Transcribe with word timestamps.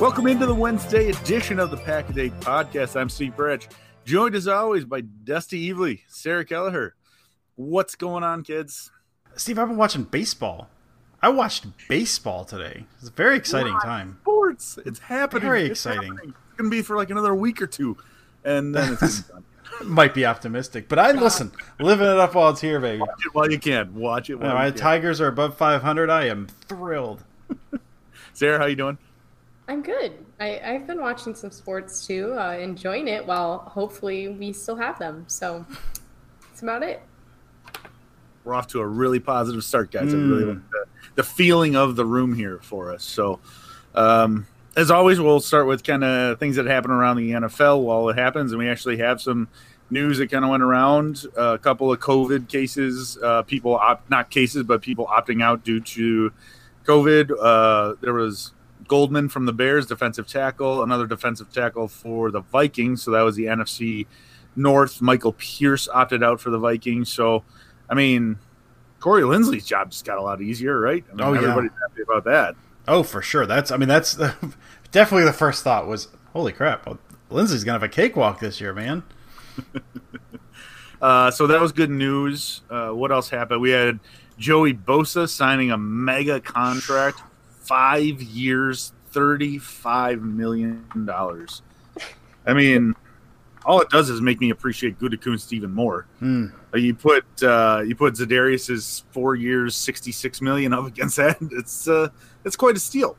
Welcome 0.00 0.28
into 0.28 0.46
the 0.46 0.54
Wednesday 0.54 1.10
edition 1.10 1.58
of 1.58 1.70
the 1.72 1.76
Pack 1.76 2.08
a 2.10 2.12
Day 2.12 2.30
Podcast. 2.30 2.94
I'm 2.98 3.08
Steve 3.08 3.34
Branch, 3.34 3.66
joined 4.04 4.36
as 4.36 4.46
always 4.46 4.84
by 4.84 5.00
Dusty 5.00 5.68
Evely, 5.72 6.02
Sarah 6.06 6.44
Kelleher. 6.44 6.94
What's 7.56 7.96
going 7.96 8.22
on, 8.22 8.44
kids? 8.44 8.92
Steve, 9.34 9.58
I've 9.58 9.66
been 9.68 9.76
watching 9.76 10.04
baseball. 10.04 10.68
I 11.20 11.30
watched 11.30 11.66
baseball 11.88 12.44
today. 12.44 12.86
It's 13.00 13.08
a 13.08 13.12
very 13.12 13.36
exciting 13.36 13.72
Live 13.72 13.82
time. 13.82 14.18
Sports. 14.22 14.78
It's 14.86 15.00
happening. 15.00 15.42
Very 15.42 15.62
It's 15.62 15.70
exciting. 15.84 16.12
happening. 16.12 16.34
It's 16.50 16.56
going 16.58 16.70
to 16.70 16.76
be 16.76 16.82
for 16.82 16.96
like 16.96 17.10
another 17.10 17.34
week 17.34 17.60
or 17.60 17.66
two. 17.66 17.96
And 18.44 18.72
then 18.74 18.92
it's 19.00 19.22
done. 19.22 19.44
Might 19.84 20.14
be 20.14 20.24
optimistic, 20.24 20.88
but 20.88 20.98
I 20.98 21.12
listen, 21.12 21.52
living 21.78 22.06
it 22.06 22.18
up 22.18 22.34
while 22.34 22.50
it's 22.50 22.60
here, 22.60 22.80
baby. 22.80 23.00
Watch 23.00 23.26
it 23.26 23.34
while 23.34 23.50
you 23.50 23.58
can. 23.58 23.94
Watch 23.94 24.30
it 24.30 24.36
while 24.36 24.54
my 24.54 24.70
can. 24.70 24.78
Tigers 24.78 25.20
are 25.20 25.26
above 25.28 25.56
500. 25.58 26.08
I 26.08 26.24
am 26.26 26.46
thrilled. 26.66 27.22
Sarah, 28.32 28.58
how 28.58 28.64
you 28.66 28.76
doing? 28.76 28.96
I'm 29.68 29.82
good. 29.82 30.12
I, 30.40 30.60
I've 30.64 30.86
been 30.86 31.00
watching 31.00 31.34
some 31.34 31.50
sports 31.50 32.06
too, 32.06 32.34
uh, 32.38 32.52
enjoying 32.52 33.06
it 33.06 33.26
while 33.26 33.58
hopefully 33.58 34.28
we 34.28 34.52
still 34.52 34.76
have 34.76 34.98
them. 34.98 35.24
So 35.28 35.64
that's 36.48 36.62
about 36.62 36.82
it. 36.82 37.02
We're 38.44 38.54
off 38.54 38.66
to 38.68 38.80
a 38.80 38.86
really 38.86 39.20
positive 39.20 39.62
start, 39.62 39.90
guys. 39.90 40.14
I 40.14 40.16
Hmm. 40.16 40.30
really 40.30 40.44
like 40.54 40.70
the, 40.70 40.84
the 41.16 41.22
feeling 41.22 41.76
of 41.76 41.96
the 41.96 42.06
room 42.06 42.34
here 42.34 42.60
for 42.62 42.92
us. 42.92 43.04
So, 43.04 43.40
um, 43.94 44.46
as 44.74 44.90
always, 44.90 45.20
we'll 45.20 45.40
start 45.40 45.66
with 45.66 45.84
kind 45.84 46.02
of 46.04 46.38
things 46.38 46.56
that 46.56 46.64
happen 46.66 46.90
around 46.90 47.16
the 47.16 47.32
NFL 47.32 47.82
while 47.82 48.08
it 48.08 48.16
happens, 48.16 48.52
and 48.52 48.58
we 48.58 48.68
actually 48.68 48.98
have 48.98 49.20
some 49.20 49.48
news 49.90 50.18
that 50.18 50.30
kind 50.30 50.44
of 50.44 50.50
went 50.50 50.62
around. 50.62 51.26
Uh, 51.36 51.54
a 51.54 51.58
couple 51.58 51.92
of 51.92 51.98
COVID 51.98 52.48
cases, 52.48 53.18
uh, 53.22 53.42
people 53.42 53.74
opt 53.74 54.08
not 54.08 54.30
cases, 54.30 54.62
but 54.62 54.80
people 54.80 55.06
opting 55.06 55.42
out 55.42 55.64
due 55.64 55.80
to 55.80 56.32
COVID. 56.86 57.32
Uh, 57.38 57.96
there 58.00 58.14
was 58.14 58.52
Goldman 58.88 59.28
from 59.28 59.46
the 59.46 59.52
Bears, 59.52 59.86
defensive 59.86 60.26
tackle, 60.26 60.82
another 60.82 61.06
defensive 61.06 61.52
tackle 61.52 61.86
for 61.88 62.30
the 62.30 62.40
Vikings. 62.40 63.02
So 63.02 63.10
that 63.12 63.22
was 63.22 63.36
the 63.36 63.44
NFC 63.44 64.06
North. 64.56 65.00
Michael 65.00 65.34
Pierce 65.34 65.88
opted 65.88 66.22
out 66.22 66.40
for 66.40 66.50
the 66.50 66.58
Vikings. 66.58 67.12
So, 67.12 67.44
I 67.88 67.94
mean, 67.94 68.38
Corey 69.00 69.22
Linsley's 69.22 69.64
job 69.66 69.90
just 69.90 70.04
got 70.04 70.18
a 70.18 70.22
lot 70.22 70.40
easier, 70.42 70.80
right? 70.80 71.04
I 71.10 71.14
mean, 71.14 71.26
Oh, 71.26 71.32
yeah. 71.34 71.40
everybody's 71.42 71.70
happy 71.88 72.02
about 72.02 72.24
that. 72.24 72.56
Oh, 72.88 73.02
for 73.02 73.22
sure. 73.22 73.46
That's, 73.46 73.70
I 73.70 73.76
mean, 73.76 73.88
that's 73.88 74.14
definitely 74.90 75.24
the 75.24 75.32
first 75.32 75.62
thought 75.62 75.86
was, 75.86 76.08
holy 76.32 76.52
crap, 76.52 76.86
well, 76.86 76.98
Linsley's 77.30 77.62
going 77.62 77.78
to 77.78 77.80
have 77.80 77.82
a 77.82 77.88
cakewalk 77.88 78.40
this 78.40 78.60
year, 78.60 78.72
man. 78.72 79.02
Uh, 81.00 81.30
so 81.30 81.46
that 81.46 81.60
was 81.60 81.70
good 81.70 81.90
news. 81.90 82.62
Uh, 82.68 82.88
what 82.90 83.12
else 83.12 83.28
happened? 83.28 83.60
We 83.60 83.70
had 83.70 84.00
Joey 84.36 84.74
Bosa 84.74 85.28
signing 85.28 85.70
a 85.70 85.78
mega 85.78 86.40
contract, 86.40 87.20
five 87.68 88.22
years, 88.22 88.92
thirty-five 89.10 90.22
million 90.22 90.84
dollars. 91.04 91.62
I 92.46 92.54
mean, 92.54 92.94
all 93.64 93.82
it 93.82 93.90
does 93.90 94.08
is 94.08 94.22
make 94.22 94.40
me 94.40 94.48
appreciate 94.50 94.98
Gutekunst 94.98 95.52
even 95.52 95.70
more. 95.70 96.06
Hmm. 96.18 96.46
You 96.74 96.94
put 96.94 97.24
uh, 97.42 97.82
you 97.86 97.94
put 97.94 98.14
Za'Darius's 98.14 99.04
four 99.10 99.34
years, 99.34 99.76
sixty-six 99.76 100.40
million 100.40 100.72
up 100.72 100.86
against 100.86 101.16
that. 101.16 101.36
It's 101.52 101.86
uh, 101.86 102.08
it's 102.44 102.56
quite 102.56 102.76
a 102.76 102.80
steal, 102.80 103.16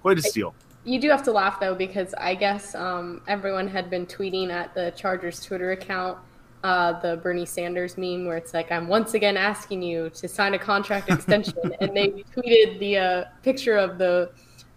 quite 0.00 0.18
a 0.18 0.22
steal. 0.22 0.54
You 0.84 0.98
do 0.98 1.10
have 1.10 1.22
to 1.24 1.32
laugh 1.32 1.60
though 1.60 1.74
because 1.74 2.14
I 2.14 2.34
guess 2.34 2.74
um, 2.74 3.20
everyone 3.28 3.68
had 3.68 3.90
been 3.90 4.06
tweeting 4.06 4.50
at 4.50 4.74
the 4.74 4.92
Chargers 4.96 5.44
Twitter 5.44 5.72
account 5.72 6.18
uh, 6.64 7.00
the 7.00 7.16
Bernie 7.16 7.46
Sanders 7.46 7.98
meme 7.98 8.24
where 8.26 8.36
it's 8.36 8.54
like, 8.54 8.70
"I'm 8.70 8.86
once 8.88 9.14
again 9.14 9.36
asking 9.36 9.82
you 9.82 10.10
to 10.10 10.28
sign 10.28 10.54
a 10.54 10.58
contract 10.58 11.10
extension," 11.10 11.58
and 11.80 11.96
they 11.96 12.08
tweeted 12.34 12.78
the 12.78 12.96
uh, 12.98 13.24
picture 13.42 13.76
of 13.76 13.98
the 13.98 14.30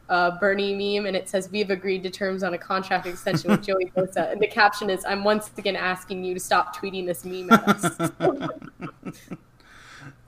uh, 0.10 0.39
Bernie 0.39 0.74
meme, 0.74 1.06
and 1.06 1.15
it 1.15 1.30
says, 1.30 1.50
"We've 1.51 1.69
agreed 1.69 2.04
to 2.04 2.10
terms 2.10 2.44
on 2.44 2.54
a 2.54 2.57
contract 2.57 3.06
extension 3.06 3.51
with 3.51 3.63
Joey 3.63 3.92
Bosa," 3.95 4.31
and 4.31 4.42
the 4.42 4.48
caption 4.48 4.89
is, 4.89 5.06
"I'm 5.06 5.24
once 5.24 5.51
again 5.57 5.75
asking 5.75 6.24
you 6.24 6.33
to 6.33 6.39
stop 6.39 6.75
tweeting 6.75 7.06
this 7.06 7.24
meme 7.24 7.51
at 7.51 7.68
us." 7.68 8.12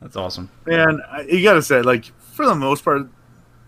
That's 0.01 0.15
awesome. 0.15 0.49
Man, 0.65 1.01
I- 1.09 1.21
you 1.23 1.41
got 1.43 1.53
to 1.53 1.61
say, 1.61 1.81
like, 1.81 2.05
for 2.33 2.45
the 2.45 2.53
most 2.55 2.85
part, 2.85 3.09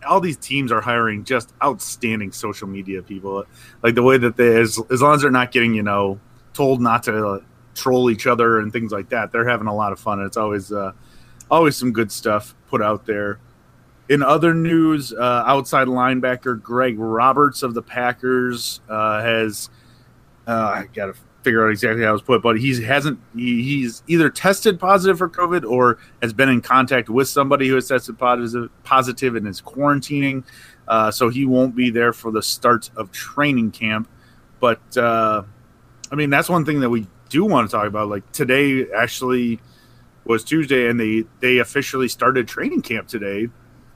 all 0.07 0.21
these 0.21 0.37
teams 0.37 0.71
are 0.71 0.79
hiring 0.79 1.23
just 1.23 1.53
outstanding 1.63 2.31
social 2.31 2.67
media 2.67 3.01
people. 3.01 3.43
Like 3.81 3.95
the 3.95 4.03
way 4.03 4.17
that 4.19 4.37
they, 4.37 4.61
as, 4.61 4.79
as 4.91 5.01
long 5.01 5.15
as 5.15 5.21
they're 5.21 5.31
not 5.31 5.51
getting, 5.51 5.73
you 5.73 5.83
know, 5.83 6.19
told 6.53 6.81
not 6.81 7.03
to 7.03 7.43
troll 7.79 8.09
each 8.09 8.27
other 8.27 8.59
and 8.59 8.71
things 8.73 8.91
like 8.91 9.09
that, 9.09 9.31
they're 9.31 9.47
having 9.47 9.67
a 9.67 9.75
lot 9.75 9.91
of 9.91 9.99
fun. 9.99 10.21
It's 10.21 10.37
always, 10.37 10.71
uh, 10.71 10.91
always 11.49 11.77
some 11.77 11.91
good 11.91 12.11
stuff 12.11 12.53
put 12.67 12.81
out 12.81 13.05
there. 13.05 13.39
In 14.09 14.23
other 14.23 14.53
news, 14.53 15.13
uh, 15.13 15.43
outside 15.45 15.87
linebacker 15.87 16.61
Greg 16.61 16.97
Roberts 16.97 17.63
of 17.63 17.73
the 17.73 17.81
Packers 17.81 18.81
uh, 18.89 19.21
has, 19.21 19.69
uh, 20.47 20.51
I 20.51 20.85
got 20.93 21.07
to 21.07 21.13
figure 21.43 21.65
out 21.65 21.69
exactly 21.69 22.03
how 22.03 22.09
it 22.09 22.13
was 22.13 22.21
put, 22.21 22.41
but 22.41 22.59
he 22.59 22.83
hasn't. 22.83 23.19
He, 23.35 23.63
he's 23.63 24.03
either 24.07 24.29
tested 24.29 24.79
positive 24.79 25.17
for 25.17 25.29
COVID 25.29 25.69
or 25.69 25.99
has 26.21 26.33
been 26.33 26.49
in 26.49 26.61
contact 26.61 27.09
with 27.09 27.27
somebody 27.27 27.67
who 27.67 27.75
has 27.75 27.87
tested 27.87 28.17
positive, 28.17 28.69
positive 28.83 29.35
and 29.35 29.47
is 29.47 29.61
quarantining. 29.61 30.43
Uh, 30.87 31.11
so 31.11 31.29
he 31.29 31.45
won't 31.45 31.75
be 31.75 31.91
there 31.91 32.11
for 32.11 32.31
the 32.31 32.41
start 32.41 32.89
of 32.95 33.11
training 33.11 33.71
camp. 33.71 34.09
But 34.59 34.97
uh, 34.97 35.43
I 36.11 36.15
mean, 36.15 36.29
that's 36.29 36.49
one 36.49 36.65
thing 36.65 36.79
that 36.79 36.89
we 36.89 37.07
do 37.29 37.45
want 37.45 37.69
to 37.69 37.75
talk 37.75 37.87
about. 37.87 38.09
Like 38.09 38.29
today, 38.31 38.85
actually 38.91 39.59
was 40.25 40.43
Tuesday, 40.43 40.89
and 40.89 40.99
they 40.99 41.25
they 41.39 41.59
officially 41.59 42.07
started 42.07 42.47
training 42.47 42.81
camp 42.81 43.07
today 43.07 43.47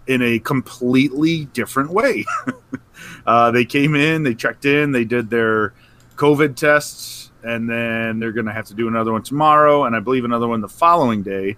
in 0.07 0.21
a 0.21 0.39
completely 0.39 1.45
different 1.45 1.89
way. 1.91 2.25
uh, 3.25 3.51
they 3.51 3.65
came 3.65 3.95
in, 3.95 4.23
they 4.23 4.33
checked 4.33 4.65
in, 4.65 4.91
they 4.91 5.05
did 5.05 5.29
their 5.29 5.73
COVID 6.15 6.55
tests, 6.55 7.31
and 7.43 7.69
then 7.69 8.19
they're 8.19 8.31
going 8.31 8.45
to 8.45 8.53
have 8.53 8.65
to 8.65 8.73
do 8.73 8.87
another 8.87 9.11
one 9.11 9.23
tomorrow, 9.23 9.85
and 9.85 9.95
I 9.95 9.99
believe 9.99 10.25
another 10.25 10.47
one 10.47 10.61
the 10.61 10.67
following 10.67 11.23
day. 11.23 11.57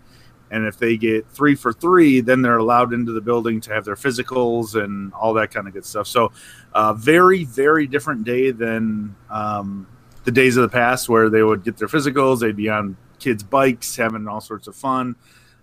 And 0.51 0.66
if 0.66 0.77
they 0.77 0.95
get 0.95 1.27
three 1.30 1.56
for 1.56 1.74
three, 1.74 2.22
then 2.22 2.42
they're 2.42 2.57
allowed 2.57 2.94
into 2.94 3.12
the 3.12 3.19
building 3.19 3.60
to 3.62 3.74
have 3.74 3.83
their 3.83 3.95
physicals 3.95 4.81
and 4.81 5.12
all 5.13 5.33
that 5.33 5.51
kind 5.51 5.68
of 5.68 5.74
good 5.74 5.86
stuff. 5.86 6.07
So, 6.07 6.31
uh, 6.72 6.94
very, 6.94 7.45
very 7.45 7.88
different 7.88 8.25
day 8.25 8.51
than 8.51 9.16
um, 9.30 9.88
the 10.25 10.31
days 10.31 10.57
of 10.57 10.63
the 10.63 10.69
past 10.69 11.07
where 11.07 11.30
they 11.30 11.44
would 11.44 11.63
get 11.63 11.77
their 11.77 11.88
physicals, 11.88 12.39
they'd 12.39 12.56
be 12.56 12.69
on 12.69 12.98
kids' 13.19 13.44
bikes 13.44 13.95
having 13.95 14.27
all 14.27 14.42
sorts 14.42 14.68
of 14.68 14.75
fun. 14.75 15.16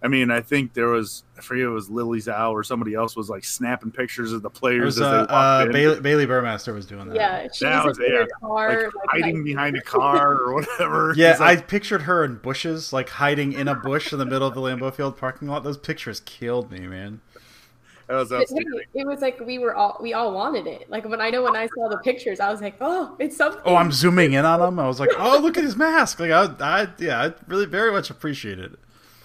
I 0.05 0.09
mean, 0.09 0.32
I 0.32 0.41
think 0.41 0.75
there 0.75 0.88
was 0.88 1.23
I 1.38 1.43
forget 1.43 1.64
it 1.64 1.69
was 1.69 1.88
Lily 1.88 2.19
Zhao 2.19 2.50
or 2.50 2.64
somebody 2.64 2.93
else 2.94 3.14
was 3.14 3.31
like 3.31 3.44
snapping 3.44 3.93
pictures 3.93 4.32
of 4.32 4.43
the 4.43 4.50
players 4.50 4.97
was, 4.97 5.00
as 5.00 5.03
uh, 5.03 5.11
they 5.12 5.19
walked 5.19 5.31
uh, 5.32 5.64
in. 5.67 5.73
Bailey, 5.73 6.00
Bailey 6.00 6.26
Burmaster 6.26 6.75
was 6.75 6.87
doing 6.87 7.06
that. 7.06 7.14
Yeah, 7.17 7.47
she 7.53 7.64
That 7.64 7.85
was, 7.85 7.99
was- 8.00 8.09
in 8.09 8.12
yeah, 8.14 8.25
car, 8.41 8.69
like, 8.69 8.94
like, 8.94 9.23
hiding 9.23 9.44
behind 9.44 9.76
a 9.76 9.81
car 9.85 10.38
or 10.41 10.55
whatever. 10.55 11.14
Yeah, 11.17 11.37
like, 11.38 11.59
I 11.59 11.62
pictured 11.62 12.03
her 12.03 12.25
in 12.25 12.37
bushes, 12.38 12.93
like 12.93 13.11
hiding 13.11 13.53
in 13.53 13.69
a 13.69 13.76
bush 13.76 14.12
in 14.12 14.19
the 14.19 14.26
middle 14.26 14.49
of 14.49 14.55
the 14.55 14.61
Lambeau 14.61 14.93
Field 14.93 15.17
parking 15.17 15.47
lot. 15.47 15.62
Those 15.62 15.79
pictures 15.79 16.19
killed 16.19 16.73
me, 16.73 16.81
man. 16.81 17.20
That 18.08 18.14
was 18.14 18.32
It, 18.32 18.40
outstanding. 18.40 18.81
it 18.94 19.06
was 19.06 19.20
like 19.20 19.40
we 19.40 19.58
were 19.58 19.75
all 19.75 19.96
we 20.00 20.12
all 20.14 20.32
wanted 20.32 20.66
it. 20.66 20.90
Like 20.90 21.04
when 21.08 21.20
I 21.20 21.31
know 21.31 21.43
when 21.43 21.56
I 21.56 21.69
saw 21.69 21.88
the 21.88 21.99
pictures, 21.99 22.40
I 22.40 22.50
was 22.50 22.60
like, 22.60 22.76
oh, 22.81 23.14
it's 23.19 23.37
something. 23.37 23.60
Oh, 23.64 23.76
I'm 23.76 23.93
zooming 23.93 24.32
in 24.34 24.44
on 24.44 24.60
him. 24.60 24.78
I 24.78 24.87
was 24.87 25.00
like, 25.00 25.10
oh, 25.19 25.38
look 25.40 25.56
at 25.56 25.64
his 25.64 25.76
mask. 25.76 26.20
Like, 26.20 26.31
I, 26.31 26.44
I 26.60 26.88
yeah, 26.99 27.22
I 27.22 27.32
really 27.46 27.66
very 27.66 27.93
much 27.93 28.10
appreciate 28.10 28.58
it. 28.58 28.72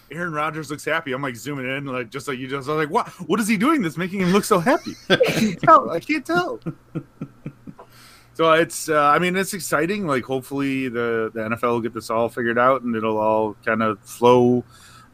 Aaron 0.10 0.32
Rodgers 0.32 0.72
looks 0.72 0.86
happy. 0.86 1.12
I'm 1.12 1.22
like 1.22 1.36
zooming 1.36 1.66
in, 1.70 1.86
like 1.86 2.10
just 2.10 2.28
like 2.28 2.38
you 2.40 2.48
just. 2.48 2.70
I 2.70 2.74
was 2.74 2.86
like, 2.86 2.94
what? 2.94 3.10
What 3.28 3.40
is 3.40 3.48
he 3.48 3.58
doing? 3.58 3.82
That's 3.82 3.98
making 3.98 4.22
him 4.22 4.32
look 4.32 4.46
so 4.46 4.60
happy. 4.60 4.94
I 5.10 5.18
can't 5.18 5.62
tell. 5.62 5.90
I 5.90 6.00
can't 6.00 6.26
tell. 6.26 6.60
so 8.34 8.54
it's. 8.54 8.88
Uh, 8.88 9.02
I 9.02 9.20
mean, 9.20 9.36
it's 9.36 9.54
exciting. 9.54 10.08
Like 10.08 10.24
hopefully 10.24 10.88
the 10.88 11.30
the 11.34 11.42
NFL 11.42 11.62
will 11.64 11.82
get 11.82 11.94
this 11.94 12.10
all 12.10 12.30
figured 12.30 12.58
out 12.58 12.84
and 12.84 12.96
it'll 12.96 13.18
all 13.18 13.56
kind 13.66 13.84
of 13.84 14.00
flow 14.00 14.64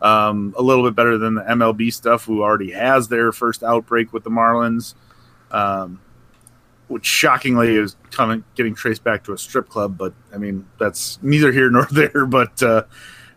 um, 0.03 0.53
a 0.57 0.61
little 0.61 0.83
bit 0.83 0.95
better 0.95 1.17
than 1.17 1.33
the 1.35 1.41
MLB 1.41 1.91
stuff, 1.91 2.25
who 2.25 2.43
already 2.43 2.71
has 2.71 3.07
their 3.07 3.31
first 3.31 3.63
outbreak 3.63 4.13
with 4.13 4.23
the 4.23 4.29
Marlins. 4.29 4.93
Um, 5.49 5.99
which 6.87 7.05
shockingly 7.05 7.75
is 7.75 7.95
coming 8.11 8.43
getting 8.55 8.75
traced 8.75 9.03
back 9.03 9.23
to 9.23 9.33
a 9.33 9.37
strip 9.37 9.67
club, 9.67 9.97
but 9.97 10.13
I 10.33 10.37
mean 10.37 10.67
that's 10.79 11.17
neither 11.23 11.51
here 11.51 11.71
nor 11.71 11.85
there. 11.91 12.25
But 12.25 12.61
uh, 12.61 12.83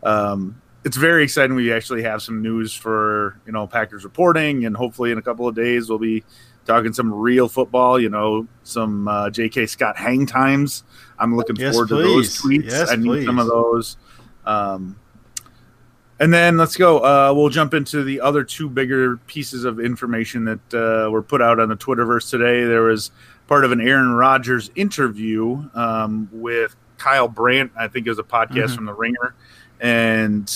um, 0.02 0.60
it's 0.84 0.96
very 0.96 1.24
exciting. 1.24 1.56
We 1.56 1.72
actually 1.72 2.02
have 2.02 2.22
some 2.22 2.42
news 2.42 2.74
for 2.74 3.40
you 3.46 3.52
know 3.52 3.66
Packers 3.66 4.04
reporting, 4.04 4.66
and 4.66 4.76
hopefully 4.76 5.10
in 5.10 5.18
a 5.18 5.22
couple 5.22 5.48
of 5.48 5.54
days 5.54 5.88
we'll 5.88 5.98
be 5.98 6.22
talking 6.66 6.92
some 6.92 7.12
real 7.14 7.48
football. 7.48 7.98
You 7.98 8.10
know, 8.10 8.46
some 8.62 9.08
uh, 9.08 9.30
J.K. 9.30 9.66
Scott 9.66 9.96
hang 9.96 10.26
times. 10.26 10.84
I'm 11.18 11.36
looking 11.36 11.56
Yes, 11.56 11.72
forward 11.74 11.88
to 11.88 11.96
those 11.96 12.38
tweets. 12.38 12.70
Yes, 12.70 12.90
I 12.90 12.96
need 12.96 13.24
some 13.24 13.38
of 13.38 13.46
those. 13.46 13.96
Um, 14.44 14.98
and 16.20 16.32
then 16.32 16.56
let's 16.56 16.76
go. 16.76 16.98
Uh, 17.00 17.32
we'll 17.34 17.48
jump 17.50 17.74
into 17.74 18.02
the 18.02 18.20
other 18.20 18.42
two 18.44 18.68
bigger 18.68 19.16
pieces 19.26 19.64
of 19.64 19.78
information 19.80 20.44
that 20.44 20.74
uh, 21.06 21.10
were 21.10 21.22
put 21.22 21.42
out 21.42 21.60
on 21.60 21.68
the 21.68 21.76
Twitterverse 21.76 22.30
today. 22.30 22.64
There 22.64 22.82
was 22.82 23.10
part 23.48 23.64
of 23.64 23.72
an 23.72 23.80
Aaron 23.80 24.12
Rodgers 24.12 24.70
interview 24.74 25.68
um, 25.74 26.28
with 26.32 26.74
Kyle 26.98 27.28
Brandt. 27.28 27.72
I 27.78 27.88
think 27.88 28.06
it 28.06 28.10
was 28.10 28.18
a 28.18 28.22
podcast 28.24 28.48
Mm-hmm. 28.48 28.74
from 28.74 28.84
The 28.86 28.94
Ringer. 28.94 29.34
And 29.80 30.52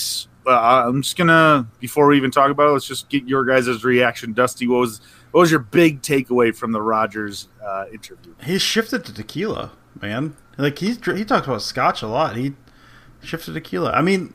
uh, 0.47 0.85
I'm 0.87 1.01
just 1.03 1.15
gonna 1.17 1.67
before 1.79 2.07
we 2.07 2.17
even 2.17 2.31
talk 2.31 2.49
about 2.51 2.69
it, 2.69 2.71
let's 2.71 2.87
just 2.87 3.09
get 3.09 3.27
your 3.27 3.45
guys' 3.45 3.83
reaction. 3.83 4.33
Dusty, 4.33 4.67
what 4.67 4.79
was 4.79 5.01
what 5.31 5.41
was 5.41 5.51
your 5.51 5.59
big 5.59 6.01
takeaway 6.01 6.53
from 6.55 6.71
the 6.71 6.81
Rodgers 6.81 7.47
uh, 7.63 7.85
interview? 7.93 8.33
He 8.43 8.57
shifted 8.57 9.05
to 9.05 9.13
tequila, 9.13 9.71
man. 10.01 10.35
Like 10.57 10.79
he's 10.79 10.97
he 11.05 11.23
talks 11.23 11.47
about 11.47 11.61
scotch 11.61 12.01
a 12.01 12.07
lot. 12.07 12.35
He 12.35 12.53
shifted 13.23 13.53
to 13.53 13.59
tequila. 13.61 13.91
I 13.91 14.01
mean, 14.01 14.33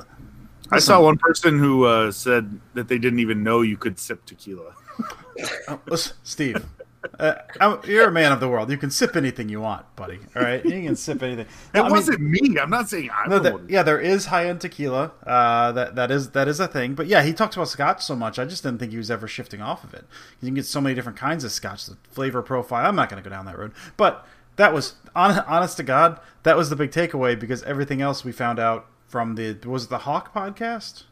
I 0.71 0.79
saw 0.79 1.01
one 1.01 1.19
person 1.19 1.59
who 1.59 1.85
uh, 1.85 2.11
said 2.11 2.61
that 2.75 2.89
they 2.89 2.99
didn't 2.99 3.21
even 3.21 3.43
know 3.43 3.63
you 3.63 3.77
could 3.77 3.99
sip 3.99 4.25
tequila. 4.25 4.75
Oh, 5.69 5.81
listen, 5.87 6.17
Steve, 6.23 6.65
uh, 7.19 7.77
you're 7.85 8.09
a 8.09 8.13
man 8.13 8.33
of 8.33 8.41
the 8.41 8.49
world. 8.49 8.71
You 8.71 8.77
can 8.77 8.91
sip 8.91 9.17
anything 9.17 9.49
you 9.49 9.61
want, 9.61 9.85
buddy. 9.97 10.19
All 10.35 10.43
right, 10.43 10.65
you 10.65 10.83
can 10.83 10.97
sip 10.97 11.23
anything. 11.23 11.47
It 11.75 11.81
I 11.81 11.91
wasn't 11.91 12.21
me. 12.21 12.59
I'm 12.59 12.71
not 12.71 12.89
saying 12.89 13.11
I'm 13.17 13.31
No, 13.31 13.61
yeah, 13.69 13.83
there 13.83 14.01
is 14.01 14.27
high 14.27 14.47
end 14.49 14.61
tequila. 14.61 15.13
Uh, 15.27 15.73
that 15.73 15.95
that 15.97 16.11
is 16.11 16.31
that 16.31 16.49
is 16.49 16.61
a 16.61 16.67
thing. 16.67 16.95
But 16.95 17.07
yeah, 17.07 17.23
he 17.23 17.33
talks 17.33 17.57
about 17.57 17.69
scotch 17.69 18.03
so 18.03 18.17
much. 18.17 18.39
I 18.39 18.45
just 18.45 18.63
didn't 18.63 18.79
think 18.79 18.93
he 18.93 18.99
was 18.99 19.11
ever 19.11 19.29
shifting 19.29 19.61
off 19.61 19.85
of 19.85 19.95
it. 19.95 20.05
You 20.41 20.49
can 20.49 20.55
get 20.55 20.67
so 20.67 20.81
many 20.81 20.95
different 20.95 21.19
kinds 21.19 21.45
of 21.45 21.53
scotch. 21.53 21.87
The 21.87 21.97
flavor 22.11 22.43
profile. 22.43 22.87
I'm 22.87 22.97
not 22.97 23.09
going 23.09 23.23
to 23.23 23.29
go 23.29 23.35
down 23.35 23.47
that 23.47 23.59
road. 23.59 23.73
But 23.97 24.27
that 24.57 24.73
was 24.73 24.95
honest 25.15 25.77
to 25.77 25.83
God. 25.83 26.19
That 26.43 26.57
was 26.57 26.71
the 26.71 26.77
big 26.77 26.91
takeaway 26.91 27.39
because 27.39 27.63
everything 27.65 28.01
else 28.01 28.25
we 28.25 28.33
found 28.33 28.59
out 28.59 28.87
from 29.07 29.35
the 29.35 29.57
was 29.67 29.85
it 29.85 29.91
the 29.91 29.99
Hawk 29.99 30.35
podcast. 30.35 31.05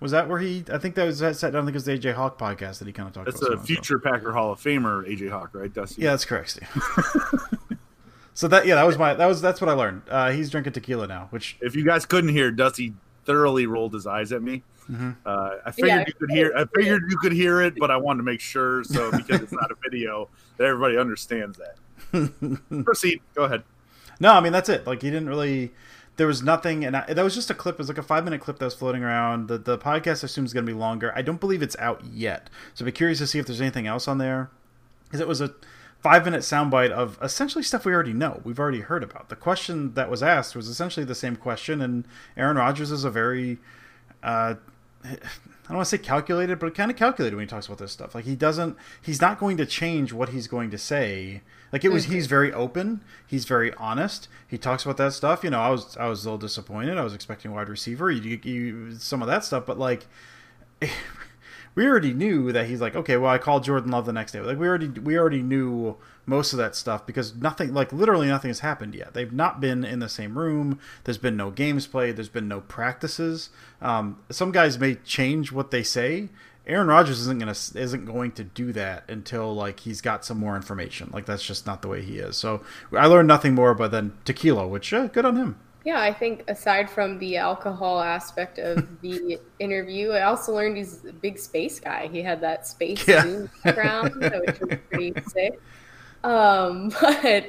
Was 0.00 0.12
that 0.12 0.28
where 0.30 0.38
he? 0.38 0.64
I 0.72 0.78
think 0.78 0.94
that 0.94 1.04
was 1.04 1.18
that 1.18 1.36
sat 1.36 1.52
down. 1.52 1.62
I 1.62 1.66
think 1.66 1.74
it 1.74 1.76
was 1.76 1.84
the 1.84 1.98
AJ 1.98 2.14
Hawk 2.14 2.38
podcast 2.38 2.78
that 2.78 2.86
he 2.86 2.92
kind 2.92 3.06
of 3.06 3.12
talked 3.14 3.26
That's 3.26 3.40
about. 3.42 3.48
a 3.48 3.52
some 3.56 3.60
of 3.60 3.66
future 3.66 3.98
Packer 3.98 4.32
Hall 4.32 4.52
of 4.52 4.58
Famer, 4.60 5.06
AJ 5.06 5.30
Hawk, 5.30 5.50
right? 5.52 5.72
Dusty? 5.72 6.00
Yeah, 6.02 6.10
that's 6.12 6.24
correct, 6.24 6.50
Steve. 6.50 6.68
so 8.34 8.48
that 8.48 8.66
yeah, 8.66 8.76
that 8.76 8.86
was 8.86 8.96
my 8.96 9.12
that 9.14 9.26
was 9.26 9.42
that's 9.42 9.60
what 9.60 9.68
I 9.68 9.74
learned. 9.74 10.02
Uh, 10.08 10.30
he's 10.30 10.48
drinking 10.50 10.72
tequila 10.72 11.06
now, 11.06 11.26
which 11.30 11.56
If 11.60 11.74
you 11.76 11.84
guys 11.84 12.06
couldn't 12.06 12.30
hear, 12.30 12.50
Dusty 12.50 12.94
thoroughly 13.26 13.66
rolled 13.66 13.92
his 13.92 14.06
eyes 14.06 14.32
at 14.32 14.42
me. 14.42 14.62
Mm-hmm. 14.90 15.10
Uh, 15.24 15.50
I 15.66 15.70
figured 15.70 15.88
Yeah. 15.90 16.04
you 16.06 16.12
could 16.14 16.30
hear. 16.30 16.52
I 16.56 16.64
figured 16.74 17.02
you 17.10 17.18
could 17.18 17.32
hear 17.32 17.60
it, 17.60 17.74
but 17.78 17.90
I 17.90 17.96
wanted 17.98 18.18
to 18.18 18.24
make 18.24 18.40
sure, 18.40 18.82
so 18.84 19.10
because 19.16 19.42
it's 19.42 19.52
not 19.52 19.70
a 19.70 19.76
video, 19.82 20.28
that 20.56 20.64
everybody 20.66 20.96
understands 20.96 21.58
that. 21.58 21.76
Proceed. 22.84 23.20
Go 23.34 23.44
ahead. 23.44 23.62
No, 24.18 24.32
I 24.32 24.40
mean 24.40 24.52
that's 24.52 24.68
it. 24.70 24.86
Like 24.86 25.02
he 25.02 25.10
didn't 25.10 25.28
really. 25.28 25.72
There 26.20 26.26
was 26.26 26.42
nothing, 26.42 26.84
and 26.84 26.98
I, 26.98 27.10
that 27.14 27.24
was 27.24 27.34
just 27.34 27.48
a 27.48 27.54
clip. 27.54 27.76
It 27.76 27.78
was 27.78 27.88
like 27.88 27.96
a 27.96 28.02
five 28.02 28.24
minute 28.24 28.42
clip 28.42 28.58
that 28.58 28.66
was 28.66 28.74
floating 28.74 29.02
around. 29.02 29.48
The 29.48 29.56
the 29.56 29.78
podcast 29.78 30.22
I 30.22 30.26
assume 30.26 30.44
is 30.44 30.52
going 30.52 30.66
to 30.66 30.70
be 30.70 30.78
longer. 30.78 31.14
I 31.16 31.22
don't 31.22 31.40
believe 31.40 31.62
it's 31.62 31.76
out 31.78 32.04
yet, 32.04 32.50
so 32.74 32.84
I'd 32.84 32.86
be 32.86 32.92
curious 32.92 33.20
to 33.20 33.26
see 33.26 33.38
if 33.38 33.46
there's 33.46 33.62
anything 33.62 33.86
else 33.86 34.06
on 34.06 34.18
there. 34.18 34.50
Because 35.04 35.20
it 35.20 35.26
was 35.26 35.40
a 35.40 35.54
five 36.02 36.26
minute 36.26 36.42
soundbite 36.42 36.90
of 36.90 37.18
essentially 37.22 37.64
stuff 37.64 37.86
we 37.86 37.94
already 37.94 38.12
know, 38.12 38.42
we've 38.44 38.60
already 38.60 38.80
heard 38.80 39.02
about. 39.02 39.30
The 39.30 39.36
question 39.36 39.94
that 39.94 40.10
was 40.10 40.22
asked 40.22 40.54
was 40.54 40.68
essentially 40.68 41.06
the 41.06 41.14
same 41.14 41.36
question, 41.36 41.80
and 41.80 42.06
Aaron 42.36 42.58
Rodgers 42.58 42.90
is 42.90 43.04
a 43.04 43.10
very 43.10 43.56
uh, 44.22 44.56
I 45.04 45.16
don't 45.68 45.76
want 45.76 45.88
to 45.88 45.96
say 45.96 46.02
calculated, 46.02 46.58
but 46.58 46.74
kind 46.74 46.90
of 46.90 46.96
calculated 46.96 47.36
when 47.36 47.46
he 47.46 47.48
talks 47.48 47.66
about 47.66 47.78
this 47.78 47.92
stuff. 47.92 48.14
Like 48.14 48.24
he 48.24 48.36
doesn't, 48.36 48.76
he's 49.00 49.20
not 49.20 49.38
going 49.38 49.56
to 49.56 49.64
change 49.64 50.12
what 50.12 50.30
he's 50.30 50.48
going 50.48 50.70
to 50.70 50.78
say. 50.78 51.42
Like 51.72 51.84
it 51.84 51.90
was, 51.90 52.06
he's 52.06 52.26
very 52.26 52.52
open. 52.52 53.02
He's 53.26 53.44
very 53.44 53.72
honest. 53.74 54.28
He 54.46 54.58
talks 54.58 54.84
about 54.84 54.96
that 54.96 55.12
stuff. 55.12 55.44
You 55.44 55.50
know, 55.50 55.60
I 55.60 55.70
was, 55.70 55.96
I 55.96 56.08
was 56.08 56.24
a 56.24 56.28
little 56.28 56.38
disappointed. 56.38 56.98
I 56.98 57.04
was 57.04 57.14
expecting 57.14 57.52
wide 57.52 57.68
receiver, 57.68 58.10
you, 58.10 58.40
you, 58.42 58.94
some 58.96 59.22
of 59.22 59.28
that 59.28 59.44
stuff, 59.44 59.66
but 59.66 59.78
like, 59.78 60.06
we 61.74 61.86
already 61.86 62.12
knew 62.12 62.50
that 62.52 62.66
he's 62.66 62.80
like, 62.80 62.96
okay, 62.96 63.16
well, 63.16 63.30
I 63.30 63.38
called 63.38 63.64
Jordan 63.64 63.90
Love 63.90 64.06
the 64.06 64.12
next 64.12 64.32
day. 64.32 64.40
Like 64.40 64.58
we 64.58 64.66
already, 64.66 64.88
we 64.88 65.16
already 65.16 65.42
knew 65.42 65.96
most 66.26 66.52
of 66.52 66.58
that 66.58 66.74
stuff 66.74 67.06
because 67.06 67.36
nothing, 67.36 67.72
like 67.72 67.92
literally 67.92 68.26
nothing 68.26 68.48
has 68.48 68.60
happened 68.60 68.94
yet. 68.94 69.14
They've 69.14 69.32
not 69.32 69.60
been 69.60 69.84
in 69.84 70.00
the 70.00 70.08
same 70.08 70.36
room. 70.36 70.80
There's 71.04 71.18
been 71.18 71.36
no 71.36 71.50
games 71.50 71.86
played. 71.86 72.16
There's 72.16 72.28
been 72.28 72.48
no 72.48 72.60
practices. 72.62 73.50
Um, 73.80 74.18
some 74.30 74.50
guys 74.50 74.78
may 74.78 74.96
change 74.96 75.52
what 75.52 75.70
they 75.70 75.82
say. 75.82 76.28
Aaron 76.70 76.86
Rodgers 76.86 77.20
isn't 77.20 77.38
gonna 77.38 77.50
isn't 77.50 78.04
going 78.06 78.32
to 78.32 78.44
do 78.44 78.72
that 78.72 79.04
until 79.10 79.54
like 79.54 79.80
he's 79.80 80.00
got 80.00 80.24
some 80.24 80.38
more 80.38 80.54
information. 80.56 81.10
Like 81.12 81.26
that's 81.26 81.42
just 81.42 81.66
not 81.66 81.82
the 81.82 81.88
way 81.88 82.00
he 82.02 82.18
is. 82.18 82.36
So 82.36 82.62
I 82.96 83.06
learned 83.06 83.28
nothing 83.28 83.54
more 83.54 83.74
but 83.74 83.90
then 83.90 84.12
tequila, 84.24 84.68
which 84.68 84.92
uh, 84.92 85.08
good 85.08 85.24
on 85.24 85.36
him. 85.36 85.56
Yeah, 85.84 86.00
I 86.00 86.12
think 86.12 86.44
aside 86.46 86.90
from 86.90 87.18
the 87.18 87.38
alcohol 87.38 88.00
aspect 88.00 88.58
of 88.58 88.86
the 89.02 89.40
interview, 89.58 90.10
I 90.10 90.22
also 90.22 90.52
learned 90.54 90.76
he's 90.76 91.04
a 91.04 91.12
big 91.12 91.38
space 91.38 91.80
guy. 91.80 92.08
He 92.12 92.22
had 92.22 92.40
that 92.42 92.66
space 92.66 93.06
Yeah. 93.08 93.46
background, 93.64 94.14
which 94.20 94.60
was 94.60 94.78
pretty 94.90 95.14
sick. 95.28 95.60
Um, 96.22 96.90
but 97.00 97.46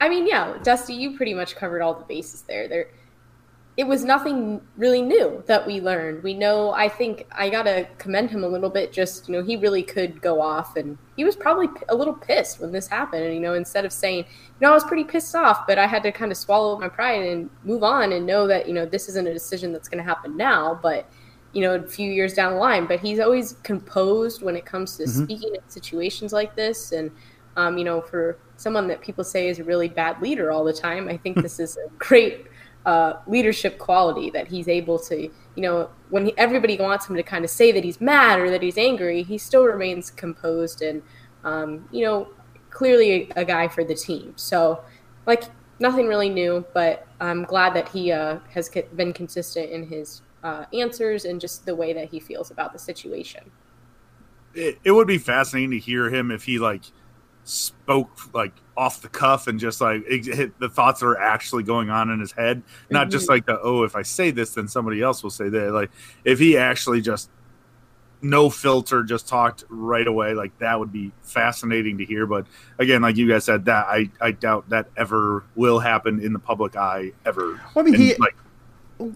I 0.00 0.08
mean, 0.08 0.26
yeah, 0.26 0.56
Dusty, 0.62 0.94
you 0.94 1.16
pretty 1.16 1.34
much 1.34 1.56
covered 1.56 1.82
all 1.82 1.94
the 1.94 2.04
bases 2.04 2.42
there. 2.42 2.68
There, 2.68 2.88
it 3.76 3.88
was 3.88 4.04
nothing 4.04 4.60
really 4.76 5.02
new 5.02 5.42
that 5.46 5.66
we 5.66 5.80
learned. 5.80 6.22
We 6.22 6.32
know, 6.32 6.72
I 6.72 6.88
think 6.88 7.26
I 7.32 7.50
got 7.50 7.64
to 7.64 7.88
commend 7.98 8.30
him 8.30 8.44
a 8.44 8.46
little 8.46 8.70
bit. 8.70 8.92
Just, 8.92 9.28
you 9.28 9.34
know, 9.34 9.42
he 9.42 9.56
really 9.56 9.82
could 9.82 10.22
go 10.22 10.40
off 10.40 10.76
and 10.76 10.96
he 11.16 11.24
was 11.24 11.34
probably 11.34 11.68
a 11.88 11.94
little 11.94 12.14
pissed 12.14 12.60
when 12.60 12.70
this 12.70 12.86
happened. 12.86 13.24
And, 13.24 13.34
you 13.34 13.40
know, 13.40 13.54
instead 13.54 13.84
of 13.84 13.92
saying, 13.92 14.18
you 14.18 14.60
know, 14.60 14.70
I 14.70 14.74
was 14.74 14.84
pretty 14.84 15.02
pissed 15.02 15.34
off, 15.34 15.66
but 15.66 15.76
I 15.76 15.88
had 15.88 16.04
to 16.04 16.12
kind 16.12 16.30
of 16.30 16.38
swallow 16.38 16.78
my 16.78 16.88
pride 16.88 17.26
and 17.26 17.50
move 17.64 17.82
on 17.82 18.12
and 18.12 18.24
know 18.24 18.46
that, 18.46 18.68
you 18.68 18.74
know, 18.74 18.86
this 18.86 19.08
isn't 19.08 19.26
a 19.26 19.32
decision 19.32 19.72
that's 19.72 19.88
going 19.88 19.98
to 19.98 20.08
happen 20.08 20.36
now, 20.36 20.78
but, 20.80 21.10
you 21.52 21.62
know, 21.62 21.74
a 21.74 21.82
few 21.82 22.12
years 22.12 22.32
down 22.32 22.52
the 22.52 22.58
line. 22.60 22.86
But 22.86 23.00
he's 23.00 23.18
always 23.18 23.56
composed 23.64 24.40
when 24.40 24.54
it 24.54 24.64
comes 24.64 24.96
to 24.98 25.02
mm-hmm. 25.02 25.24
speaking 25.24 25.52
in 25.52 25.68
situations 25.68 26.32
like 26.32 26.54
this. 26.54 26.92
And, 26.92 27.10
um, 27.56 27.76
you 27.76 27.84
know, 27.84 28.00
for 28.00 28.38
someone 28.56 28.86
that 28.86 29.00
people 29.00 29.24
say 29.24 29.48
is 29.48 29.58
a 29.58 29.64
really 29.64 29.88
bad 29.88 30.22
leader 30.22 30.52
all 30.52 30.62
the 30.62 30.72
time, 30.72 31.08
I 31.08 31.16
think 31.16 31.42
this 31.42 31.58
is 31.58 31.76
a 31.76 31.88
great 31.98 32.46
uh, 32.86 33.14
leadership 33.26 33.78
quality 33.78 34.30
that 34.30 34.48
he's 34.48 34.68
able 34.68 34.98
to, 34.98 35.22
you 35.22 35.62
know, 35.62 35.90
when 36.10 36.26
he, 36.26 36.34
everybody 36.36 36.76
wants 36.76 37.06
him 37.06 37.16
to 37.16 37.22
kind 37.22 37.44
of 37.44 37.50
say 37.50 37.72
that 37.72 37.82
he's 37.84 38.00
mad 38.00 38.38
or 38.38 38.50
that 38.50 38.62
he's 38.62 38.78
angry, 38.78 39.22
he 39.22 39.38
still 39.38 39.64
remains 39.64 40.10
composed 40.10 40.82
and, 40.82 41.02
um, 41.44 41.88
you 41.90 42.04
know, 42.04 42.28
clearly 42.70 43.30
a, 43.36 43.40
a, 43.40 43.44
guy 43.44 43.68
for 43.68 43.84
the 43.84 43.94
team. 43.94 44.32
So, 44.36 44.82
like, 45.26 45.44
nothing 45.78 46.06
really 46.06 46.28
new, 46.28 46.64
but 46.74 47.06
I'm 47.20 47.44
glad 47.44 47.74
that 47.74 47.88
he 47.88 48.12
uh, 48.12 48.38
has 48.50 48.68
been 48.94 49.12
consistent 49.12 49.70
in 49.70 49.86
his 49.86 50.22
uh, 50.42 50.66
answers 50.74 51.24
and 51.24 51.40
just 51.40 51.64
the 51.64 51.74
way 51.74 51.92
that 51.92 52.10
he 52.10 52.20
feels 52.20 52.50
about 52.50 52.72
the 52.72 52.78
situation. 52.78 53.50
It, 54.54 54.78
it 54.84 54.92
would 54.92 55.08
be 55.08 55.18
fascinating 55.18 55.70
to 55.70 55.78
hear 55.78 56.10
him 56.10 56.30
if 56.30 56.44
he, 56.44 56.58
like, 56.58 56.84
spoke 57.44 58.34
like 58.34 58.52
off 58.76 59.02
the 59.02 59.08
cuff 59.08 59.46
and 59.46 59.60
just 59.60 59.80
like 59.80 60.02
it, 60.06 60.58
the 60.58 60.68
thoughts 60.68 61.00
that 61.00 61.06
are 61.06 61.20
actually 61.20 61.62
going 61.62 61.90
on 61.90 62.10
in 62.10 62.20
his 62.20 62.32
head. 62.32 62.62
Not 62.90 63.10
just 63.10 63.24
mm-hmm. 63.24 63.32
like 63.32 63.46
the 63.46 63.60
oh 63.60 63.84
if 63.84 63.96
i 63.96 64.02
say 64.02 64.30
this 64.30 64.54
then 64.54 64.68
somebody 64.68 65.02
else 65.02 65.22
will 65.22 65.30
say 65.30 65.48
that. 65.48 65.72
Like 65.72 65.90
if 66.24 66.38
he 66.38 66.56
actually 66.56 67.00
just 67.00 67.30
no 68.22 68.48
filter 68.48 69.02
just 69.02 69.28
talked 69.28 69.64
right 69.68 70.06
away 70.06 70.32
like 70.32 70.58
that 70.58 70.78
would 70.78 70.92
be 70.92 71.12
fascinating 71.22 71.98
to 71.98 72.04
hear. 72.04 72.26
But 72.26 72.46
again 72.78 73.02
like 73.02 73.16
you 73.16 73.28
guys 73.28 73.44
said 73.44 73.64
that 73.66 73.86
i 73.86 74.10
i 74.20 74.30
doubt 74.32 74.68
that 74.70 74.88
ever 74.96 75.44
will 75.54 75.78
happen 75.78 76.20
in 76.20 76.32
the 76.32 76.38
public 76.38 76.76
eye 76.76 77.12
ever. 77.24 77.60
Well, 77.74 77.82
i 77.84 77.90
mean 77.90 77.94
and, 77.94 78.02
he 78.02 78.14
like 78.16 78.36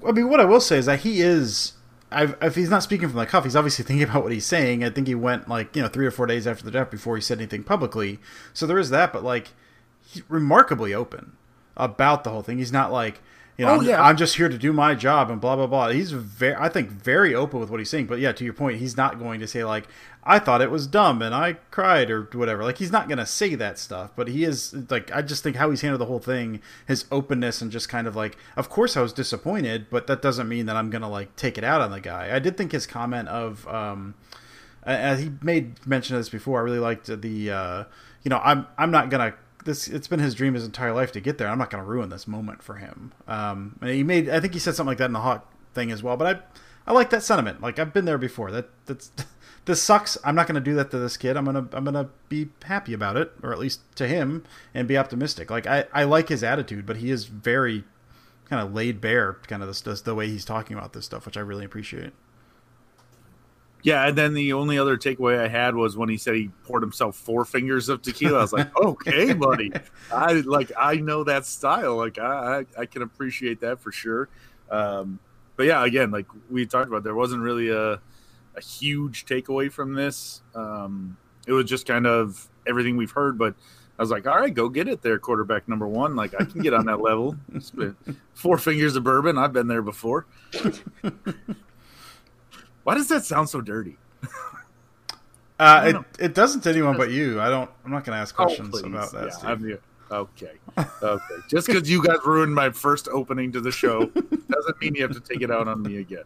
i 0.06 0.12
mean 0.12 0.28
what 0.28 0.40
i 0.40 0.44
will 0.44 0.60
say 0.60 0.76
is 0.76 0.86
that 0.86 1.00
he 1.00 1.20
is 1.20 1.72
I've, 2.10 2.36
if 2.40 2.54
he's 2.54 2.70
not 2.70 2.82
speaking 2.82 3.08
from 3.08 3.18
the 3.18 3.26
cuff, 3.26 3.44
he's 3.44 3.56
obviously 3.56 3.84
thinking 3.84 4.08
about 4.08 4.22
what 4.22 4.32
he's 4.32 4.46
saying. 4.46 4.82
I 4.82 4.90
think 4.90 5.06
he 5.06 5.14
went 5.14 5.48
like 5.48 5.74
you 5.76 5.82
know 5.82 5.88
three 5.88 6.06
or 6.06 6.10
four 6.10 6.26
days 6.26 6.46
after 6.46 6.64
the 6.64 6.70
draft 6.70 6.90
before 6.90 7.16
he 7.16 7.22
said 7.22 7.38
anything 7.38 7.64
publicly. 7.64 8.18
So 8.54 8.66
there 8.66 8.78
is 8.78 8.90
that, 8.90 9.12
but 9.12 9.22
like 9.22 9.48
he's 10.06 10.22
remarkably 10.28 10.94
open 10.94 11.32
about 11.76 12.24
the 12.24 12.30
whole 12.30 12.42
thing. 12.42 12.58
He's 12.58 12.72
not 12.72 12.92
like 12.92 13.20
you 13.58 13.66
know, 13.66 13.72
oh, 13.72 13.80
I'm, 13.80 13.82
yeah. 13.82 14.00
I'm 14.00 14.16
just 14.16 14.36
here 14.36 14.48
to 14.48 14.56
do 14.56 14.72
my 14.72 14.94
job 14.94 15.32
and 15.32 15.40
blah 15.40 15.56
blah 15.56 15.66
blah. 15.66 15.88
He's 15.88 16.12
very, 16.12 16.54
I 16.54 16.68
think, 16.68 16.90
very 16.90 17.34
open 17.34 17.58
with 17.58 17.70
what 17.70 17.80
he's 17.80 17.90
saying. 17.90 18.06
But 18.06 18.20
yeah, 18.20 18.30
to 18.30 18.44
your 18.44 18.52
point, 18.52 18.78
he's 18.78 18.96
not 18.96 19.18
going 19.18 19.40
to 19.40 19.48
say 19.48 19.64
like, 19.64 19.88
"I 20.22 20.38
thought 20.38 20.62
it 20.62 20.70
was 20.70 20.86
dumb 20.86 21.22
and 21.22 21.34
I 21.34 21.54
cried" 21.72 22.08
or 22.08 22.22
whatever. 22.34 22.62
Like 22.62 22.78
he's 22.78 22.92
not 22.92 23.08
going 23.08 23.18
to 23.18 23.26
say 23.26 23.56
that 23.56 23.76
stuff. 23.76 24.12
But 24.14 24.28
he 24.28 24.44
is 24.44 24.72
like, 24.90 25.12
I 25.12 25.22
just 25.22 25.42
think 25.42 25.56
how 25.56 25.70
he's 25.70 25.80
handled 25.80 26.00
the 26.00 26.06
whole 26.06 26.20
thing, 26.20 26.62
his 26.86 27.06
openness 27.10 27.60
and 27.60 27.72
just 27.72 27.88
kind 27.88 28.06
of 28.06 28.14
like, 28.14 28.36
of 28.56 28.68
course 28.68 28.96
I 28.96 29.02
was 29.02 29.12
disappointed, 29.12 29.90
but 29.90 30.06
that 30.06 30.22
doesn't 30.22 30.48
mean 30.48 30.66
that 30.66 30.76
I'm 30.76 30.88
going 30.88 31.02
to 31.02 31.08
like 31.08 31.34
take 31.34 31.58
it 31.58 31.64
out 31.64 31.80
on 31.80 31.90
the 31.90 32.00
guy. 32.00 32.32
I 32.32 32.38
did 32.38 32.56
think 32.56 32.70
his 32.70 32.86
comment 32.86 33.26
of, 33.26 33.66
um, 33.66 34.14
uh, 34.86 35.16
he 35.16 35.32
made 35.42 35.84
mention 35.84 36.14
of 36.14 36.20
this 36.20 36.28
before. 36.28 36.60
I 36.60 36.62
really 36.62 36.78
liked 36.78 37.06
the, 37.06 37.50
uh, 37.50 37.84
you 38.22 38.30
know, 38.30 38.40
I'm 38.44 38.66
I'm 38.76 38.90
not 38.90 39.10
gonna 39.10 39.34
this 39.68 39.86
it's 39.86 40.08
been 40.08 40.18
his 40.18 40.34
dream 40.34 40.54
his 40.54 40.64
entire 40.64 40.94
life 40.94 41.12
to 41.12 41.20
get 41.20 41.36
there. 41.36 41.46
I'm 41.46 41.58
not 41.58 41.68
going 41.68 41.84
to 41.84 41.88
ruin 41.88 42.08
this 42.08 42.26
moment 42.26 42.62
for 42.62 42.76
him. 42.76 43.12
Um, 43.28 43.78
and 43.82 43.90
he 43.90 44.02
made 44.02 44.28
I 44.28 44.40
think 44.40 44.54
he 44.54 44.58
said 44.58 44.74
something 44.74 44.90
like 44.90 44.98
that 44.98 45.06
in 45.06 45.12
the 45.12 45.20
Hawk 45.20 45.46
thing 45.74 45.92
as 45.92 46.02
well. 46.02 46.16
But 46.16 46.36
I 46.36 46.90
I 46.90 46.94
like 46.94 47.10
that 47.10 47.22
sentiment. 47.22 47.60
Like 47.60 47.78
I've 47.78 47.92
been 47.92 48.06
there 48.06 48.18
before. 48.18 48.50
That 48.50 48.70
that's 48.86 49.12
this 49.66 49.82
sucks. 49.82 50.16
I'm 50.24 50.34
not 50.34 50.46
going 50.46 50.54
to 50.54 50.60
do 50.60 50.74
that 50.76 50.90
to 50.90 50.98
this 50.98 51.18
kid. 51.18 51.36
I'm 51.36 51.44
gonna 51.44 51.68
I'm 51.72 51.84
gonna 51.84 52.08
be 52.30 52.48
happy 52.64 52.94
about 52.94 53.18
it, 53.18 53.30
or 53.42 53.52
at 53.52 53.58
least 53.58 53.80
to 53.96 54.08
him, 54.08 54.44
and 54.72 54.88
be 54.88 54.96
optimistic. 54.96 55.50
Like 55.50 55.66
I 55.66 55.84
I 55.92 56.04
like 56.04 56.30
his 56.30 56.42
attitude, 56.42 56.86
but 56.86 56.96
he 56.96 57.10
is 57.10 57.26
very 57.26 57.84
kind 58.48 58.66
of 58.66 58.72
laid 58.72 59.02
bare, 59.02 59.34
kind 59.46 59.62
of 59.62 59.68
this, 59.68 60.00
the 60.00 60.14
way 60.14 60.28
he's 60.28 60.46
talking 60.46 60.76
about 60.76 60.94
this 60.94 61.04
stuff, 61.04 61.26
which 61.26 61.36
I 61.36 61.40
really 61.40 61.66
appreciate. 61.66 62.14
Yeah, 63.82 64.06
and 64.06 64.18
then 64.18 64.34
the 64.34 64.52
only 64.54 64.78
other 64.78 64.96
takeaway 64.96 65.38
I 65.38 65.48
had 65.48 65.74
was 65.74 65.96
when 65.96 66.08
he 66.08 66.16
said 66.16 66.34
he 66.34 66.50
poured 66.64 66.82
himself 66.82 67.16
four 67.16 67.44
fingers 67.44 67.88
of 67.88 68.02
tequila. 68.02 68.38
I 68.38 68.42
was 68.42 68.52
like, 68.52 68.76
okay, 68.82 69.32
buddy, 69.32 69.72
I 70.12 70.32
like 70.34 70.72
I 70.76 70.96
know 70.96 71.24
that 71.24 71.46
style. 71.46 71.96
Like 71.96 72.18
I 72.18 72.64
I, 72.76 72.82
I 72.82 72.86
can 72.86 73.02
appreciate 73.02 73.60
that 73.60 73.80
for 73.80 73.92
sure. 73.92 74.28
Um, 74.70 75.20
but 75.56 75.66
yeah, 75.66 75.84
again, 75.84 76.10
like 76.10 76.26
we 76.50 76.66
talked 76.66 76.88
about, 76.88 77.04
there 77.04 77.14
wasn't 77.14 77.42
really 77.42 77.68
a 77.68 78.00
a 78.56 78.60
huge 78.60 79.26
takeaway 79.26 79.70
from 79.70 79.94
this. 79.94 80.42
Um, 80.54 81.16
it 81.46 81.52
was 81.52 81.66
just 81.66 81.86
kind 81.86 82.06
of 82.06 82.48
everything 82.66 82.96
we've 82.96 83.12
heard, 83.12 83.38
but. 83.38 83.54
I 83.90 84.02
was 84.02 84.12
like, 84.12 84.28
all 84.28 84.38
right, 84.38 84.54
go 84.54 84.68
get 84.68 84.86
it 84.86 85.02
there, 85.02 85.18
quarterback 85.18 85.66
number 85.66 85.88
one. 85.88 86.14
Like, 86.14 86.32
I 86.40 86.44
can 86.44 86.62
get 86.62 86.72
on 86.72 86.86
that 86.86 87.00
level. 87.00 87.36
Four 88.32 88.56
fingers 88.56 88.94
of 88.94 89.02
bourbon. 89.02 89.36
I've 89.36 89.52
been 89.52 89.66
there 89.66 89.82
before. 89.82 90.24
Why 92.88 92.94
does 92.94 93.08
that 93.08 93.26
sound 93.26 93.50
so 93.50 93.60
dirty? 93.60 93.98
uh, 95.58 95.92
it, 96.18 96.24
it 96.24 96.34
doesn't 96.34 96.62
to 96.62 96.70
anyone 96.70 96.96
but 96.96 97.10
you. 97.10 97.38
I 97.38 97.50
don't. 97.50 97.70
I'm 97.84 97.90
not 97.90 98.02
going 98.06 98.16
to 98.16 98.22
ask 98.22 98.34
oh, 98.40 98.46
questions 98.46 98.80
oh, 98.82 98.86
about 98.86 99.12
that. 99.12 99.26
Yeah, 99.42 99.46
I'm, 99.50 99.78
okay, 100.10 100.52
okay. 101.02 101.34
Just 101.50 101.66
because 101.66 101.90
you 101.90 102.02
guys 102.02 102.16
ruined 102.24 102.54
my 102.54 102.70
first 102.70 103.06
opening 103.08 103.52
to 103.52 103.60
the 103.60 103.70
show 103.70 104.06
doesn't 104.06 104.80
mean 104.80 104.94
you 104.94 105.02
have 105.02 105.12
to 105.12 105.20
take 105.20 105.42
it 105.42 105.50
out 105.50 105.68
on 105.68 105.82
me 105.82 105.98
again. 105.98 106.24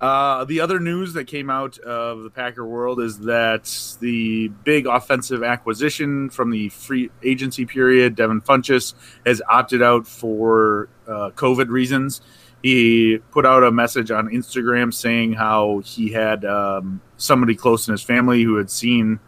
Uh, 0.00 0.44
the 0.44 0.60
other 0.60 0.78
news 0.78 1.14
that 1.14 1.24
came 1.24 1.50
out 1.50 1.76
of 1.78 2.22
the 2.22 2.30
Packer 2.30 2.64
world 2.64 3.00
is 3.00 3.18
that 3.18 3.96
the 3.98 4.46
big 4.62 4.86
offensive 4.86 5.42
acquisition 5.42 6.30
from 6.30 6.52
the 6.52 6.68
free 6.68 7.10
agency 7.24 7.66
period, 7.66 8.14
Devin 8.14 8.42
Funchess, 8.42 8.94
has 9.26 9.42
opted 9.48 9.82
out 9.82 10.06
for 10.06 10.88
uh, 11.08 11.30
COVID 11.30 11.70
reasons 11.70 12.20
he 12.62 13.18
put 13.30 13.46
out 13.46 13.62
a 13.62 13.70
message 13.70 14.10
on 14.10 14.28
Instagram 14.28 14.92
saying 14.92 15.32
how 15.32 15.80
he 15.84 16.10
had 16.10 16.44
um, 16.44 17.00
somebody 17.16 17.54
close 17.54 17.86
in 17.86 17.92
his 17.92 18.02
family 18.02 18.42
who 18.42 18.56
had 18.56 18.70
seen 18.70 19.20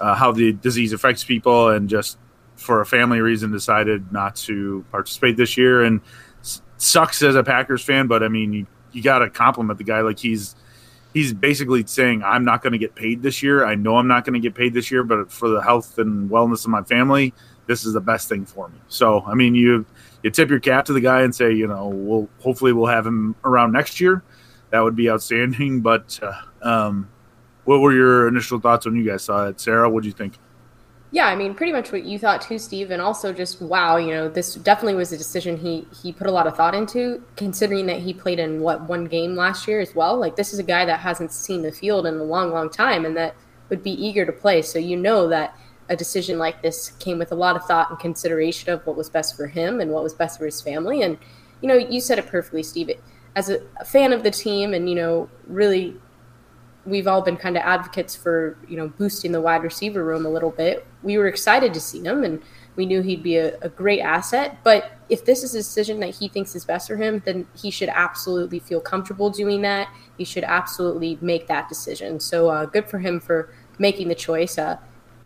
uh, 0.00 0.14
how 0.14 0.32
the 0.32 0.52
disease 0.52 0.92
affects 0.92 1.24
people 1.24 1.70
and 1.70 1.88
just 1.88 2.18
for 2.56 2.80
a 2.80 2.86
family 2.86 3.20
reason 3.20 3.50
decided 3.50 4.12
not 4.12 4.36
to 4.36 4.84
participate 4.90 5.36
this 5.36 5.56
year. 5.56 5.82
And 5.82 6.00
sucks 6.76 7.22
as 7.22 7.36
a 7.36 7.44
Packers 7.44 7.84
fan 7.84 8.08
but 8.08 8.24
I 8.24 8.28
mean 8.28 8.52
you, 8.52 8.66
you 8.90 9.02
got 9.02 9.20
to 9.20 9.30
compliment 9.30 9.78
the 9.78 9.84
guy. 9.84 10.00
Like 10.00 10.18
he's 10.18 10.54
he's 11.14 11.32
basically 11.32 11.84
saying 11.86 12.22
I'm 12.24 12.44
not 12.44 12.62
going 12.62 12.72
to 12.72 12.78
get 12.78 12.94
paid 12.94 13.22
this 13.22 13.42
year. 13.42 13.64
I 13.64 13.74
know 13.74 13.96
I'm 13.96 14.08
not 14.08 14.24
going 14.24 14.34
to 14.34 14.40
get 14.40 14.54
paid 14.54 14.74
this 14.74 14.90
year 14.90 15.02
but 15.02 15.30
for 15.30 15.48
the 15.48 15.62
health 15.62 15.98
and 15.98 16.30
wellness 16.30 16.64
of 16.64 16.70
my 16.70 16.82
family 16.82 17.34
this 17.66 17.84
is 17.84 17.92
the 17.92 18.00
best 18.00 18.28
thing 18.28 18.44
for 18.44 18.68
me. 18.68 18.78
So 18.88 19.22
I 19.22 19.34
mean 19.34 19.54
you 19.54 19.86
you 20.22 20.30
tip 20.30 20.50
your 20.50 20.60
cap 20.60 20.84
to 20.86 20.92
the 20.92 21.00
guy 21.00 21.22
and 21.22 21.34
say, 21.34 21.52
you 21.52 21.66
know, 21.66 21.88
we'll 21.88 22.28
hopefully 22.40 22.72
we'll 22.72 22.86
have 22.86 23.06
him 23.06 23.34
around 23.44 23.72
next 23.72 24.00
year. 24.00 24.22
That 24.70 24.80
would 24.80 24.96
be 24.96 25.10
outstanding. 25.10 25.80
But 25.80 26.18
uh, 26.22 26.32
um, 26.62 27.08
what 27.64 27.80
were 27.80 27.92
your 27.92 28.28
initial 28.28 28.60
thoughts 28.60 28.86
when 28.86 28.96
you 28.96 29.04
guys 29.04 29.24
saw 29.24 29.48
it, 29.48 29.60
Sarah? 29.60 29.88
What 29.88 30.02
do 30.02 30.08
you 30.08 30.14
think? 30.14 30.34
Yeah, 31.14 31.26
I 31.26 31.36
mean, 31.36 31.54
pretty 31.54 31.72
much 31.72 31.92
what 31.92 32.04
you 32.04 32.18
thought 32.18 32.40
too, 32.40 32.58
Steve, 32.58 32.90
and 32.90 33.02
also 33.02 33.34
just 33.34 33.60
wow, 33.60 33.98
you 33.98 34.12
know, 34.12 34.30
this 34.30 34.54
definitely 34.54 34.94
was 34.94 35.12
a 35.12 35.18
decision 35.18 35.58
he 35.58 35.86
he 36.02 36.10
put 36.10 36.26
a 36.26 36.30
lot 36.30 36.46
of 36.46 36.56
thought 36.56 36.74
into, 36.74 37.22
considering 37.36 37.84
that 37.86 37.98
he 37.98 38.14
played 38.14 38.38
in 38.38 38.62
what 38.62 38.88
one 38.88 39.04
game 39.04 39.36
last 39.36 39.68
year 39.68 39.78
as 39.80 39.94
well. 39.94 40.16
Like 40.16 40.36
this 40.36 40.54
is 40.54 40.58
a 40.58 40.62
guy 40.62 40.86
that 40.86 41.00
hasn't 41.00 41.30
seen 41.30 41.60
the 41.60 41.70
field 41.70 42.06
in 42.06 42.14
a 42.14 42.22
long, 42.22 42.50
long 42.50 42.70
time, 42.70 43.04
and 43.04 43.14
that 43.18 43.36
would 43.68 43.82
be 43.82 43.90
eager 43.90 44.24
to 44.24 44.32
play. 44.32 44.62
So 44.62 44.78
you 44.78 44.96
know 44.96 45.28
that 45.28 45.54
a 45.88 45.96
decision 45.96 46.38
like 46.38 46.62
this 46.62 46.90
came 46.98 47.18
with 47.18 47.32
a 47.32 47.34
lot 47.34 47.56
of 47.56 47.64
thought 47.64 47.90
and 47.90 47.98
consideration 47.98 48.72
of 48.72 48.86
what 48.86 48.96
was 48.96 49.10
best 49.10 49.36
for 49.36 49.46
him 49.46 49.80
and 49.80 49.90
what 49.90 50.02
was 50.02 50.14
best 50.14 50.38
for 50.38 50.44
his 50.44 50.60
family. 50.60 51.02
And, 51.02 51.18
you 51.60 51.68
know, 51.68 51.76
you 51.76 52.00
said 52.00 52.18
it 52.18 52.26
perfectly, 52.26 52.62
Steve. 52.62 52.90
As 53.34 53.48
a, 53.48 53.60
a 53.80 53.84
fan 53.84 54.12
of 54.12 54.22
the 54.22 54.30
team, 54.30 54.74
and, 54.74 54.88
you 54.88 54.94
know, 54.94 55.28
really, 55.46 55.96
we've 56.84 57.06
all 57.06 57.22
been 57.22 57.36
kind 57.36 57.56
of 57.56 57.62
advocates 57.62 58.14
for, 58.14 58.58
you 58.68 58.76
know, 58.76 58.88
boosting 58.88 59.32
the 59.32 59.40
wide 59.40 59.62
receiver 59.62 60.04
room 60.04 60.26
a 60.26 60.28
little 60.28 60.50
bit. 60.50 60.86
We 61.02 61.16
were 61.18 61.28
excited 61.28 61.72
to 61.74 61.80
see 61.80 62.02
him, 62.02 62.24
and 62.24 62.42
we 62.76 62.86
knew 62.86 63.02
he'd 63.02 63.22
be 63.22 63.36
a, 63.36 63.58
a 63.60 63.68
great 63.68 64.00
asset. 64.00 64.58
But 64.64 64.92
if 65.08 65.24
this 65.24 65.42
is 65.42 65.54
a 65.54 65.58
decision 65.58 66.00
that 66.00 66.14
he 66.14 66.28
thinks 66.28 66.54
is 66.54 66.64
best 66.64 66.88
for 66.88 66.96
him, 66.96 67.22
then 67.24 67.46
he 67.54 67.70
should 67.70 67.88
absolutely 67.88 68.58
feel 68.58 68.80
comfortable 68.80 69.30
doing 69.30 69.62
that. 69.62 69.88
He 70.18 70.24
should 70.24 70.44
absolutely 70.44 71.18
make 71.20 71.46
that 71.48 71.68
decision. 71.68 72.20
So 72.20 72.48
uh, 72.48 72.66
good 72.66 72.88
for 72.88 72.98
him 72.98 73.20
for 73.20 73.52
making 73.78 74.08
the 74.08 74.14
choice. 74.14 74.58
Uh, 74.58 74.76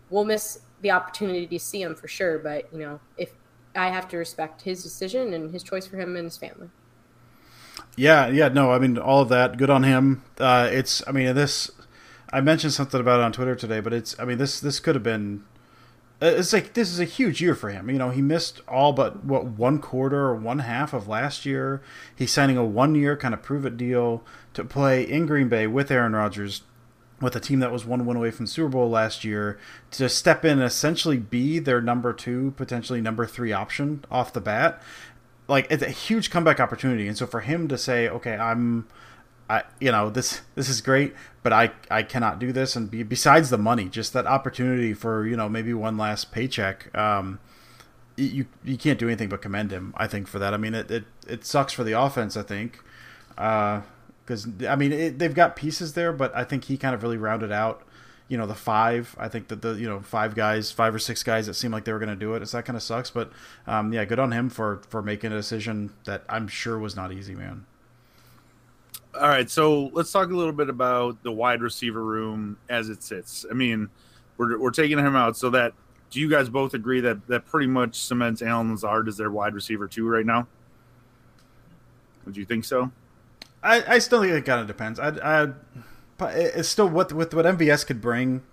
we'll 0.09 0.25
miss 0.25 0.61
the 0.81 0.91
opportunity 0.91 1.47
to 1.47 1.59
see 1.59 1.81
him 1.81 1.95
for 1.95 2.07
sure. 2.07 2.39
But 2.39 2.71
you 2.71 2.79
know, 2.79 2.99
if 3.17 3.33
I 3.75 3.89
have 3.89 4.07
to 4.09 4.17
respect 4.17 4.63
his 4.63 4.83
decision 4.83 5.33
and 5.33 5.51
his 5.53 5.63
choice 5.63 5.85
for 5.87 5.97
him 5.97 6.15
and 6.15 6.25
his 6.25 6.37
family. 6.37 6.69
Yeah, 7.95 8.27
yeah, 8.27 8.47
no, 8.49 8.71
I 8.71 8.79
mean 8.79 8.97
all 8.97 9.21
of 9.21 9.29
that. 9.29 9.57
Good 9.57 9.69
on 9.69 9.83
him. 9.83 10.23
Uh, 10.39 10.69
it's, 10.71 11.03
I 11.07 11.11
mean, 11.11 11.33
this. 11.35 11.71
I 12.31 12.41
mentioned 12.41 12.73
something 12.73 12.99
about 12.99 13.19
it 13.19 13.23
on 13.23 13.31
Twitter 13.31 13.55
today, 13.55 13.79
but 13.79 13.93
it's, 13.93 14.15
I 14.19 14.25
mean, 14.25 14.37
this 14.37 14.59
this 14.59 14.79
could 14.79 14.95
have 14.95 15.03
been 15.03 15.43
Uh, 16.19 16.33
it's 16.37 16.51
like 16.51 16.73
this 16.73 16.89
is 16.89 16.99
a 16.99 17.05
huge 17.05 17.41
year 17.41 17.53
for 17.53 17.69
him. 17.69 17.89
You 17.89 17.97
know, 17.99 18.09
he 18.09 18.21
missed 18.23 18.61
all 18.67 18.91
but 18.91 19.23
what 19.23 19.45
one 19.45 19.77
quarter 19.79 20.25
or 20.25 20.35
one 20.35 20.59
half 20.59 20.93
of 20.93 21.07
last 21.07 21.45
year. 21.45 21.81
He's 22.15 22.31
signing 22.31 22.57
a 22.57 22.65
one 22.65 22.95
year 22.95 23.15
kind 23.15 23.33
of 23.35 23.43
prove 23.43 23.65
it 23.65 23.77
deal 23.77 24.23
to 24.53 24.63
play 24.63 25.03
in 25.03 25.27
Green 25.27 25.47
Bay 25.47 25.67
with 25.67 25.91
Aaron 25.91 26.13
Rodgers, 26.15 26.63
with 27.19 27.35
a 27.35 27.39
team 27.39 27.59
that 27.59 27.71
was 27.71 27.85
one 27.85 28.05
win 28.05 28.17
away 28.17 28.31
from 28.31 28.45
Super 28.45 28.69
Bowl 28.69 28.89
last 28.89 29.23
year, 29.23 29.57
to 29.91 30.07
step 30.07 30.45
in 30.45 30.53
and 30.53 30.63
essentially 30.63 31.17
be 31.17 31.59
their 31.59 31.81
number 31.81 32.13
two, 32.13 32.53
potentially 32.57 33.01
number 33.01 33.25
three 33.25 33.51
option 33.51 34.05
off 34.11 34.33
the 34.33 34.41
bat. 34.41 34.81
Like 35.47 35.67
it's 35.69 35.83
a 35.83 35.89
huge 35.89 36.29
comeback 36.29 36.59
opportunity, 36.59 37.07
and 37.07 37.17
so 37.17 37.25
for 37.25 37.41
him 37.41 37.67
to 37.67 37.77
say, 37.77 38.07
"Okay, 38.09 38.35
I'm." 38.35 38.87
I 39.49 39.63
you 39.79 39.93
know 39.93 40.09
this 40.09 40.41
this 40.55 40.67
is 40.67 40.81
great, 40.81 41.15
but 41.41 41.53
I 41.53 41.71
I 41.89 42.03
cannot 42.03 42.37
do 42.37 42.51
this. 42.51 42.75
And 42.75 42.91
be, 42.91 43.03
besides 43.03 43.49
the 43.49 43.57
money, 43.57 43.85
just 43.85 44.11
that 44.11 44.27
opportunity 44.27 44.93
for 44.93 45.25
you 45.25 45.37
know 45.37 45.47
maybe 45.47 45.73
one 45.73 45.97
last 45.97 46.33
paycheck. 46.33 46.93
Um, 46.93 47.39
you 48.17 48.47
you 48.65 48.77
can't 48.77 48.99
do 48.99 49.07
anything 49.07 49.29
but 49.29 49.41
commend 49.41 49.71
him. 49.71 49.93
I 49.95 50.07
think 50.07 50.27
for 50.27 50.39
that. 50.39 50.53
I 50.53 50.57
mean, 50.57 50.73
it 50.73 50.91
it, 50.91 51.05
it 51.25 51.45
sucks 51.45 51.71
for 51.71 51.85
the 51.85 51.93
offense. 51.93 52.35
I 52.35 52.41
think 52.41 52.83
because 54.27 54.47
I 54.67 54.75
mean 54.75 54.91
it, 54.91 55.19
they've 55.19 55.33
got 55.33 55.55
pieces 55.55 55.93
there, 55.93 56.11
but 56.11 56.35
I 56.35 56.43
think 56.43 56.65
he 56.65 56.77
kind 56.77 56.93
of 56.93 57.01
really 57.01 57.17
rounded 57.17 57.51
out. 57.51 57.83
You 58.27 58.37
know 58.37 58.45
the 58.45 58.55
five. 58.55 59.15
I 59.17 59.29
think 59.29 59.47
that 59.47 59.61
the 59.61 59.75
you 59.75 59.87
know 59.87 60.01
five 60.01 60.35
guys, 60.35 60.69
five 60.69 60.93
or 60.93 60.99
six 60.99 61.23
guys 61.23 61.47
that 61.47 61.53
seemed 61.53 61.73
like 61.73 61.85
they 61.85 61.93
were 61.93 61.99
going 61.99 62.09
to 62.09 62.15
do 62.15 62.33
it. 62.33 62.41
It's 62.41 62.51
that 62.51 62.65
kind 62.65 62.75
of 62.75 62.83
sucks, 62.83 63.09
but 63.09 63.31
um, 63.65 63.93
yeah, 63.93 64.03
good 64.03 64.19
on 64.19 64.33
him 64.33 64.49
for 64.49 64.81
for 64.89 65.01
making 65.01 65.31
a 65.31 65.35
decision 65.35 65.93
that 66.03 66.23
I'm 66.27 66.49
sure 66.49 66.77
was 66.77 66.93
not 66.95 67.13
easy, 67.13 67.35
man. 67.35 67.65
All 69.15 69.29
right, 69.29 69.49
so 69.49 69.85
let's 69.93 70.11
talk 70.11 70.29
a 70.29 70.35
little 70.35 70.53
bit 70.53 70.69
about 70.69 71.23
the 71.23 71.31
wide 71.31 71.61
receiver 71.61 72.03
room 72.03 72.57
as 72.69 72.89
it 72.89 73.01
sits. 73.01 73.45
I 73.49 73.53
mean, 73.53 73.89
we're, 74.35 74.59
we're 74.59 74.71
taking 74.71 74.99
him 74.99 75.15
out 75.15 75.37
so 75.37 75.49
that 75.51 75.73
do 76.11 76.19
you 76.19 76.29
guys 76.29 76.49
both 76.49 76.73
agree 76.73 76.99
that 76.99 77.25
that 77.27 77.45
pretty 77.45 77.67
much 77.67 77.95
cements 77.95 78.41
Allen 78.41 78.71
Lazard 78.71 79.07
as 79.07 79.15
their 79.17 79.31
wide 79.31 79.53
receiver 79.53 79.87
two 79.87 80.07
right 80.07 80.25
now? 80.25 80.47
Would 82.25 82.35
you 82.35 82.45
think 82.45 82.65
so? 82.65 82.91
I, 83.63 83.95
I 83.95 83.99
still 83.99 84.21
think 84.21 84.33
it 84.33 84.45
kind 84.45 84.61
of 84.61 84.67
depends. 84.67 84.99
I, 84.99 85.09
I, 85.09 85.49
it's 86.29 86.69
still 86.69 86.89
what 86.89 87.11
with 87.13 87.33
what 87.33 87.45
MVS 87.45 87.85
could 87.85 88.01
bring 88.01 88.43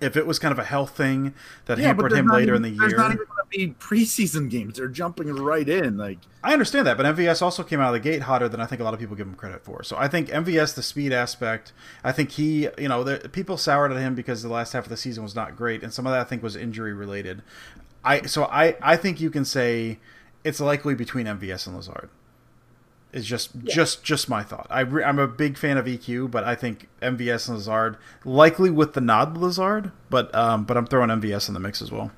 if 0.00 0.16
it 0.16 0.26
was 0.26 0.38
kind 0.38 0.52
of 0.52 0.58
a 0.58 0.64
health 0.64 0.96
thing 0.96 1.34
that 1.66 1.78
yeah, 1.78 1.86
hampered 1.86 2.12
him 2.12 2.26
later 2.26 2.54
even, 2.54 2.56
in 2.56 2.62
the 2.62 2.68
year. 2.70 2.88
There's 2.88 2.92
not 2.94 3.12
even 3.12 3.24
going 3.24 3.50
to 3.50 3.58
be 3.58 3.74
preseason 3.78 4.50
games. 4.50 4.76
They're 4.76 4.88
jumping 4.88 5.28
right 5.34 5.68
in. 5.68 5.96
Like 5.96 6.18
I 6.42 6.52
understand 6.52 6.86
that, 6.86 6.96
but 6.96 7.06
MVS 7.06 7.42
also 7.42 7.62
came 7.62 7.80
out 7.80 7.94
of 7.94 8.02
the 8.02 8.08
gate 8.08 8.22
hotter 8.22 8.48
than 8.48 8.60
I 8.60 8.66
think 8.66 8.80
a 8.80 8.84
lot 8.84 8.94
of 8.94 9.00
people 9.00 9.16
give 9.16 9.26
him 9.26 9.34
credit 9.34 9.64
for. 9.64 9.82
So 9.82 9.96
I 9.96 10.08
think 10.08 10.28
MVS, 10.28 10.74
the 10.74 10.82
speed 10.82 11.12
aspect, 11.12 11.72
I 12.04 12.12
think 12.12 12.32
he, 12.32 12.68
you 12.78 12.88
know, 12.88 13.04
the, 13.04 13.28
people 13.28 13.56
soured 13.56 13.92
at 13.92 13.98
him 13.98 14.14
because 14.14 14.42
the 14.42 14.48
last 14.48 14.72
half 14.72 14.84
of 14.84 14.90
the 14.90 14.96
season 14.96 15.22
was 15.22 15.34
not 15.34 15.56
great, 15.56 15.82
and 15.82 15.92
some 15.92 16.06
of 16.06 16.12
that 16.12 16.20
I 16.20 16.24
think 16.24 16.42
was 16.42 16.56
injury 16.56 16.92
related. 16.92 17.42
I 18.04 18.22
so 18.22 18.44
I 18.44 18.76
I 18.82 18.96
think 18.96 19.20
you 19.20 19.30
can 19.30 19.44
say 19.44 19.98
it's 20.44 20.60
likely 20.60 20.94
between 20.94 21.26
MVS 21.26 21.66
and 21.66 21.76
Lazard 21.76 22.10
is 23.16 23.24
just 23.24 23.50
yeah. 23.54 23.74
just 23.74 24.04
just 24.04 24.28
my 24.28 24.42
thought. 24.42 24.66
I 24.68 24.80
re- 24.80 25.02
I'm 25.02 25.18
a 25.18 25.26
big 25.26 25.56
fan 25.56 25.78
of 25.78 25.86
EQ, 25.86 26.30
but 26.30 26.44
I 26.44 26.54
think 26.54 26.88
MVS 27.00 27.48
and 27.48 27.56
Lazard 27.56 27.96
likely 28.24 28.68
with 28.68 28.92
the 28.92 29.00
nod 29.00 29.38
Lazard, 29.38 29.90
but 30.10 30.32
um, 30.34 30.64
but 30.64 30.76
I'm 30.76 30.86
throwing 30.86 31.08
MVS 31.08 31.48
in 31.48 31.54
the 31.54 31.60
mix 31.60 31.80
as 31.80 31.90
well. 31.90 32.12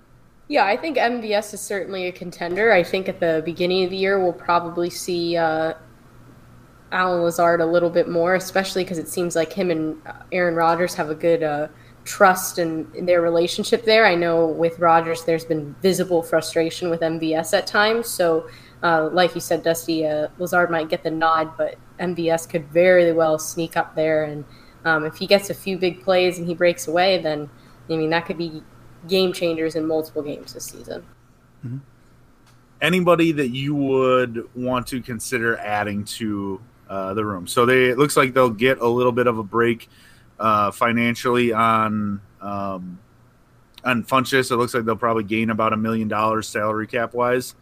Yeah, 0.48 0.64
I 0.64 0.76
think 0.76 0.96
MVS 0.96 1.54
is 1.54 1.60
certainly 1.60 2.08
a 2.08 2.12
contender. 2.12 2.72
I 2.72 2.82
think 2.82 3.08
at 3.08 3.20
the 3.20 3.42
beginning 3.44 3.84
of 3.84 3.90
the 3.90 3.96
year 3.96 4.18
we'll 4.18 4.32
probably 4.32 4.90
see 4.90 5.36
uh, 5.36 5.74
Allen 6.90 7.22
Lazard 7.22 7.60
a 7.60 7.66
little 7.66 7.90
bit 7.90 8.08
more, 8.08 8.34
especially 8.34 8.82
because 8.82 8.98
it 8.98 9.08
seems 9.08 9.36
like 9.36 9.52
him 9.52 9.70
and 9.70 10.02
Aaron 10.32 10.54
Rodgers 10.54 10.94
have 10.94 11.10
a 11.10 11.14
good 11.14 11.42
uh, 11.42 11.68
trust 12.04 12.58
in, 12.58 12.90
in, 12.94 13.04
their 13.04 13.20
relationship 13.20 13.84
there. 13.84 14.06
I 14.06 14.14
know 14.14 14.46
with 14.46 14.78
Rodgers, 14.78 15.24
there's 15.24 15.44
been 15.44 15.76
visible 15.82 16.22
frustration 16.22 16.88
with 16.88 17.02
MVS 17.02 17.56
at 17.56 17.66
times, 17.66 18.08
so 18.08 18.48
uh, 18.82 19.08
like 19.12 19.34
you 19.34 19.40
said, 19.40 19.62
Dusty, 19.62 20.06
uh, 20.06 20.28
Lazard 20.38 20.70
might 20.70 20.88
get 20.88 21.02
the 21.02 21.10
nod, 21.10 21.56
but 21.56 21.76
MVS 21.98 22.48
could 22.48 22.68
very 22.68 23.12
well 23.12 23.38
sneak 23.38 23.76
up 23.76 23.94
there. 23.94 24.24
And 24.24 24.44
um, 24.84 25.04
if 25.04 25.16
he 25.16 25.26
gets 25.26 25.50
a 25.50 25.54
few 25.54 25.76
big 25.78 26.02
plays 26.02 26.38
and 26.38 26.46
he 26.46 26.54
breaks 26.54 26.86
away, 26.86 27.18
then 27.18 27.50
I 27.90 27.96
mean 27.96 28.10
that 28.10 28.26
could 28.26 28.38
be 28.38 28.62
game 29.08 29.32
changers 29.32 29.74
in 29.74 29.86
multiple 29.86 30.22
games 30.22 30.54
this 30.54 30.66
season. 30.66 31.02
Mm-hmm. 31.64 31.78
Anybody 32.80 33.32
that 33.32 33.48
you 33.48 33.74
would 33.74 34.48
want 34.54 34.86
to 34.88 35.02
consider 35.02 35.56
adding 35.56 36.04
to 36.04 36.60
uh, 36.88 37.14
the 37.14 37.24
room? 37.24 37.48
So 37.48 37.66
they 37.66 37.86
it 37.86 37.98
looks 37.98 38.16
like 38.16 38.32
they'll 38.32 38.48
get 38.50 38.78
a 38.78 38.86
little 38.86 39.12
bit 39.12 39.26
of 39.26 39.38
a 39.38 39.42
break 39.42 39.88
uh, 40.38 40.70
financially 40.70 41.52
on. 41.52 42.20
Um, 42.40 43.00
on 43.84 44.02
Funchess, 44.02 44.50
it 44.50 44.56
looks 44.56 44.74
like 44.74 44.84
they'll 44.84 44.96
probably 44.96 45.22
gain 45.22 45.50
about 45.50 45.72
a 45.72 45.76
million 45.76 46.08
dollars 46.08 46.48
salary 46.48 46.86
cap 46.86 47.14
wise 47.14 47.54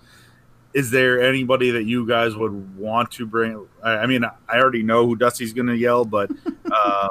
is 0.76 0.90
there 0.90 1.22
anybody 1.22 1.70
that 1.70 1.84
you 1.84 2.06
guys 2.06 2.36
would 2.36 2.76
want 2.76 3.10
to 3.10 3.24
bring? 3.24 3.66
I, 3.82 3.92
I 3.92 4.06
mean, 4.06 4.24
I 4.24 4.58
already 4.58 4.82
know 4.82 5.06
who 5.06 5.16
Dusty's 5.16 5.54
going 5.54 5.68
to 5.68 5.76
yell, 5.76 6.04
but 6.04 6.30
um, 6.70 7.08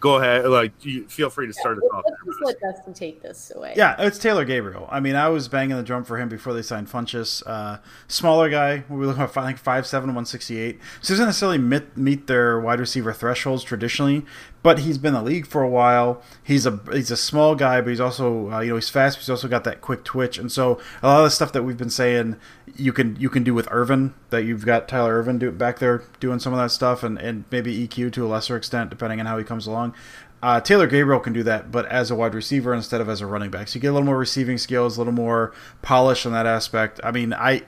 go 0.00 0.16
ahead. 0.16 0.44
Like, 0.46 0.72
you, 0.84 1.06
feel 1.06 1.30
free 1.30 1.46
to 1.46 1.52
start 1.52 1.78
yeah, 1.80 1.86
us 1.86 2.04
off. 2.04 2.04
Let's 2.26 2.40
let 2.42 2.60
Dustin 2.60 2.94
take 2.94 3.22
this 3.22 3.52
away. 3.54 3.74
Yeah, 3.76 3.94
it's 4.00 4.18
Taylor 4.18 4.44
Gabriel. 4.44 4.88
I 4.90 4.98
mean, 4.98 5.14
I 5.14 5.28
was 5.28 5.46
banging 5.46 5.76
the 5.76 5.84
drum 5.84 6.02
for 6.02 6.18
him 6.18 6.28
before 6.28 6.52
they 6.52 6.62
signed 6.62 6.88
Funchess. 6.88 7.44
Uh, 7.46 7.78
smaller 8.08 8.50
guy. 8.50 8.82
We 8.88 8.96
were 8.96 9.06
looking 9.06 9.22
at 9.22 9.36
I 9.36 9.46
think 9.46 9.62
5'7", 9.62 9.92
168. 9.92 10.80
So 11.00 11.06
he 11.06 11.12
doesn't 11.12 11.26
necessarily 11.26 11.58
meet, 11.58 11.96
meet 11.96 12.26
their 12.26 12.58
wide 12.58 12.80
receiver 12.80 13.12
thresholds 13.12 13.62
traditionally, 13.62 14.26
but 14.62 14.80
he's 14.80 14.98
been 14.98 15.14
in 15.14 15.24
the 15.24 15.30
league 15.30 15.46
for 15.46 15.62
a 15.62 15.68
while. 15.68 16.22
He's 16.42 16.66
a 16.66 16.80
he's 16.92 17.10
a 17.10 17.16
small 17.16 17.54
guy, 17.54 17.80
but 17.80 17.90
he's 17.90 18.00
also 18.00 18.50
uh, 18.52 18.60
you 18.60 18.70
know 18.70 18.74
he's 18.76 18.90
fast. 18.90 19.18
He's 19.18 19.30
also 19.30 19.48
got 19.48 19.64
that 19.64 19.80
quick 19.80 20.04
twitch, 20.04 20.38
and 20.38 20.50
so 20.50 20.80
a 21.02 21.06
lot 21.06 21.18
of 21.18 21.24
the 21.24 21.30
stuff 21.30 21.52
that 21.52 21.62
we've 21.62 21.76
been 21.76 21.90
saying 21.90 22.36
you 22.74 22.92
can 22.92 23.16
you 23.16 23.28
can 23.28 23.44
do 23.44 23.54
with 23.54 23.68
Ervin 23.70 24.14
that 24.30 24.44
you've 24.44 24.66
got 24.66 24.88
Tyler 24.88 25.14
Ervin 25.18 25.38
do, 25.38 25.50
back 25.50 25.78
there 25.78 26.02
doing 26.20 26.38
some 26.38 26.52
of 26.52 26.58
that 26.58 26.70
stuff, 26.70 27.02
and 27.02 27.18
and 27.18 27.44
maybe 27.50 27.86
EQ 27.86 28.12
to 28.12 28.26
a 28.26 28.28
lesser 28.28 28.56
extent 28.56 28.90
depending 28.90 29.20
on 29.20 29.26
how 29.26 29.38
he 29.38 29.44
comes 29.44 29.66
along. 29.66 29.94
Uh, 30.42 30.60
Taylor 30.60 30.86
Gabriel 30.86 31.20
can 31.20 31.32
do 31.32 31.42
that, 31.44 31.72
but 31.72 31.86
as 31.86 32.10
a 32.10 32.14
wide 32.14 32.34
receiver 32.34 32.74
instead 32.74 33.00
of 33.00 33.08
as 33.08 33.20
a 33.20 33.26
running 33.26 33.50
back. 33.50 33.68
So 33.68 33.76
you 33.76 33.80
get 33.80 33.88
a 33.88 33.92
little 33.92 34.06
more 34.06 34.18
receiving 34.18 34.58
skills, 34.58 34.96
a 34.96 35.00
little 35.00 35.12
more 35.12 35.54
polish 35.82 36.26
on 36.26 36.32
that 36.32 36.46
aspect. 36.46 37.00
I 37.02 37.10
mean, 37.10 37.32
I 37.32 37.62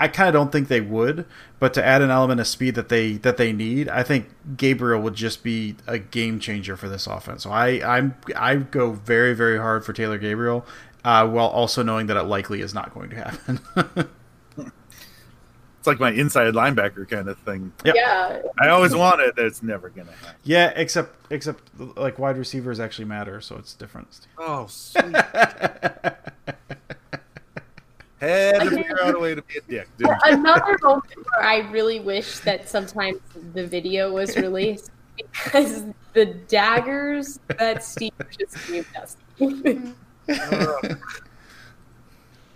I 0.00 0.08
kind 0.08 0.28
of 0.28 0.32
don't 0.32 0.52
think 0.52 0.68
they 0.68 0.80
would, 0.80 1.26
but 1.58 1.74
to 1.74 1.84
add 1.84 2.02
an 2.02 2.10
element 2.10 2.40
of 2.40 2.46
speed 2.46 2.76
that 2.76 2.88
they 2.88 3.14
that 3.14 3.36
they 3.36 3.52
need, 3.52 3.88
I 3.88 4.02
think 4.02 4.28
Gabriel 4.56 5.00
would 5.02 5.14
just 5.14 5.42
be 5.42 5.74
a 5.86 5.98
game 5.98 6.38
changer 6.38 6.76
for 6.76 6.88
this 6.88 7.06
offense. 7.06 7.42
So 7.42 7.50
I 7.50 7.96
I'm 7.96 8.14
I 8.36 8.56
go 8.56 8.92
very 8.92 9.34
very 9.34 9.58
hard 9.58 9.84
for 9.84 9.92
Taylor 9.92 10.18
Gabriel, 10.18 10.64
uh, 11.04 11.26
while 11.26 11.48
also 11.48 11.82
knowing 11.82 12.06
that 12.06 12.16
it 12.16 12.24
likely 12.24 12.60
is 12.60 12.74
not 12.74 12.94
going 12.94 13.10
to 13.10 13.16
happen. 13.16 13.60
it's 15.78 15.86
like 15.86 15.98
my 15.98 16.12
inside 16.12 16.52
linebacker 16.54 17.08
kind 17.08 17.28
of 17.28 17.38
thing. 17.40 17.72
Yep. 17.84 17.94
Yeah, 17.96 18.42
I 18.60 18.68
always 18.68 18.94
want 18.94 19.20
it. 19.20 19.34
It's 19.36 19.62
never 19.64 19.88
gonna 19.88 20.12
happen. 20.12 20.36
Yeah, 20.44 20.72
except 20.76 21.16
except 21.30 21.62
like 21.96 22.20
wide 22.20 22.38
receivers 22.38 22.78
actually 22.78 23.06
matter, 23.06 23.40
so 23.40 23.56
it's 23.56 23.74
different. 23.74 24.26
Oh, 24.38 24.66
sweet. 24.68 25.04
Had 28.20 28.60
to 28.62 28.70
figure 28.70 29.02
out 29.02 29.14
a 29.14 29.18
way 29.18 29.34
to 29.34 29.42
be 29.42 29.58
a 29.58 29.60
dick. 29.60 29.88
Another 30.24 30.76
moment 30.82 31.14
where 31.16 31.44
I 31.44 31.58
really 31.70 32.00
wish 32.00 32.40
that 32.40 32.68
sometimes 32.68 33.18
the 33.54 33.66
video 33.66 34.12
was 34.12 34.36
released 34.36 34.90
because 35.16 35.84
the 36.14 36.26
daggers 36.26 37.38
that 37.58 37.84
Steve 37.84 38.12
just 38.38 38.68
gave 38.68 38.88
us. 38.96 39.16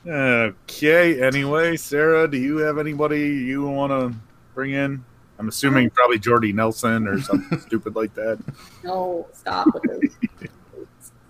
okay. 0.06 1.22
Anyway, 1.22 1.76
Sarah, 1.76 2.28
do 2.28 2.38
you 2.38 2.56
have 2.58 2.78
anybody 2.78 3.28
you 3.28 3.66
want 3.66 3.92
to 3.92 4.18
bring 4.54 4.72
in? 4.72 5.04
I'm 5.38 5.48
assuming 5.48 5.90
probably 5.90 6.18
Jordy 6.18 6.52
Nelson 6.52 7.08
or 7.08 7.20
something 7.20 7.58
stupid 7.66 7.96
like 7.96 8.14
that. 8.14 8.38
No, 8.84 9.26
stop 9.32 9.66
with 9.74 10.14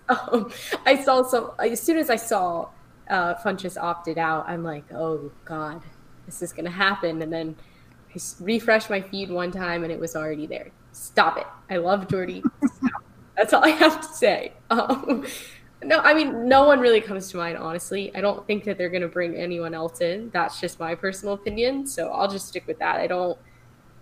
um, 0.09 0.51
I 0.85 1.01
saw 1.01 1.23
some 1.23 1.51
as 1.59 1.81
soon 1.81 1.97
as 1.97 2.09
I 2.09 2.17
saw 2.17 2.69
uh, 3.09 3.35
opted 3.79 4.17
out, 4.17 4.47
I'm 4.47 4.63
like, 4.63 4.85
oh 4.93 5.31
god, 5.45 5.81
this 6.25 6.41
is 6.41 6.53
gonna 6.53 6.69
happen. 6.69 7.21
And 7.21 7.31
then 7.31 7.55
I 8.13 8.19
refreshed 8.39 8.89
my 8.89 9.01
feed 9.01 9.29
one 9.29 9.51
time, 9.51 9.83
and 9.83 9.91
it 9.91 9.99
was 9.99 10.15
already 10.15 10.47
there. 10.47 10.69
Stop 10.91 11.37
it! 11.37 11.47
I 11.69 11.77
love 11.77 12.07
Jordy. 12.07 12.43
That's 13.35 13.53
all 13.53 13.63
I 13.63 13.69
have 13.69 13.99
to 14.01 14.07
say. 14.07 14.53
Um, 14.69 15.25
no, 15.83 15.99
I 15.99 16.13
mean, 16.13 16.47
no 16.47 16.65
one 16.65 16.79
really 16.79 17.01
comes 17.01 17.29
to 17.31 17.37
mind, 17.37 17.57
honestly. 17.57 18.15
I 18.15 18.21
don't 18.21 18.45
think 18.47 18.63
that 18.65 18.77
they're 18.77 18.89
going 18.89 19.01
to 19.01 19.07
bring 19.07 19.35
anyone 19.35 19.73
else 19.73 20.01
in. 20.01 20.29
That's 20.31 20.59
just 20.59 20.79
my 20.79 20.95
personal 20.95 21.33
opinion. 21.33 21.85
So 21.87 22.09
I'll 22.09 22.29
just 22.29 22.47
stick 22.47 22.65
with 22.67 22.79
that. 22.79 22.97
I 22.97 23.07
don't, 23.07 23.37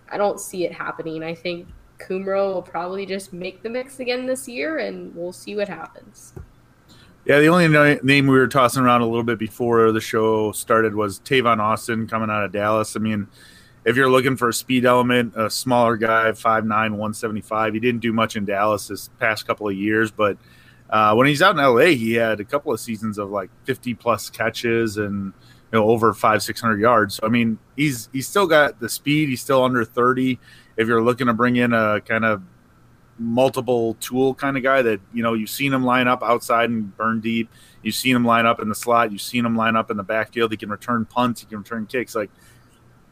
I 0.09 0.17
don't 0.17 0.39
see 0.39 0.65
it 0.65 0.73
happening. 0.73 1.23
I 1.23 1.33
think 1.33 1.67
Kumerow 1.99 2.53
will 2.53 2.61
probably 2.61 3.05
just 3.05 3.33
make 3.33 3.63
the 3.63 3.69
mix 3.69 3.99
again 3.99 4.25
this 4.25 4.47
year, 4.47 4.77
and 4.79 5.15
we'll 5.15 5.33
see 5.33 5.55
what 5.55 5.69
happens. 5.69 6.33
Yeah, 7.31 7.39
the 7.39 7.47
only 7.47 7.69
name 8.03 8.27
we 8.27 8.37
were 8.37 8.49
tossing 8.49 8.83
around 8.83 8.99
a 8.99 9.05
little 9.05 9.23
bit 9.23 9.39
before 9.39 9.93
the 9.93 10.01
show 10.01 10.51
started 10.51 10.93
was 10.93 11.21
Tavon 11.21 11.59
Austin 11.59 12.05
coming 12.05 12.29
out 12.29 12.43
of 12.43 12.51
Dallas. 12.51 12.97
I 12.97 12.99
mean, 12.99 13.29
if 13.85 13.95
you're 13.95 14.09
looking 14.09 14.35
for 14.35 14.49
a 14.49 14.53
speed 14.53 14.83
element, 14.83 15.31
a 15.37 15.49
smaller 15.49 15.95
guy, 15.95 16.29
5'9", 16.33 16.67
175, 16.67 17.73
he 17.73 17.79
didn't 17.79 18.01
do 18.01 18.11
much 18.11 18.35
in 18.35 18.43
Dallas 18.43 18.89
this 18.89 19.09
past 19.17 19.47
couple 19.47 19.69
of 19.69 19.75
years, 19.75 20.11
but 20.11 20.37
Uh, 20.89 21.13
when 21.13 21.25
he's 21.25 21.41
out 21.41 21.57
in 21.57 21.63
LA, 21.63 21.95
he 21.95 22.15
had 22.15 22.41
a 22.41 22.43
couple 22.43 22.73
of 22.73 22.77
seasons 22.77 23.17
of 23.17 23.29
like 23.29 23.49
50 23.63 23.93
plus 23.93 24.29
catches 24.29 24.97
and 24.97 25.31
you 25.71 25.79
know 25.79 25.85
over 25.85 26.13
five 26.13 26.43
six 26.43 26.59
hundred 26.59 26.81
yards. 26.81 27.15
So, 27.15 27.25
I 27.25 27.29
mean, 27.29 27.57
he's 27.77 28.09
he's 28.11 28.27
still 28.27 28.45
got 28.45 28.81
the 28.81 28.89
speed. 28.89 29.29
He's 29.29 29.39
still 29.39 29.63
under 29.63 29.85
30. 29.85 30.37
If 30.75 30.89
you're 30.89 31.01
looking 31.01 31.27
to 31.27 31.33
bring 31.33 31.55
in 31.55 31.71
a 31.71 32.01
kind 32.01 32.25
of 32.25 32.41
multiple 33.21 33.95
tool 33.99 34.33
kind 34.33 34.57
of 34.57 34.63
guy 34.63 34.81
that 34.81 34.99
you 35.13 35.23
know 35.23 35.33
you've 35.33 35.49
seen 35.49 35.73
him 35.73 35.83
line 35.83 36.07
up 36.07 36.23
outside 36.23 36.69
and 36.69 36.95
burn 36.97 37.21
deep. 37.21 37.49
You've 37.83 37.95
seen 37.95 38.15
him 38.15 38.25
line 38.25 38.45
up 38.45 38.59
in 38.59 38.69
the 38.69 38.75
slot. 38.75 39.11
You've 39.11 39.21
seen 39.21 39.45
him 39.45 39.55
line 39.55 39.75
up 39.75 39.91
in 39.91 39.97
the 39.97 40.03
backfield. 40.03 40.51
He 40.51 40.57
can 40.57 40.69
return 40.69 41.05
punts. 41.05 41.41
He 41.41 41.47
can 41.47 41.59
return 41.59 41.85
kicks. 41.85 42.15
Like, 42.15 42.29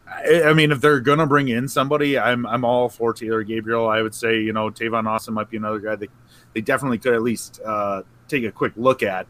I, 0.08 0.44
I 0.44 0.54
mean, 0.54 0.72
if 0.72 0.82
they're 0.82 1.00
gonna 1.00 1.28
bring 1.28 1.48
in 1.50 1.68
somebody, 1.68 2.18
I'm 2.18 2.46
I'm 2.46 2.66
all 2.66 2.90
for 2.90 3.14
Taylor 3.14 3.44
Gabriel. 3.44 3.88
I 3.88 4.02
would 4.02 4.16
say 4.16 4.42
you 4.42 4.54
know 4.54 4.70
Tavon 4.70 5.08
Austin 5.08 5.34
might 5.34 5.50
be 5.50 5.58
another 5.58 5.80
guy 5.80 5.96
that 5.96 6.10
they 6.54 6.62
definitely 6.62 6.98
could 6.98 7.14
at 7.14 7.22
least 7.22 7.60
uh, 7.66 8.04
take 8.28 8.44
a 8.44 8.52
quick 8.52 8.74
look 8.76 9.04
at 9.04 9.28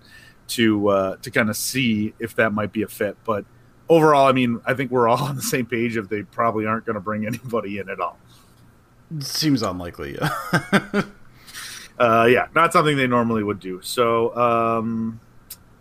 to 0.50 0.88
uh, 0.90 1.16
to 1.18 1.32
kind 1.32 1.50
of 1.50 1.58
see 1.58 2.14
if 2.20 2.36
that 2.36 2.54
might 2.54 2.72
be 2.72 2.82
a 2.84 2.88
fit. 2.88 3.18
But 3.24 3.46
overall, 3.90 4.28
I 4.28 4.32
mean, 4.32 4.62
I 4.66 4.74
think 4.74 4.92
we're 4.92 5.08
all 5.08 5.24
on 5.24 5.36
the 5.36 5.42
same 5.42 5.66
page 5.66 5.98
if 5.98 6.10
they 6.10 6.24
probably 6.24 6.66
aren't 6.66 6.86
going 6.86 6.96
to 6.96 7.02
bring 7.02 7.26
anybody 7.28 7.80
in 7.80 7.90
at 7.90 8.00
all. 8.00 8.18
Seems 9.20 9.64
unlikely. 9.64 10.18
uh, 12.00 12.28
yeah, 12.30 12.48
not 12.54 12.72
something 12.74 12.96
they 12.96 13.08
normally 13.08 13.44
would 13.44 13.60
do. 13.60 13.82
So, 13.82 14.36
um, 14.36 15.20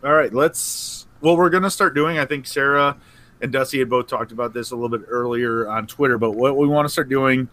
all 0.02 0.12
right, 0.12 0.32
let's. 0.32 1.06
Well, 1.20 1.36
we're 1.36 1.50
going 1.50 1.64
to 1.64 1.70
start 1.70 1.94
doing. 1.94 2.18
I 2.18 2.24
think 2.24 2.46
Sarah 2.46 2.96
and 3.42 3.52
Dusty 3.52 3.80
had 3.80 3.90
both 3.90 4.06
talked 4.06 4.32
about 4.32 4.54
this 4.54 4.70
a 4.70 4.76
little 4.76 4.96
bit 4.96 5.06
earlier 5.08 5.68
on 5.68 5.86
Twitter, 5.86 6.16
but 6.16 6.32
what 6.32 6.56
we 6.56 6.66
want 6.66 6.86
to 6.86 6.88
start 6.88 7.08
doing, 7.08 7.48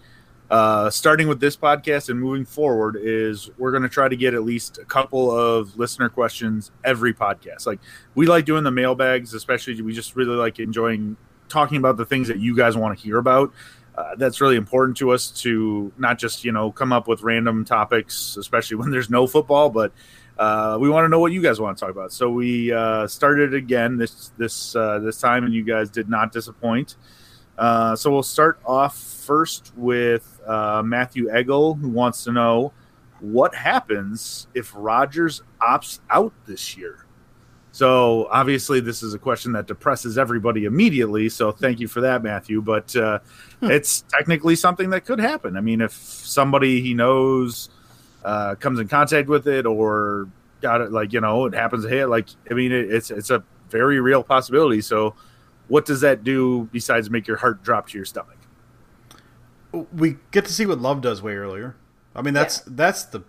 uh, 0.49 0.89
starting 0.89 1.27
with 1.27 1.39
this 1.39 1.57
podcast 1.57 2.09
and 2.09 2.19
moving 2.19 2.45
forward, 2.45 2.97
is 2.99 3.49
we're 3.57 3.71
going 3.71 3.83
to 3.83 3.89
try 3.89 4.07
to 4.07 4.15
get 4.15 4.33
at 4.33 4.43
least 4.43 4.77
a 4.77 4.85
couple 4.85 5.29
of 5.29 5.77
listener 5.77 6.07
questions 6.07 6.71
every 6.83 7.13
podcast. 7.13 7.65
Like 7.65 7.79
we 8.13 8.27
like 8.27 8.45
doing 8.45 8.63
the 8.63 8.71
mailbags, 8.71 9.33
especially 9.33 9.81
we 9.81 9.93
just 9.93 10.15
really 10.15 10.35
like 10.35 10.59
enjoying 10.59 11.17
talking 11.49 11.77
about 11.77 11.97
the 11.97 12.05
things 12.05 12.27
that 12.27 12.39
you 12.39 12.55
guys 12.55 12.77
want 12.77 12.97
to 12.97 13.03
hear 13.03 13.17
about 13.17 13.51
uh, 13.97 14.15
that's 14.15 14.41
really 14.41 14.55
important 14.57 14.97
to 14.97 15.11
us 15.11 15.31
to 15.31 15.91
not 15.97 16.19
just 16.19 16.43
you 16.43 16.51
know 16.51 16.71
come 16.71 16.91
up 16.91 17.07
with 17.07 17.21
random 17.21 17.65
topics, 17.65 18.37
especially 18.37 18.77
when 18.81 18.91
there's 18.91 19.09
no 19.09 19.27
football, 19.27 19.69
but 19.69 19.91
uh, 20.37 20.77
we 20.79 20.89
want 20.89 21.05
to 21.05 21.09
know 21.09 21.19
what 21.19 21.31
you 21.31 21.41
guys 21.41 21.59
want 21.59 21.77
to 21.77 21.81
talk 21.81 21.91
about. 21.91 22.11
So 22.11 22.29
we 22.29 22.71
uh, 22.71 23.07
started 23.07 23.53
again 23.53 23.97
this 23.97 24.31
this 24.37 24.75
uh, 24.75 24.99
this 24.99 25.19
time, 25.19 25.45
and 25.45 25.53
you 25.53 25.63
guys 25.63 25.89
did 25.89 26.09
not 26.09 26.31
disappoint. 26.31 26.95
Uh, 27.57 27.95
so 27.95 28.11
we'll 28.11 28.23
start 28.23 28.59
off 28.65 28.97
first 28.97 29.71
with 29.77 30.41
uh, 30.45 30.83
Matthew 30.83 31.29
Eggle, 31.29 31.79
who 31.79 31.89
wants 31.89 32.25
to 32.25 32.33
know 32.33 32.73
what 33.21 33.55
happens 33.55 34.47
if 34.53 34.73
Rodgers 34.75 35.41
opts 35.61 35.99
out 36.09 36.33
this 36.45 36.77
year. 36.77 37.04
So 37.75 38.29
obviously, 38.31 38.79
this 38.79 39.03
is 39.03 39.13
a 39.13 39.19
question 39.19 39.51
that 39.51 39.67
depresses 39.67 40.17
everybody 40.17 40.63
immediately. 40.63 41.27
So 41.27 41.51
thank 41.51 41.81
you 41.81 41.89
for 41.89 41.99
that, 41.99 42.23
Matthew. 42.23 42.61
But 42.61 42.95
uh, 42.95 43.19
hmm. 43.59 43.69
it's 43.69 44.05
technically 44.07 44.55
something 44.55 44.91
that 44.91 45.03
could 45.03 45.19
happen. 45.19 45.57
I 45.57 45.59
mean, 45.59 45.81
if 45.81 45.91
somebody 45.91 46.79
he 46.79 46.93
knows 46.93 47.67
uh, 48.23 48.55
comes 48.55 48.79
in 48.79 48.87
contact 48.87 49.27
with 49.27 49.45
it, 49.49 49.65
or 49.65 50.29
got 50.61 50.79
it, 50.79 50.93
like 50.93 51.11
you 51.11 51.19
know, 51.19 51.47
it 51.47 51.53
happens 51.53 51.83
to 51.83 51.89
hit. 51.89 52.07
Like 52.07 52.29
I 52.49 52.53
mean, 52.53 52.71
it, 52.71 52.89
it's 52.89 53.11
it's 53.11 53.29
a 53.29 53.43
very 53.67 53.99
real 53.99 54.23
possibility. 54.23 54.79
So, 54.79 55.13
what 55.67 55.83
does 55.83 55.99
that 55.99 56.23
do 56.23 56.69
besides 56.71 57.09
make 57.09 57.27
your 57.27 57.35
heart 57.35 57.61
drop 57.61 57.89
to 57.89 57.97
your 57.97 58.05
stomach? 58.05 58.37
We 59.93 60.15
get 60.31 60.45
to 60.45 60.53
see 60.53 60.65
what 60.65 60.79
Love 60.79 61.01
does 61.01 61.21
way 61.21 61.35
earlier. 61.35 61.75
I 62.15 62.21
mean, 62.21 62.33
that's 62.33 62.59
yeah. 62.59 62.71
that's 62.77 63.03
the 63.03 63.25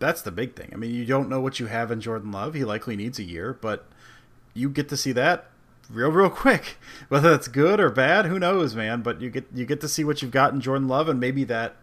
that's 0.00 0.22
the 0.22 0.32
big 0.32 0.56
thing. 0.56 0.70
I 0.72 0.76
mean, 0.76 0.92
you 0.92 1.04
don't 1.04 1.28
know 1.28 1.40
what 1.40 1.60
you 1.60 1.66
have 1.66 1.92
in 1.92 2.00
Jordan 2.00 2.32
Love. 2.32 2.54
He 2.54 2.64
likely 2.64 2.96
needs 2.96 3.20
a 3.20 3.22
year, 3.22 3.56
but 3.60 3.86
you 4.54 4.68
get 4.68 4.88
to 4.88 4.96
see 4.96 5.12
that 5.12 5.46
real 5.88 6.10
real 6.10 6.30
quick. 6.44 6.78
Whether 7.08 7.30
that's 7.30 7.46
good 7.46 7.78
or 7.78 7.90
bad, 7.90 8.26
who 8.26 8.38
knows, 8.38 8.74
man? 8.74 9.02
But 9.02 9.20
you 9.20 9.30
get 9.30 9.46
you 9.54 9.64
get 9.64 9.80
to 9.82 9.88
see 9.88 10.02
what 10.02 10.22
you've 10.22 10.32
got 10.32 10.52
in 10.52 10.60
Jordan 10.60 10.88
Love, 10.88 11.08
and 11.08 11.20
maybe 11.20 11.44
that 11.44 11.76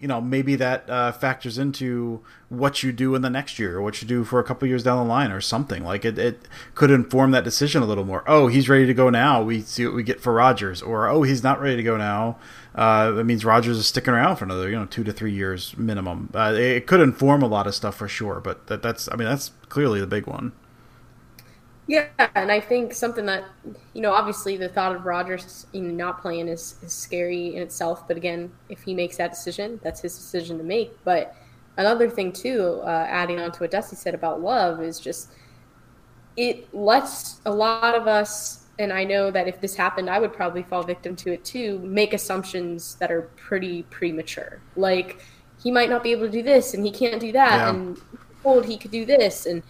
you 0.00 0.08
know 0.08 0.20
maybe 0.20 0.56
that 0.56 0.88
uh, 0.88 1.12
factors 1.12 1.58
into 1.58 2.22
what 2.48 2.82
you 2.82 2.90
do 2.90 3.14
in 3.14 3.22
the 3.22 3.30
next 3.30 3.58
year 3.58 3.76
or 3.76 3.82
what 3.82 4.00
you 4.00 4.08
do 4.08 4.24
for 4.24 4.40
a 4.40 4.44
couple 4.44 4.66
years 4.66 4.82
down 4.82 4.96
the 4.96 5.08
line 5.08 5.30
or 5.30 5.40
something. 5.40 5.84
Like 5.84 6.04
it, 6.04 6.18
it 6.18 6.48
could 6.74 6.90
inform 6.90 7.30
that 7.32 7.44
decision 7.44 7.82
a 7.82 7.86
little 7.86 8.04
more. 8.04 8.24
Oh 8.26 8.48
he's 8.48 8.68
ready 8.68 8.86
to 8.86 8.94
go 8.94 9.10
now. 9.10 9.42
We 9.42 9.60
see 9.60 9.86
what 9.86 9.94
we 9.94 10.02
get 10.02 10.20
for 10.20 10.32
Rodgers 10.32 10.80
or 10.80 11.06
oh 11.06 11.22
he's 11.22 11.42
not 11.42 11.60
ready 11.60 11.76
to 11.76 11.82
go 11.82 11.96
now. 11.96 12.38
Uh, 12.74 13.10
that 13.10 13.24
means 13.24 13.44
Rodgers 13.44 13.76
is 13.76 13.86
sticking 13.86 14.14
around 14.14 14.36
for 14.36 14.44
another, 14.44 14.70
you 14.70 14.76
know, 14.76 14.86
two 14.86 15.04
to 15.04 15.12
three 15.12 15.32
years 15.32 15.76
minimum. 15.76 16.30
Uh, 16.34 16.54
it 16.56 16.86
could 16.86 17.00
inform 17.00 17.42
a 17.42 17.48
lot 17.48 17.66
of 17.66 17.74
stuff 17.74 17.96
for 17.96 18.08
sure, 18.08 18.40
but 18.40 18.68
that, 18.68 18.80
that's, 18.80 19.08
I 19.10 19.16
mean, 19.16 19.28
that's 19.28 19.50
clearly 19.68 20.00
the 20.00 20.06
big 20.06 20.26
one. 20.26 20.52
Yeah, 21.90 22.06
and 22.36 22.52
I 22.52 22.60
think 22.60 22.94
something 22.94 23.26
that 23.26 23.42
you 23.94 24.00
know, 24.00 24.12
obviously, 24.12 24.56
the 24.56 24.68
thought 24.68 24.94
of 24.94 25.06
Rodgers 25.06 25.66
you 25.72 25.82
know, 25.82 25.92
not 25.92 26.22
playing 26.22 26.46
is, 26.46 26.76
is 26.84 26.92
scary 26.92 27.56
in 27.56 27.62
itself. 27.62 28.06
But 28.06 28.16
again, 28.16 28.52
if 28.68 28.80
he 28.82 28.94
makes 28.94 29.16
that 29.16 29.30
decision, 29.30 29.80
that's 29.82 30.00
his 30.00 30.14
decision 30.14 30.56
to 30.58 30.62
make. 30.62 30.96
But 31.02 31.34
another 31.78 32.08
thing 32.08 32.30
too, 32.30 32.80
uh, 32.84 33.06
adding 33.08 33.40
on 33.40 33.50
to 33.50 33.58
what 33.58 33.72
Dusty 33.72 33.96
said 33.96 34.14
about 34.14 34.40
love, 34.40 34.80
is 34.80 35.00
just 35.00 35.32
it 36.36 36.72
lets 36.72 37.40
a 37.44 37.50
lot 37.50 37.96
of 37.96 38.06
us 38.06 38.66
and 38.78 38.92
I 38.92 39.02
know 39.02 39.32
that 39.32 39.48
if 39.48 39.60
this 39.60 39.74
happened, 39.74 40.08
I 40.08 40.20
would 40.20 40.32
probably 40.32 40.62
fall 40.62 40.84
victim 40.84 41.16
to 41.16 41.32
it 41.32 41.44
too, 41.44 41.80
make 41.80 42.14
assumptions 42.14 42.94
that 43.00 43.10
are 43.10 43.22
pretty 43.34 43.82
premature. 43.90 44.60
Like 44.76 45.20
he 45.60 45.72
might 45.72 45.90
not 45.90 46.04
be 46.04 46.12
able 46.12 46.26
to 46.26 46.32
do 46.32 46.44
this 46.44 46.72
and 46.72 46.86
he 46.86 46.92
can't 46.92 47.20
do 47.20 47.32
that 47.32 47.56
yeah. 47.56 47.70
and 47.70 48.00
told 48.44 48.64
he 48.64 48.78
could 48.78 48.92
do 48.92 49.04
this 49.04 49.44
and 49.44 49.64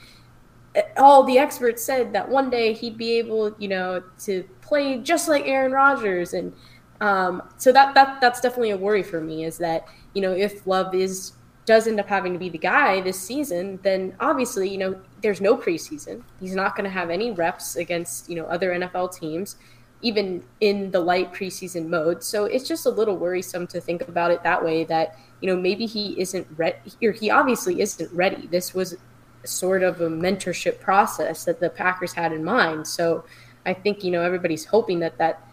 all 0.96 1.24
the 1.24 1.38
experts 1.38 1.82
said 1.82 2.12
that 2.12 2.28
one 2.28 2.50
day 2.50 2.72
he'd 2.72 2.96
be 2.96 3.18
able, 3.18 3.54
you 3.58 3.68
know, 3.68 4.02
to 4.20 4.44
play 4.62 4.98
just 4.98 5.28
like 5.28 5.46
Aaron 5.46 5.72
Rodgers 5.72 6.32
and 6.34 6.52
um, 7.00 7.42
so 7.56 7.72
that 7.72 7.94
that 7.94 8.20
that's 8.20 8.40
definitely 8.40 8.70
a 8.70 8.76
worry 8.76 9.02
for 9.02 9.20
me 9.20 9.44
is 9.44 9.58
that, 9.58 9.86
you 10.14 10.20
know, 10.20 10.32
if 10.32 10.66
Love 10.66 10.94
is 10.94 11.32
does 11.64 11.86
end 11.86 12.00
up 12.00 12.08
having 12.08 12.32
to 12.32 12.38
be 12.38 12.48
the 12.48 12.58
guy 12.58 13.00
this 13.00 13.18
season, 13.18 13.78
then 13.82 14.14
obviously, 14.20 14.68
you 14.68 14.78
know, 14.78 15.00
there's 15.22 15.40
no 15.40 15.56
preseason. 15.56 16.22
He's 16.40 16.54
not 16.54 16.74
going 16.74 16.84
to 16.84 16.90
have 16.90 17.10
any 17.10 17.30
reps 17.30 17.76
against, 17.76 18.28
you 18.28 18.36
know, 18.36 18.44
other 18.46 18.70
NFL 18.70 19.14
teams, 19.14 19.56
even 20.02 20.42
in 20.60 20.90
the 20.90 21.00
light 21.00 21.32
preseason 21.32 21.86
mode. 21.86 22.24
So 22.24 22.46
it's 22.46 22.66
just 22.66 22.86
a 22.86 22.90
little 22.90 23.16
worrisome 23.16 23.66
to 23.68 23.80
think 23.80 24.02
about 24.02 24.30
it 24.30 24.42
that 24.42 24.64
way 24.64 24.84
that, 24.84 25.16
you 25.40 25.46
know, 25.46 25.56
maybe 25.60 25.86
he 25.86 26.18
isn't 26.20 26.46
ready, 26.56 26.76
or 27.02 27.12
he 27.12 27.30
obviously 27.30 27.80
isn't 27.80 28.12
ready. 28.12 28.46
This 28.48 28.74
was 28.74 28.96
sort 29.44 29.82
of 29.82 30.00
a 30.00 30.08
mentorship 30.08 30.80
process 30.80 31.44
that 31.44 31.60
the 31.60 31.70
Packers 31.70 32.12
had 32.12 32.32
in 32.32 32.44
mind. 32.44 32.86
So 32.86 33.24
I 33.66 33.74
think, 33.74 34.04
you 34.04 34.10
know, 34.10 34.22
everybody's 34.22 34.64
hoping 34.64 35.00
that 35.00 35.18
that 35.18 35.46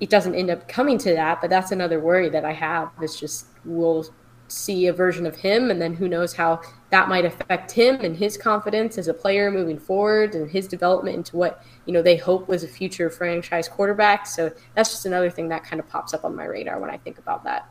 it 0.00 0.08
doesn't 0.08 0.34
end 0.34 0.50
up 0.50 0.66
coming 0.66 0.98
to 0.98 1.12
that, 1.12 1.40
but 1.40 1.50
that's 1.50 1.72
another 1.72 2.00
worry 2.00 2.28
that 2.30 2.44
I 2.44 2.52
have. 2.52 2.90
It's 3.00 3.20
just 3.20 3.46
we'll 3.64 4.06
see 4.50 4.86
a 4.86 4.92
version 4.92 5.26
of 5.26 5.36
him 5.36 5.70
and 5.70 5.80
then 5.80 5.94
who 5.94 6.08
knows 6.08 6.32
how 6.32 6.60
that 6.90 7.08
might 7.08 7.24
affect 7.24 7.70
him 7.70 8.00
and 8.00 8.16
his 8.16 8.36
confidence 8.36 8.98
as 8.98 9.06
a 9.06 9.14
player 9.14 9.50
moving 9.50 9.78
forward 9.78 10.34
and 10.34 10.50
his 10.50 10.66
development 10.66 11.16
into 11.16 11.36
what 11.36 11.64
you 11.86 11.92
know 11.92 12.02
they 12.02 12.16
hope 12.16 12.48
was 12.48 12.64
a 12.64 12.68
future 12.68 13.08
franchise 13.08 13.68
quarterback 13.68 14.26
so 14.26 14.50
that's 14.74 14.90
just 14.90 15.06
another 15.06 15.30
thing 15.30 15.48
that 15.48 15.62
kind 15.62 15.78
of 15.78 15.88
pops 15.88 16.12
up 16.12 16.24
on 16.24 16.34
my 16.34 16.44
radar 16.44 16.80
when 16.80 16.90
i 16.90 16.96
think 16.96 17.18
about 17.18 17.44
that 17.44 17.68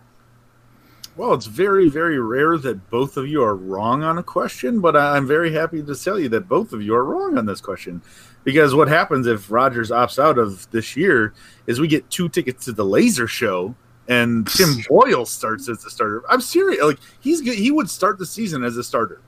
well 1.19 1.33
it's 1.33 1.47
very 1.47 1.89
very 1.89 2.17
rare 2.17 2.57
that 2.57 2.89
both 2.89 3.17
of 3.17 3.27
you 3.27 3.43
are 3.43 3.55
wrong 3.55 4.03
on 4.03 4.17
a 4.17 4.23
question 4.23 4.79
but 4.79 4.95
i'm 4.95 5.27
very 5.27 5.51
happy 5.51 5.83
to 5.83 5.93
tell 5.93 6.17
you 6.17 6.29
that 6.29 6.47
both 6.47 6.71
of 6.71 6.81
you 6.81 6.95
are 6.95 7.03
wrong 7.03 7.37
on 7.37 7.45
this 7.45 7.59
question 7.59 8.01
because 8.43 8.73
what 8.73 8.87
happens 8.87 9.27
if 9.27 9.51
Rodgers 9.51 9.91
opts 9.91 10.17
out 10.17 10.37
of 10.37 10.69
this 10.71 10.95
year 10.95 11.33
is 11.67 11.79
we 11.79 11.87
get 11.87 12.09
two 12.09 12.29
tickets 12.29 12.65
to 12.65 12.71
the 12.71 12.85
laser 12.85 13.27
show 13.27 13.75
and 14.07 14.47
Tim 14.55 14.77
Boyle 14.87 15.25
starts 15.25 15.69
as 15.69 15.85
a 15.85 15.89
starter. 15.89 16.23
I'm 16.29 16.41
serious. 16.41 16.81
Like 16.81 16.99
he's 17.19 17.41
good. 17.41 17.57
He 17.57 17.69
would 17.69 17.89
start 17.89 18.17
the 18.17 18.25
season 18.25 18.63
as 18.63 18.75
a 18.75 18.83
starter. 18.83 19.21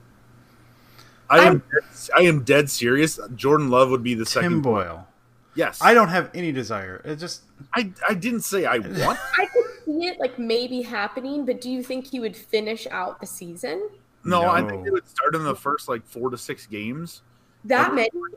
I 1.30 1.44
am 1.44 1.58
dead, 1.58 2.10
I 2.16 2.22
am 2.22 2.42
dead 2.42 2.68
serious. 2.68 3.18
Jordan 3.36 3.70
Love 3.70 3.90
would 3.90 4.02
be 4.02 4.14
the 4.14 4.24
Tim 4.24 4.32
second. 4.32 4.50
Tim 4.50 4.62
Boyle. 4.62 5.06
Yes. 5.54 5.78
I 5.82 5.94
don't 5.94 6.08
have 6.08 6.30
any 6.34 6.52
desire. 6.52 7.02
It 7.04 7.16
just 7.16 7.42
I 7.74 7.92
I 8.08 8.14
didn't 8.14 8.40
say 8.42 8.64
I 8.64 8.78
want. 8.78 9.18
I 9.38 9.46
could 9.46 9.84
see 9.84 10.06
it 10.06 10.18
like 10.18 10.38
maybe 10.38 10.82
happening, 10.82 11.44
but 11.44 11.60
do 11.60 11.70
you 11.70 11.82
think 11.82 12.06
he 12.06 12.20
would 12.20 12.36
finish 12.36 12.86
out 12.90 13.20
the 13.20 13.26
season? 13.26 13.88
No, 14.24 14.42
no. 14.42 14.48
I 14.50 14.62
think 14.62 14.84
he 14.84 14.90
would 14.90 15.08
start 15.08 15.34
in 15.34 15.44
the 15.44 15.56
first 15.56 15.88
like 15.88 16.06
four 16.06 16.30
to 16.30 16.38
six 16.38 16.66
games. 16.66 17.22
That 17.64 17.94
like, 17.94 18.12
many? 18.14 18.34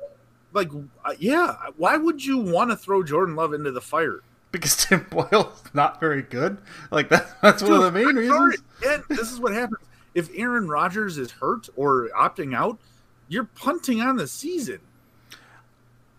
Like, 0.53 0.69
uh, 1.03 1.13
yeah. 1.19 1.55
Why 1.77 1.97
would 1.97 2.23
you 2.23 2.37
want 2.37 2.71
to 2.71 2.77
throw 2.77 3.03
Jordan 3.03 3.35
Love 3.35 3.53
into 3.53 3.71
the 3.71 3.81
fire? 3.81 4.21
because 4.55 4.85
Tim 4.85 5.05
Boyle's 5.09 5.63
not 5.73 5.99
very 5.99 6.21
good. 6.21 6.57
Like 6.91 7.09
that, 7.09 7.41
that's 7.41 7.61
Dude, 7.61 7.71
one 7.71 7.83
of 7.83 7.93
the 7.93 7.99
main 7.99 8.15
reasons. 8.15 8.63
And 8.85 9.03
this 9.09 9.31
is 9.31 9.39
what 9.39 9.53
happens 9.53 9.81
if 10.13 10.29
Aaron 10.33 10.67
Rodgers 10.67 11.17
is 11.17 11.31
hurt 11.31 11.69
or 11.75 12.09
opting 12.17 12.55
out. 12.55 12.79
You're 13.27 13.45
punting 13.45 14.01
on 14.01 14.15
the 14.15 14.27
season. 14.27 14.79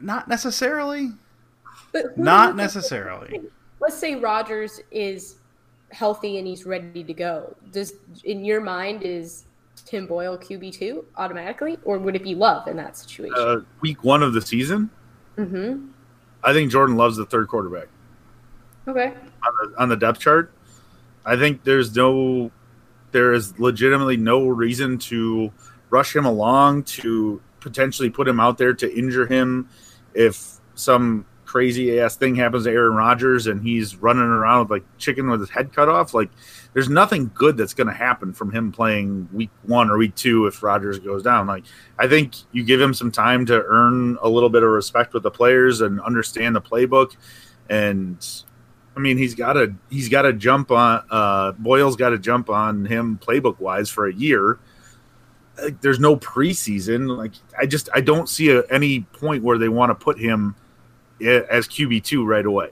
Not 0.01 0.29
necessarily. 0.29 1.13
But 1.93 2.19
Not 2.19 2.57
necessarily. 2.57 3.41
Let's 3.81 3.97
say 3.97 4.15
Rodgers 4.15 4.81
is 4.91 5.37
healthy 5.91 6.39
and 6.39 6.47
he's 6.47 6.67
ready 6.67 7.05
to 7.05 7.15
go. 7.15 7.55
Does 7.73 7.95
in 8.25 8.45
your 8.45 8.61
mind 8.61 9.03
is 9.03 9.45
Tim 9.85 10.07
Boyle 10.07 10.37
QB 10.37 10.73
two 10.73 11.05
automatically, 11.17 11.79
or 11.85 11.99
would 11.99 12.17
it 12.17 12.23
be 12.23 12.35
Love 12.35 12.67
in 12.69 12.77
that 12.77 12.97
situation? 12.97 13.35
Uh, 13.39 13.61
week 13.81 14.03
one 14.03 14.23
of 14.23 14.33
the 14.33 14.41
season, 14.41 14.91
mm-hmm. 15.37 15.87
I 16.43 16.53
think 16.53 16.71
Jordan 16.71 16.97
Love's 16.97 17.17
the 17.17 17.27
third 17.27 17.49
quarterback 17.49 17.89
Okay. 18.89 19.07
on 19.07 19.71
the, 19.71 19.83
on 19.83 19.89
the 19.89 19.97
depth 19.97 20.21
chart. 20.21 20.53
I 21.25 21.37
think 21.37 21.65
there's 21.65 21.95
no, 21.95 22.51
there 23.13 23.33
is 23.33 23.59
legitimately 23.59 24.17
no 24.17 24.47
reason 24.49 24.99
to 24.99 25.53
rush 25.91 26.15
him 26.15 26.25
along 26.25 26.85
to 26.85 27.41
potentially 27.61 28.11
put 28.11 28.29
him 28.29 28.39
out 28.39 28.59
there 28.59 28.75
to 28.75 28.97
injure 28.97 29.27
him 29.27 29.69
if 30.17 30.59
some 30.75 31.27
crazy 31.47 32.01
ass 32.01 32.17
thing 32.17 32.35
happens 32.35 32.65
to 32.65 32.71
Aaron 32.71 32.95
Rodgers 32.95 33.47
and 33.47 33.63
he's 33.63 33.97
running 33.97 34.23
around 34.23 34.61
with 34.61 34.71
like 34.71 34.99
chicken 34.99 35.31
with 35.31 35.41
his 35.41 35.49
head 35.49 35.73
cut 35.73 35.89
off. 35.89 36.13
Like, 36.13 36.31
there's 36.75 36.91
nothing 36.91 37.31
good 37.33 37.57
that's 37.57 37.73
going 37.73 37.87
to 37.87 37.95
happen 37.95 38.35
from 38.35 38.53
him 38.53 38.73
playing 38.73 39.29
week 39.33 39.51
one 39.63 39.89
or 39.89 39.97
week 39.97 40.15
two 40.15 40.47
if 40.47 40.63
Rodgers 40.63 40.99
goes 40.99 41.23
down. 41.23 41.47
Like, 41.47 41.65
I 41.99 42.09
think 42.09 42.35
you 42.53 42.65
give 42.65 42.81
him 42.81 42.93
some 42.93 43.11
time 43.11 43.47
to 43.47 43.63
earn 43.63 44.19
a 44.21 44.29
little 44.29 44.51
bit 44.51 44.63
of 44.63 44.69
respect 44.69 45.15
with 45.15 45.23
the 45.23 45.31
players 45.31 45.81
and 45.81 46.01
understand 46.03 46.55
the 46.55 46.61
playbook. 46.61 47.17
And 47.71 48.19
I 48.97 49.01
mean, 49.01 49.17
he's 49.17 49.35
got 49.35 49.55
to 49.55 49.75
he's 49.89 50.09
got 50.09 50.23
to 50.23 50.33
jump 50.33 50.71
on 50.71 51.05
uh, 51.11 51.53
Boyle's 51.53 51.97
got 51.97 52.11
to 52.11 52.19
jump 52.19 52.51
on 52.51 52.85
him 52.85 53.19
playbook 53.23 53.61
wise 53.61 53.89
for 53.89 54.07
a 54.07 54.13
year. 54.13 54.59
Like, 55.63 55.81
there's 55.81 56.01
no 56.01 56.17
preseason. 56.17 57.17
Like, 57.17 57.33
I 57.59 57.67
just 57.67 57.89
I 57.95 58.01
don't 58.01 58.29
see 58.29 58.51
a, 58.51 58.63
any 58.71 59.01
point 59.01 59.43
where 59.43 59.59
they 59.59 59.69
want 59.69 59.91
to 59.91 59.95
put 59.95 60.19
him 60.19 60.55
eh, 61.21 61.43
as 61.51 61.67
QB 61.67 62.05
two 62.05 62.25
right 62.25 62.45
away. 62.45 62.71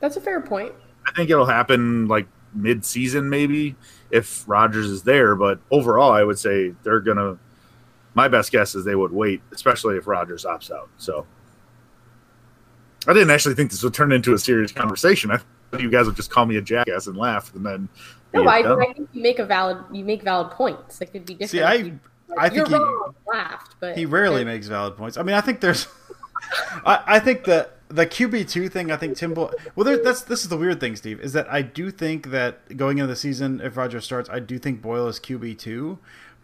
That's 0.00 0.16
a 0.16 0.20
fair 0.20 0.40
point. 0.40 0.72
I 1.06 1.12
think 1.12 1.30
it'll 1.30 1.46
happen 1.46 2.08
like 2.08 2.26
mid 2.54 2.84
season 2.84 3.28
maybe 3.28 3.74
if 4.10 4.44
Rodgers 4.48 4.86
is 4.86 5.02
there. 5.02 5.34
But 5.34 5.60
overall, 5.70 6.12
I 6.12 6.22
would 6.22 6.38
say 6.38 6.74
they're 6.82 7.00
gonna. 7.00 7.38
My 8.14 8.28
best 8.28 8.52
guess 8.52 8.74
is 8.76 8.84
they 8.84 8.94
would 8.94 9.12
wait, 9.12 9.42
especially 9.50 9.96
if 9.96 10.06
Rodgers 10.06 10.44
opts 10.44 10.70
out. 10.70 10.88
So 10.98 11.26
I 13.06 13.12
didn't 13.12 13.30
actually 13.30 13.54
think 13.54 13.70
this 13.70 13.82
would 13.82 13.94
turn 13.94 14.12
into 14.12 14.34
a 14.34 14.38
serious 14.38 14.72
conversation. 14.72 15.30
I 15.30 15.40
you 15.80 15.90
guys 15.90 16.06
would 16.06 16.16
just 16.16 16.30
call 16.30 16.46
me 16.46 16.56
a 16.56 16.62
jackass 16.62 17.06
and 17.06 17.16
laugh, 17.16 17.54
and 17.54 17.64
then. 17.64 17.88
No, 18.32 18.44
I. 18.44 18.58
I 18.58 18.76
think 18.76 18.96
oh. 18.98 19.08
you 19.12 19.22
make 19.22 19.38
a 19.38 19.44
valid 19.44 19.78
you 19.92 20.04
make 20.04 20.22
valid 20.22 20.50
points. 20.50 21.00
Like 21.00 21.10
it'd 21.10 21.26
be 21.26 21.34
different. 21.34 21.50
See, 21.50 21.62
I 21.62 21.74
you- 21.74 22.00
I 22.36 22.48
think 22.48 22.68
you're 22.68 22.78
he 22.78 22.84
wrong, 22.84 23.14
laughed, 23.32 23.76
but 23.80 23.96
he 23.96 24.06
rarely 24.06 24.44
there- 24.44 24.54
makes 24.54 24.66
valid 24.66 24.96
points. 24.96 25.16
I 25.16 25.22
mean, 25.22 25.36
I 25.36 25.40
think 25.40 25.60
there's, 25.60 25.86
I, 26.84 27.02
I 27.06 27.18
think 27.20 27.44
the 27.44 27.68
the 27.88 28.06
QB 28.06 28.50
two 28.50 28.68
thing. 28.68 28.90
I 28.90 28.96
think 28.96 29.16
Tim. 29.16 29.34
Boyle, 29.34 29.52
well, 29.76 29.84
there, 29.84 30.02
that's 30.02 30.22
this 30.22 30.42
is 30.42 30.48
the 30.48 30.56
weird 30.56 30.80
thing, 30.80 30.96
Steve, 30.96 31.20
is 31.20 31.32
that 31.32 31.46
I 31.52 31.62
do 31.62 31.90
think 31.90 32.30
that 32.30 32.76
going 32.76 32.98
into 32.98 33.08
the 33.08 33.16
season, 33.16 33.60
if 33.60 33.76
Rodgers 33.76 34.04
starts, 34.04 34.28
I 34.30 34.40
do 34.40 34.58
think 34.58 34.82
Boyle 34.82 35.06
is 35.08 35.20
QB 35.20 35.58
two, 35.58 35.98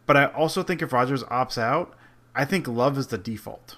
but 0.06 0.16
I 0.16 0.26
also 0.26 0.62
think 0.62 0.82
if 0.82 0.92
Rodgers 0.92 1.24
opts 1.24 1.58
out, 1.58 1.94
I 2.34 2.44
think 2.44 2.68
Love 2.68 2.98
is 2.98 3.08
the 3.08 3.18
default. 3.18 3.76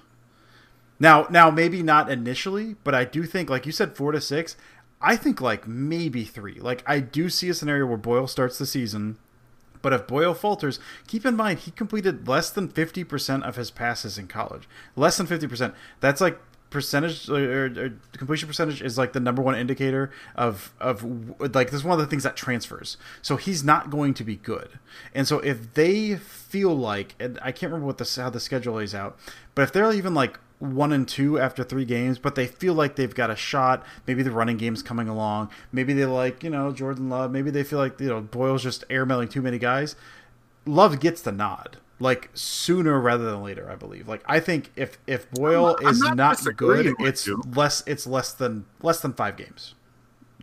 Now, 0.99 1.27
now 1.31 1.51
maybe 1.51 1.83
not 1.83 2.11
initially, 2.11 2.77
but 2.85 2.95
I 2.95 3.05
do 3.05 3.25
think, 3.25 3.51
like 3.51 3.67
you 3.67 3.73
said, 3.73 3.97
four 3.97 4.13
to 4.13 4.21
six. 4.21 4.57
I 5.03 5.17
think 5.17 5.41
like 5.41 5.67
maybe 5.67 6.25
three. 6.25 6.61
Like 6.61 6.83
I 6.87 7.01
do 7.01 7.29
see 7.29 7.49
a 7.49 7.55
scenario 7.55 7.87
where 7.87 7.97
Boyle 7.97 8.27
starts 8.27 8.59
the 8.59 8.67
season. 8.67 9.19
But 9.83 9.93
if 9.93 10.07
Boyle 10.07 10.33
falters, 10.33 10.79
keep 11.09 11.27
in 11.27 11.35
mind 11.35 11.61
he 11.61 11.73
completed 11.73 12.29
less 12.29 12.51
than 12.51 12.69
50% 12.69 13.43
of 13.43 13.57
his 13.57 13.73
passes 13.73 14.17
in 14.17 14.29
college. 14.29 14.69
Less 14.95 15.17
than 15.17 15.27
50%. 15.27 15.75
That's 16.01 16.21
like 16.21 16.39
percentage 16.73 17.29
or, 17.29 17.67
or 17.67 17.93
completion 18.17 18.49
percentage 18.49 18.81
is 18.81 18.97
like 18.97 19.13
the 19.13 19.21
number 19.21 19.43
one 19.43 19.55
indicator 19.55 20.11
of 20.35 20.73
of 20.81 21.05
like 21.55 21.71
this 21.71 21.75
is 21.75 21.85
one 21.85 21.93
of 21.93 21.99
the 21.99 22.07
things 22.07 22.23
that 22.23 22.35
transfers. 22.35 22.97
So 23.21 23.37
he's 23.37 23.63
not 23.63 23.91
going 23.91 24.15
to 24.15 24.25
be 24.25 24.37
good. 24.37 24.79
And 25.15 25.29
so 25.29 25.39
if 25.41 25.75
they 25.75 26.17
feel 26.17 26.75
like 26.75 27.15
and 27.21 27.39
I 27.43 27.53
can't 27.53 27.71
remember 27.71 27.87
what 27.87 27.99
the 27.99 28.21
how 28.21 28.31
the 28.31 28.41
schedule 28.41 28.75
lays 28.75 28.95
out, 28.95 29.19
but 29.55 29.63
if 29.63 29.73
they're 29.73 29.93
even 29.93 30.15
like 30.15 30.39
one 30.63 30.93
and 30.93 31.09
two 31.09 31.41
after 31.41 31.65
three 31.65 31.85
games, 31.85 32.19
but 32.19 32.37
they 32.37 32.47
feel 32.47 32.73
like 32.75 32.95
they've 32.95 33.15
got 33.15 33.31
a 33.31 33.37
shot. 33.37 33.85
Maybe 34.07 34.23
the 34.23 34.31
running 34.31 34.57
game's 34.57 34.83
coming 34.83 35.09
along. 35.09 35.51
Maybe 35.73 35.93
they 35.93 36.05
like, 36.05 36.45
you 36.45 36.51
know, 36.51 36.71
Jordan 36.71 37.09
Love. 37.09 37.33
Maybe 37.33 37.51
they 37.51 37.65
feel 37.65 37.81
like, 37.81 37.99
you 37.99 38.09
know, 38.09 38.21
Boyle's 38.21 38.63
just 38.63 38.89
airmailing 38.89 39.29
too 39.29 39.43
many 39.43 39.59
guys. 39.59 39.97
Love 40.65 41.01
gets 41.01 41.21
the 41.21 41.33
nod, 41.33 41.79
like 41.99 42.31
sooner 42.35 43.01
rather 43.01 43.25
than 43.25 43.43
later, 43.43 43.69
I 43.69 43.75
believe. 43.75 44.07
Like 44.07 44.23
I 44.27 44.39
think 44.39 44.71
if 44.77 44.99
if 45.09 45.29
Boyle 45.33 45.77
I'm 45.81 45.89
is 45.89 46.01
not 46.01 46.17
not, 46.17 46.57
good, 46.57 46.95
it's 47.01 47.27
you. 47.27 47.43
less 47.57 47.83
it's 47.85 48.07
less 48.07 48.33
than 48.33 48.65
less 48.83 49.01
than 49.01 49.15
five 49.15 49.37
games. 49.37 49.75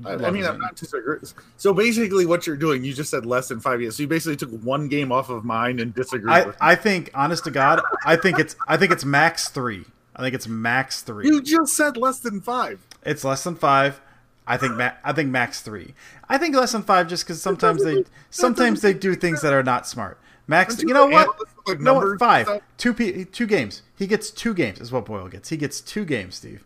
I, 0.06 0.14
I 0.14 0.32
mean, 0.32 0.46
I'm 0.46 0.60
not 0.60 0.76
disagreeing. 0.76 1.22
So 1.58 1.74
basically, 1.74 2.26
what 2.26 2.48
you're 2.48 2.58
doing, 2.58 2.84
you 2.84 2.94
just 2.94 3.10
said 3.10 3.26
less 3.26 3.48
than 3.48 3.60
five 3.60 3.82
years. 3.82 3.98
So 3.98 4.04
you 4.04 4.08
basically 4.08 4.38
took 4.38 4.52
one 4.62 4.88
game 4.88 5.12
off 5.12 5.30
of 5.30 5.44
mine 5.44 5.80
and 5.80 5.94
disagreed 5.94 6.34
I, 6.34 6.46
with. 6.46 6.58
I 6.62 6.76
think, 6.76 7.10
honest 7.14 7.44
to 7.46 7.52
God, 7.52 7.82
I 8.06 8.16
think 8.16 8.40
it's 8.40 8.56
I 8.68 8.78
think 8.78 8.92
it's 8.92 9.06
max 9.06 9.50
three. 9.50 9.86
I 10.20 10.22
think 10.22 10.36
it's 10.36 10.48
max 10.50 11.02
three. 11.02 11.26
you 11.26 11.42
just 11.42 11.76
said 11.78 11.96
less 11.96 12.20
than 12.20 12.42
five. 12.42 12.86
It's 13.06 13.24
less 13.24 13.46
than 13.46 13.56
five. 13.56 14.02
I 14.46 14.58
think 14.58 14.76
ma- 14.76 14.92
I 15.04 15.14
think 15.14 15.30
max 15.30 15.62
three. 15.62 15.94
I 16.28 16.38
think 16.38 16.56
less 16.56 16.74
than 16.74 16.84
five 16.84 17.08
just 17.08 17.24
because 17.26 17.42
sometimes 17.42 17.84
they 17.86 18.04
sometimes 18.30 18.82
they 18.82 18.94
do 18.94 19.16
things 19.16 19.42
that 19.42 19.54
are 19.54 19.64
not 19.64 19.88
smart. 19.88 20.20
Max, 20.46 20.82
you 20.82 20.94
know 20.94 21.06
what? 21.06 21.30
like 21.68 21.80
No, 21.80 22.18
five, 22.18 22.48
stuff? 22.48 22.62
two 22.78 22.94
p, 22.94 23.24
two 23.24 23.46
games. 23.48 23.84
He 23.96 24.08
gets 24.08 24.30
two 24.30 24.54
games 24.54 24.82
is 24.82 24.92
what 24.92 25.06
Boyle 25.06 25.30
gets. 25.30 25.48
He 25.48 25.56
gets 25.58 25.80
two 25.80 26.04
games, 26.04 26.36
Steve. 26.36 26.66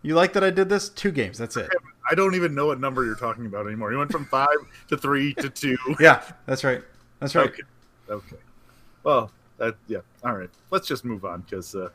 You 0.00 0.14
like 0.14 0.32
that 0.32 0.42
I 0.44 0.50
did 0.50 0.68
this? 0.70 0.88
Two 0.88 1.10
games. 1.10 1.36
That's 1.36 1.56
it. 1.56 1.68
I 2.10 2.14
don't 2.14 2.34
even 2.36 2.54
know 2.54 2.66
what 2.68 2.80
number 2.80 3.04
you're 3.04 3.16
talking 3.16 3.44
about 3.44 3.66
anymore. 3.66 3.92
You 3.92 3.98
went 3.98 4.12
from 4.12 4.24
five 4.26 4.56
to 4.88 4.96
three 4.96 5.34
to 5.34 5.50
two. 5.50 5.76
Yeah, 6.00 6.22
that's 6.46 6.64
right. 6.64 6.80
That's 7.20 7.34
right. 7.34 7.48
Okay. 7.50 7.62
Okay. 8.08 8.36
Well, 9.02 9.30
that 9.58 9.74
yeah. 9.88 9.98
All 10.24 10.34
right. 10.34 10.48
Let's 10.70 10.86
just 10.88 11.04
move 11.04 11.26
on 11.26 11.42
because. 11.42 11.74
Uh, 11.74 11.90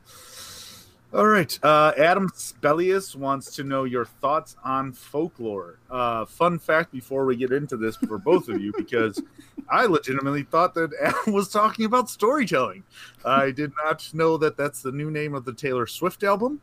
all 1.14 1.28
right. 1.28 1.60
Uh, 1.64 1.94
Adam 1.98 2.30
Spellius 2.30 3.16
wants 3.16 3.56
to 3.56 3.64
know 3.64 3.84
your 3.84 4.06
thoughts 4.06 4.56
on 4.64 4.94
folklore. 4.94 5.78
Uh, 5.90 6.26
fun 6.26 6.58
fact 6.58 6.92
before 6.92 7.26
we 7.26 7.36
get 7.36 7.52
into 7.52 7.78
this 7.78 7.96
for 7.98 8.18
both 8.18 8.50
of 8.50 8.60
you, 8.60 8.74
because 8.78 9.22
I 9.70 9.86
legitimately 9.86 10.44
thought 10.44 10.74
that 10.74 10.92
Adam 11.02 11.34
was 11.34 11.50
talking 11.50 11.86
about 11.86 12.10
storytelling. 12.10 12.84
I 13.24 13.52
did 13.52 13.72
not 13.84 14.10
know 14.14 14.38
that 14.38 14.58
that's 14.58 14.82
the 14.82 14.92
new 14.92 15.12
name 15.12 15.36
of 15.36 15.46
the 15.46 15.54
Taylor 15.54 15.86
Swift 15.86 16.24
album. 16.24 16.62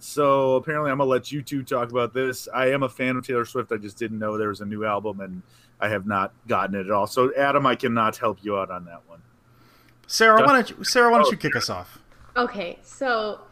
So 0.00 0.56
apparently, 0.56 0.90
I'm 0.90 0.98
gonna 0.98 1.08
let 1.08 1.30
you 1.30 1.42
two 1.42 1.62
talk 1.62 1.92
about 1.92 2.12
this. 2.12 2.48
I 2.52 2.72
am 2.72 2.82
a 2.82 2.88
fan 2.88 3.16
of 3.16 3.24
Taylor 3.24 3.44
Swift. 3.44 3.70
I 3.70 3.76
just 3.76 3.96
didn't 3.98 4.18
know 4.18 4.36
there 4.36 4.48
was 4.48 4.60
a 4.60 4.66
new 4.66 4.84
album, 4.84 5.20
and 5.20 5.42
I 5.78 5.88
have 5.88 6.06
not 6.06 6.32
gotten 6.48 6.74
it 6.74 6.86
at 6.86 6.90
all. 6.90 7.06
So, 7.06 7.32
Adam, 7.36 7.66
I 7.66 7.76
cannot 7.76 8.16
help 8.16 8.38
you 8.42 8.58
out 8.58 8.68
on 8.68 8.84
that 8.86 9.02
one. 9.06 9.22
Sarah, 10.08 10.44
why 10.44 10.54
don't 10.54 10.70
you, 10.70 10.82
Sarah, 10.82 11.12
why 11.12 11.18
don't 11.18 11.30
you 11.30 11.36
kick 11.36 11.54
us 11.54 11.70
off? 11.70 12.00
Okay, 12.36 12.80
so 12.82 13.42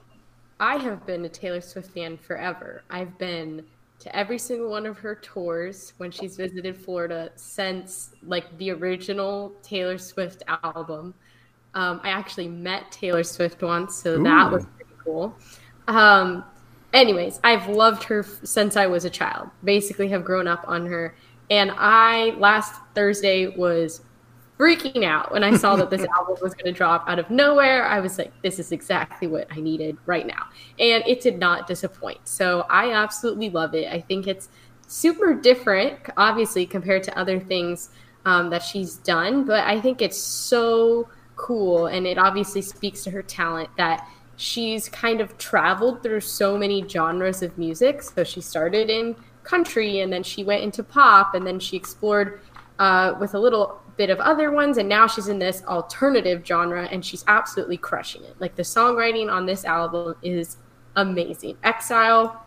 I 0.61 0.77
have 0.77 1.07
been 1.07 1.25
a 1.25 1.29
Taylor 1.29 1.63
Swift 1.63 1.91
fan 1.93 2.19
forever. 2.19 2.83
I've 2.91 3.17
been 3.19 3.65
to 4.01 4.15
every 4.17 4.39
single 4.39 4.71
one 4.71 4.87
of 4.87 4.99
her 4.99 5.15
tours 5.17 5.95
when 5.97 6.11
she's 6.11 6.37
visited 6.37 6.77
Florida 6.77 7.31
since 7.35 8.11
like 8.23 8.57
the 8.59 8.71
original 8.71 9.53
Taylor 9.63 9.97
Swift 9.97 10.43
album. 10.63 11.15
Um, 11.75 12.01
I 12.03 12.11
actually 12.11 12.49
met 12.49 12.93
Taylor 12.93 13.23
Swift 13.25 13.63
once, 13.63 13.97
so 13.97 14.23
that 14.23 14.53
was 14.53 14.67
pretty 14.77 14.93
cool. 15.03 15.35
Um, 15.89 16.45
anyways, 16.93 17.41
I've 17.43 17.69
loved 17.69 18.03
her 18.05 18.21
f- 18.21 18.41
since 18.45 18.77
I 18.77 18.87
was 18.87 19.05
a 19.05 19.11
child. 19.11 19.49
Basically, 19.65 20.09
have 20.09 20.25
grown 20.25 20.47
up 20.47 20.65
on 20.67 20.87
her. 20.87 21.15
And 21.51 21.73
I 21.77 22.31
last 22.39 22.75
Thursday 22.95 23.49
was 23.49 24.03
freaking 24.61 25.05
out 25.05 25.33
when 25.33 25.43
I 25.43 25.57
saw 25.57 25.75
that 25.77 25.89
this 25.89 26.05
album 26.17 26.37
was 26.43 26.53
going 26.53 26.67
to 26.67 26.73
drop 26.73 27.09
out 27.09 27.19
of 27.19 27.31
nowhere. 27.31 27.87
I 27.87 28.01
was 28.01 28.19
like, 28.19 28.31
this 28.43 28.59
is 28.59 28.73
exactly 28.73 29.27
what 29.27 29.47
I 29.51 29.59
needed 29.61 29.97
right 30.05 30.27
now. 30.27 30.49
And 30.79 31.03
it 31.07 31.23
did 31.23 31.39
not 31.39 31.67
disappoint. 31.67 32.19
So 32.25 32.67
I 32.69 32.93
absolutely 32.93 33.49
love 33.49 33.75
it. 33.75 33.91
I 33.91 34.01
think 34.01 34.27
it's 34.27 34.51
super 34.87 35.35
different, 35.35 35.99
obviously, 36.19 36.67
compared 36.67 37.03
to 37.05 37.19
other 37.19 37.41
things 37.41 37.89
um, 38.27 38.51
that 38.51 38.63
she's 38.63 38.97
done. 38.97 39.45
But 39.45 39.67
I 39.67 39.81
think 39.81 40.03
it's 40.03 40.21
so 40.21 41.09
cool. 41.37 41.87
And 41.87 42.07
it 42.07 42.19
obviously 42.19 42.61
speaks 42.61 43.03
to 43.05 43.11
her 43.13 43.23
talent 43.23 43.71
that 43.79 44.07
she's 44.37 44.91
kind 44.91 45.23
of 45.23 45.39
traveled 45.39 46.03
through 46.03 46.21
so 46.21 46.59
many 46.59 46.87
genres 46.87 47.43
of 47.43 47.57
music. 47.57 48.03
So 48.03 48.25
she 48.25 48.43
started 48.43 48.91
in 48.91 49.17
country 49.43 50.01
and 50.01 50.13
then 50.13 50.23
she 50.23 50.45
went 50.45 50.63
into 50.63 50.83
pop 50.83 51.35
and 51.35 51.47
then 51.47 51.59
she 51.59 51.79
explored 51.79 52.41
uh, 52.79 53.15
with 53.21 53.35
a 53.35 53.39
little 53.39 53.80
bit 54.01 54.09
of 54.09 54.19
other 54.19 54.51
ones 54.51 54.79
and 54.79 54.89
now 54.89 55.07
she's 55.07 55.29
in 55.29 55.39
this 55.39 55.63
alternative 55.65 56.41
genre 56.43 56.89
and 56.91 57.05
she's 57.05 57.23
absolutely 57.29 57.77
crushing 57.77 58.25
it. 58.25 58.35
Like 58.39 58.57
the 58.57 58.63
songwriting 58.63 59.31
on 59.31 59.45
this 59.45 59.67
album 59.67 60.15
is 60.23 60.57
amazing. 60.97 61.59
Exile 61.65 62.43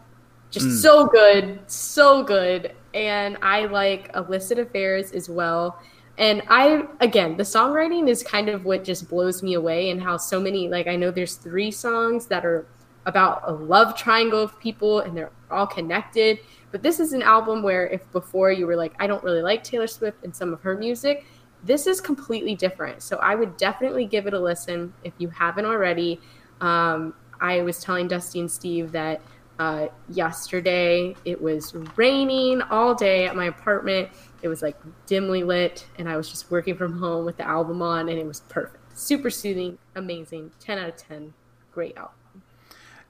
just 0.50 0.66
mm. 0.66 0.82
so 0.82 1.06
good 1.06 1.60
so 1.68 2.24
good. 2.24 2.74
And 2.96 3.38
i 3.44 3.66
like 3.68 4.10
illicit 4.16 4.58
affairs 4.58 5.12
as 5.12 5.30
well. 5.30 5.80
And 6.18 6.42
i 6.50 6.86
again 7.02 7.38
the 7.38 7.44
songwriting 7.44 8.10
is 8.10 8.24
kind 8.24 8.50
of 8.50 8.66
what 8.66 8.84
just 8.84 9.08
blows 9.08 9.44
me 9.44 9.54
away 9.54 9.92
and 9.92 10.02
how 10.02 10.18
so 10.18 10.40
many 10.40 10.70
like 10.70 10.88
i 10.88 10.96
know 10.96 11.12
there's 11.12 11.36
three 11.36 11.70
songs 11.70 12.26
that 12.28 12.44
are 12.48 12.66
about 13.06 13.44
a 13.46 13.52
love 13.52 13.96
triangle 13.96 14.42
of 14.42 14.60
people 14.60 15.02
and 15.02 15.16
they're 15.16 15.32
all 15.52 15.68
connected. 15.68 16.40
But 16.72 16.82
this 16.82 17.00
is 17.00 17.14
an 17.14 17.22
album 17.22 17.62
where 17.62 17.86
if 17.86 18.12
before 18.12 18.52
you 18.52 18.66
were 18.66 18.76
like 18.76 18.94
i 18.98 19.06
don't 19.06 19.24
really 19.24 19.44
like 19.44 19.64
taylor 19.64 19.86
swift 19.86 20.24
and 20.24 20.36
some 20.36 20.52
of 20.52 20.62
her 20.62 20.76
music 20.76 21.28
this 21.64 21.88
is 21.88 22.02
completely 22.02 22.56
different. 22.56 23.02
So 23.02 23.18
I 23.18 23.36
would 23.36 23.58
definitely 23.58 24.06
give 24.06 24.28
it 24.28 24.34
a 24.34 24.40
listen 24.40 24.94
if 25.04 25.14
you 25.18 25.30
haven't 25.30 25.66
already. 25.66 26.20
Um, 26.62 27.14
I 27.40 27.62
was 27.62 27.80
telling 27.80 28.08
Dusty 28.08 28.40
and 28.40 28.52
Steve 28.52 28.92
that 28.92 29.22
uh, 29.60 29.88
yesterday 30.10 31.16
it 31.26 31.42
was 31.42 31.76
raining 31.96 32.62
all 32.64 32.96
day 32.96 33.26
at 33.26 33.36
my 33.36 33.46
apartment. 33.46 34.10
It 34.42 34.48
was 34.48 34.62
like 34.62 34.78
dimly 35.06 35.44
lit, 35.44 35.86
and 35.98 36.10
I 36.10 36.18
was 36.18 36.30
just 36.30 36.52
working 36.52 36.76
from 36.76 36.98
home 36.98 37.26
with 37.26 37.38
the 37.38 37.48
album 37.48 37.82
on, 37.82 38.10
and 38.10 38.18
it 38.18 38.26
was 38.26 38.42
perfect. 38.42 38.98
Super 38.98 39.30
soothing, 39.30 39.78
amazing. 39.96 40.52
10 40.60 40.78
out 40.78 40.90
of 40.90 40.98
10. 40.98 41.34
Great 41.72 41.96
album. 41.98 42.14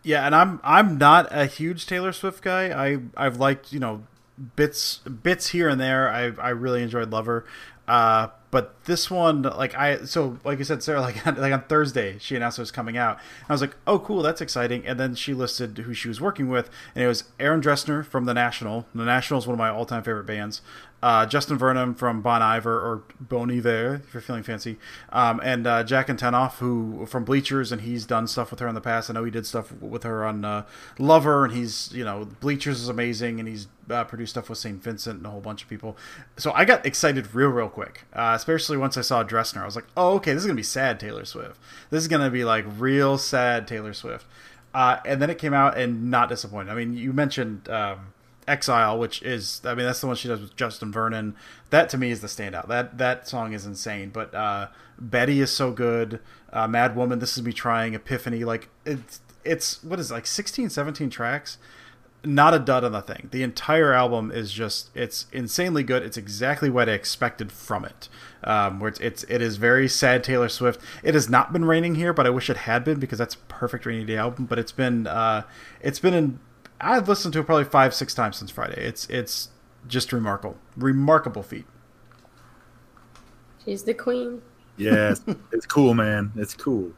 Yeah, 0.04 0.26
and 0.26 0.36
I'm 0.36 0.60
I'm 0.64 0.98
not 0.98 1.30
a 1.32 1.46
huge 1.46 1.86
Taylor 1.86 2.12
Swift 2.12 2.44
guy. 2.44 2.72
I 2.72 3.00
I've 3.16 3.38
liked 3.38 3.72
you 3.72 3.80
know 3.80 4.04
bits 4.58 4.98
bits 4.98 5.48
here 5.50 5.70
and 5.70 5.80
there. 5.80 6.10
I 6.10 6.32
I 6.42 6.50
really 6.50 6.84
enjoyed 6.84 7.10
Lover. 7.10 7.46
Uh, 7.88 8.28
but 8.54 8.84
this 8.86 9.10
one, 9.10 9.42
like 9.42 9.74
I, 9.74 10.06
so 10.06 10.38
like 10.44 10.60
you 10.60 10.64
said, 10.64 10.84
Sarah, 10.84 11.02
like 11.02 11.26
like 11.26 11.52
on 11.52 11.64
Thursday, 11.64 12.20
she 12.20 12.36
announced 12.36 12.60
it 12.60 12.62
was 12.62 12.70
coming 12.70 12.96
out. 12.96 13.18
I 13.50 13.52
was 13.52 13.62
like, 13.62 13.76
oh, 13.88 13.98
cool, 13.98 14.22
that's 14.22 14.42
exciting. 14.42 14.86
And 14.86 15.00
then 15.00 15.16
she 15.16 15.34
listed 15.34 15.80
who 15.80 15.96
she 15.96 16.08
was 16.08 16.22
working 16.22 16.50
with, 16.50 16.70
and 16.94 17.04
it 17.04 17.08
was 17.08 17.24
Aaron 17.40 17.64
Dessner 17.64 18.06
from 18.06 18.26
The 18.26 18.34
National. 18.36 18.86
The 18.94 19.06
National 19.06 19.40
is 19.40 19.48
one 19.48 19.56
of 19.56 19.58
my 19.58 19.70
all-time 19.70 20.04
favorite 20.04 20.28
bands 20.28 20.62
uh, 21.04 21.26
Justin 21.26 21.58
Vernon 21.58 21.94
from 21.96 22.22
Bon 22.22 22.42
Iver 22.42 22.74
or 22.74 23.04
Bon 23.20 23.52
Iver, 23.52 24.02
if 24.08 24.14
you're 24.14 24.22
feeling 24.22 24.42
fancy, 24.42 24.78
um, 25.12 25.42
and 25.44 25.68
uh, 25.68 25.84
Jack 25.84 26.08
Antonoff, 26.08 26.60
who 26.60 27.06
from 27.06 27.26
Bleachers, 27.26 27.74
and 27.74 27.82
he's 27.82 28.06
done 28.06 28.26
stuff 28.26 28.52
with 28.52 28.62
her 28.62 28.70
in 28.70 28.74
the 28.74 28.80
past. 28.80 29.10
I 29.10 29.14
know 29.14 29.26
he 29.26 29.30
did 29.30 29.46
stuff 29.46 29.74
with 29.82 30.04
her 30.04 30.26
on 30.26 30.46
uh, 30.46 30.66
Lover, 30.98 31.44
and 31.44 31.54
he's 31.54 31.92
you 31.92 32.06
know 32.06 32.30
Bleachers 32.40 32.80
is 32.80 32.88
amazing, 32.88 33.42
and 33.42 33.50
he's 33.50 33.68
uh, 33.90 34.06
produced 34.06 34.32
stuff 34.32 34.48
with 34.48 34.58
St. 34.58 34.82
Vincent 34.82 35.18
and 35.18 35.26
a 35.26 35.30
whole 35.30 35.42
bunch 35.42 35.62
of 35.62 35.68
people. 35.68 35.98
So 36.38 36.54
I 36.54 36.64
got 36.64 36.86
excited 36.86 37.36
real, 37.36 37.50
real 37.50 37.68
quick, 37.68 38.06
uh, 38.14 38.32
especially 38.34 38.78
once 38.78 38.98
I 38.98 39.02
saw 39.02 39.26
Dessner. 39.26 39.62
I 39.62 39.66
was 39.66 39.76
like, 39.76 39.88
oh, 39.98 40.14
okay, 40.16 40.32
this 40.32 40.44
is 40.44 40.48
gonna 40.48 40.56
be 40.56 40.64
sad 40.64 41.02
Taylor 41.02 41.26
Swift. 41.26 41.60
This 41.90 42.02
is 42.02 42.08
gonna 42.08 42.32
be 42.32 42.46
like 42.46 42.64
real 42.78 43.18
sad 43.18 43.68
Taylor 43.68 43.94
Swift. 43.94 44.26
Uh, 44.74 45.00
and 45.06 45.22
then 45.22 45.30
it 45.30 45.38
came 45.38 45.54
out 45.54 45.78
and 45.78 46.10
not 46.10 46.30
disappointed. 46.30 46.72
I 46.72 46.76
mean, 46.76 46.96
you 46.96 47.12
mentioned. 47.12 47.68
Um, 47.68 48.13
Exile, 48.48 48.98
which 48.98 49.22
is 49.22 49.62
I 49.66 49.76
mean 49.76 49.86
that's 49.86 50.02
the 50.02 50.08
one 50.08 50.16
she 50.16 50.28
does 50.28 50.42
with 50.42 50.56
Justin 50.56 50.92
Vernon. 50.92 51.36
That 51.70 51.90
to 51.90 51.98
me 51.98 52.12
is 52.12 52.22
the 52.22 52.28
standout. 52.28 52.68
That 52.68 52.98
that 52.98 53.28
song 53.28 53.54
is 53.54 53.66
insane. 53.66 54.10
But 54.10 54.34
uh, 54.34 54.68
Betty 55.00 55.42
is 55.42 55.52
so 55.52 55.72
good. 55.72 56.20
Uh, 56.52 56.68
Mad 56.68 56.96
Woman, 56.96 57.20
This 57.20 57.38
Is 57.38 57.44
Me 57.44 57.52
Trying, 57.52 57.96
Epiphany, 57.96 58.44
like 58.44 58.70
it's 58.86 59.22
it's 59.44 59.84
what 59.84 60.00
is 60.00 60.12
it, 60.12 60.14
like 60.14 60.28
16, 60.28 60.70
17 60.70 61.10
tracks. 61.10 61.58
Not 62.26 62.54
a 62.54 62.60
dud 62.60 62.86
on 62.86 62.94
the 62.94 63.02
thing. 63.02 63.28
The 63.32 63.44
entire 63.44 63.92
album 63.92 64.32
is 64.32 64.54
just 64.54 64.90
it's 64.96 65.26
insanely 65.34 65.84
good. 65.84 66.04
It's 66.04 66.16
exactly 66.16 66.70
what 66.70 66.88
I 66.88 66.94
expected 66.94 67.52
from 67.52 67.84
it. 67.84 68.08
Um, 68.46 68.80
where 68.80 68.88
it's, 68.88 69.00
it's 69.02 69.24
it 69.26 69.42
is 69.42 69.58
very 69.58 69.90
sad 69.90 70.24
Taylor 70.24 70.48
Swift. 70.48 70.80
It 71.04 71.16
has 71.16 71.30
not 71.30 71.52
been 71.52 71.66
raining 71.66 71.96
here, 71.96 72.14
but 72.14 72.26
I 72.26 72.30
wish 72.30 72.50
it 72.50 72.58
had 72.58 72.86
been 72.86 73.00
because 73.00 73.20
that's 73.20 73.36
perfect 73.50 73.86
rainy 73.86 74.06
day 74.06 74.16
album. 74.16 74.46
But 74.46 74.58
it's 74.58 74.72
been 74.72 75.06
uh, 75.06 75.44
it's 75.82 76.00
been 76.00 76.14
in 76.14 76.40
I've 76.84 77.08
listened 77.08 77.34
to 77.34 77.40
it 77.40 77.46
probably 77.46 77.66
five, 77.66 77.94
six 77.94 78.14
times 78.14 78.38
since 78.38 78.52
Friday. 78.52 78.86
It's 78.86 79.08
it's 79.10 79.50
just 79.88 80.14
remarkable, 80.14 80.58
remarkable 80.76 81.44
feat. 81.44 81.66
She's 83.64 83.84
the 83.84 83.94
queen. 83.94 84.42
Yes, 84.78 85.22
it's 85.52 85.66
cool, 85.66 85.94
man. 85.94 86.32
It's 86.36 86.54
cool. 86.54 86.92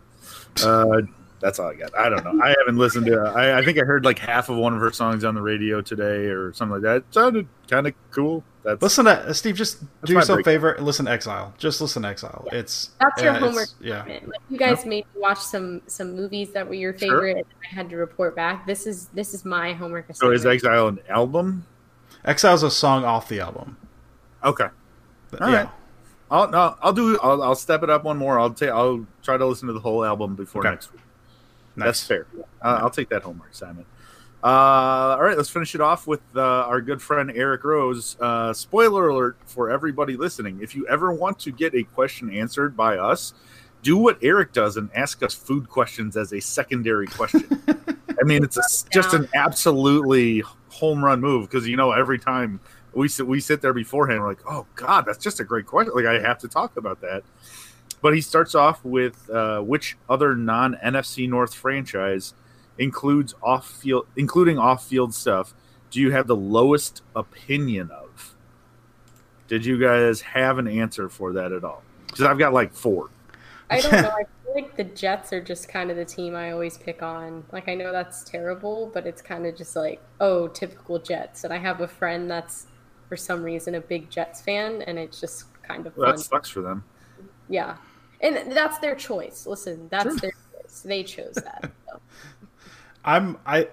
Uh, 0.64 1.02
that's 1.40 1.60
all 1.60 1.68
I 1.68 1.76
got. 1.76 1.98
I 1.98 2.10
don't 2.10 2.24
know. 2.24 2.44
I 2.44 2.56
haven't 2.60 2.78
listened 2.78 3.06
to. 3.08 3.20
I, 3.20 3.60
I 3.60 3.66
think 3.66 3.78
I 3.78 3.82
heard 3.82 4.06
like 4.06 4.20
half 4.20 4.50
of 4.50 4.58
one 4.58 4.74
of 4.74 4.80
her 4.80 4.92
songs 4.92 5.24
on 5.24 5.36
the 5.36 5.42
radio 5.42 5.82
today 5.82 6.28
or 6.28 6.54
something 6.54 6.74
like 6.74 6.84
that. 6.84 6.98
It 6.98 7.06
sounded 7.12 7.48
kind 7.70 7.88
of 7.88 7.94
cool. 8.12 8.44
That's 8.64 8.82
listen 8.82 9.06
to 9.06 9.12
uh, 9.12 9.34
Steve. 9.34 9.56
Just 9.56 9.84
do 10.06 10.14
yourself 10.14 10.40
a 10.40 10.44
favor 10.44 10.72
and 10.72 10.86
listen 10.86 11.06
to 11.06 11.12
Exile. 11.12 11.54
Just 11.58 11.82
listen 11.82 12.04
to 12.04 12.10
Exile. 12.10 12.48
Yeah. 12.48 12.60
It's 12.60 12.92
that's 13.00 13.22
your 13.22 13.34
homework. 13.34 13.70
Yeah, 13.80 14.04
like 14.06 14.24
you 14.50 14.58
guys 14.58 14.80
yep. 14.80 14.88
made 14.88 15.06
me 15.14 15.22
watch 15.22 15.40
some 15.40 15.82
some 15.88 16.16
movies 16.16 16.52
that 16.54 16.68
were 16.68 16.74
your 16.74 16.94
favorite. 16.94 17.46
Sure. 17.48 17.70
I 17.72 17.76
had 17.76 17.90
to 17.90 17.98
report 17.98 18.36
back. 18.36 18.66
This 18.66 18.88
is 18.88 19.08
this 19.10 19.34
is 19.34 19.46
my 19.46 19.74
homework. 19.74 20.10
Assignment. 20.10 20.42
So 20.42 20.50
is 20.50 20.52
Exile 20.52 20.88
an 20.88 21.00
album? 21.10 21.66
Exile's 22.24 22.64
a 22.64 22.72
song 22.72 23.04
off 23.04 23.30
the 23.30 23.40
album. 23.40 23.78
Okay. 24.44 24.68
But, 25.30 25.42
All 25.42 25.50
yeah. 25.50 25.56
right. 25.56 25.70
I'll 26.32 26.50
no, 26.50 26.76
I'll 26.82 26.94
do. 26.94 27.20
I'll, 27.22 27.44
I'll 27.44 27.56
step 27.56 27.84
it 27.84 27.90
up 27.90 28.04
one 28.04 28.18
more. 28.18 28.40
I'll 28.40 28.54
take. 28.54 28.72
I'll 28.72 29.06
try 29.22 29.38
to 29.38 29.46
listen 29.46 29.68
to 29.68 29.74
the 29.74 29.80
whole 29.80 30.04
album 30.04 30.36
before 30.36 30.62
okay. 30.62 30.72
next 30.72 30.92
week. 30.92 31.02
Nice. 31.76 31.86
That's 31.86 32.08
fair. 32.08 32.28
Uh, 32.62 32.80
I'll 32.82 32.90
take 32.90 33.10
that 33.10 33.24
homework, 33.24 33.54
Simon. 33.54 33.86
Uh, 34.44 35.16
all 35.18 35.24
right, 35.24 35.38
let's 35.38 35.50
finish 35.50 35.74
it 35.74 35.82
off 35.82 36.06
with 36.06 36.22
uh, 36.36 36.40
our 36.42 36.80
good 36.80 37.02
friend 37.02 37.32
Eric 37.34 37.64
Rose. 37.64 38.16
Uh, 38.20 38.54
spoiler 38.54 39.10
alert 39.10 39.38
for 39.46 39.72
everybody 39.72 40.16
listening: 40.16 40.60
if 40.62 40.76
you 40.76 40.88
ever 40.88 41.12
want 41.12 41.40
to 41.40 41.52
get 41.52 41.74
a 41.74 41.84
question 41.84 42.30
answered 42.30 42.78
by 42.78 42.98
us, 42.98 43.34
do 43.82 43.98
what 43.98 44.20
Eric 44.22 44.54
does 44.54 44.78
and 44.78 44.90
ask 44.94 45.24
us 45.24 45.34
food 45.34 45.68
questions 45.68 46.16
as 46.16 46.32
a 46.32 46.40
secondary 46.40 47.08
question. 47.08 47.48
I 48.22 48.24
mean, 48.24 48.44
it's 48.44 48.58
a, 48.58 48.90
just 48.92 49.14
an 49.14 49.28
absolutely 49.34 50.44
home 50.70 51.04
run 51.04 51.22
move 51.22 51.50
because 51.50 51.68
you 51.68 51.76
know 51.76 51.92
every 51.92 52.20
time 52.20 52.60
we 52.94 53.08
sit 53.08 53.26
we 53.26 53.40
sit 53.40 53.62
there 53.62 53.74
beforehand, 53.74 54.22
we're 54.22 54.30
like, 54.30 54.46
oh 54.48 54.66
god, 54.76 55.06
that's 55.06 55.24
just 55.24 55.40
a 55.40 55.44
great 55.44 55.66
question. 55.66 55.94
Like 55.96 56.06
I 56.06 56.20
have 56.20 56.38
to 56.40 56.48
talk 56.48 56.78
about 56.78 57.02
that. 57.02 57.24
But 58.06 58.14
he 58.14 58.22
starts 58.22 58.54
off 58.54 58.86
with 58.86 59.32
uh, 59.32 59.62
which 59.62 59.98
other 60.08 60.36
non 60.36 60.76
NFC 60.76 61.28
North 61.28 61.56
franchise 61.56 62.36
includes 62.78 63.34
off 63.42 63.68
field, 63.68 64.06
including 64.16 64.60
off 64.60 64.86
field 64.86 65.12
stuff. 65.12 65.56
Do 65.90 66.00
you 66.00 66.12
have 66.12 66.28
the 66.28 66.36
lowest 66.36 67.02
opinion 67.16 67.90
of? 67.90 68.36
Did 69.48 69.66
you 69.66 69.80
guys 69.80 70.22
have 70.22 70.60
an 70.60 70.68
answer 70.68 71.10
for 71.10 71.34
that 71.34 71.52
at 71.52 71.64
all? 71.64 71.82
Because 72.06 72.22
I've 72.22 72.38
got 72.38 72.54
like 72.54 72.76
four. 72.76 73.10
I 73.72 73.82
don't 73.82 73.92
know. 73.92 73.98
I 74.20 74.26
feel 74.44 74.54
like 74.54 74.78
the 74.78 74.84
Jets 74.84 75.34
are 75.34 75.42
just 75.42 75.68
kind 75.68 75.90
of 75.90 75.98
the 75.98 76.06
team 76.06 76.36
I 76.36 76.52
always 76.52 76.78
pick 76.78 77.02
on. 77.02 77.44
Like 77.52 77.68
I 77.68 77.74
know 77.74 77.92
that's 77.92 78.24
terrible, 78.24 78.92
but 78.94 79.08
it's 79.08 79.24
kind 79.24 79.48
of 79.48 79.58
just 79.58 79.76
like, 79.76 80.00
oh, 80.22 80.48
typical 80.48 81.00
Jets. 81.00 81.44
And 81.44 81.52
I 81.52 81.58
have 81.58 81.82
a 81.82 81.88
friend 81.88 82.30
that's 82.30 82.68
for 83.10 83.18
some 83.18 83.42
reason 83.42 83.74
a 83.74 83.82
big 83.82 84.12
Jets 84.12 84.42
fan, 84.42 84.84
and 84.84 85.00
it's 85.00 85.20
just 85.20 85.46
kind 85.64 85.88
of 85.88 85.98
well, 85.98 86.12
that 86.12 86.20
sucks 86.20 86.50
for 86.50 86.62
them. 86.62 86.84
Yeah, 87.50 87.78
and 88.26 88.52
that's 88.52 88.80
their 88.80 88.96
choice. 88.96 89.46
Listen, 89.46 89.88
that's 89.90 90.06
sure. 90.06 90.16
their 90.18 90.32
choice. 90.32 90.82
They 90.82 91.04
chose 91.04 91.36
that. 91.36 91.72
So. 91.86 92.02
I'm 93.04 93.38
I. 93.46 93.68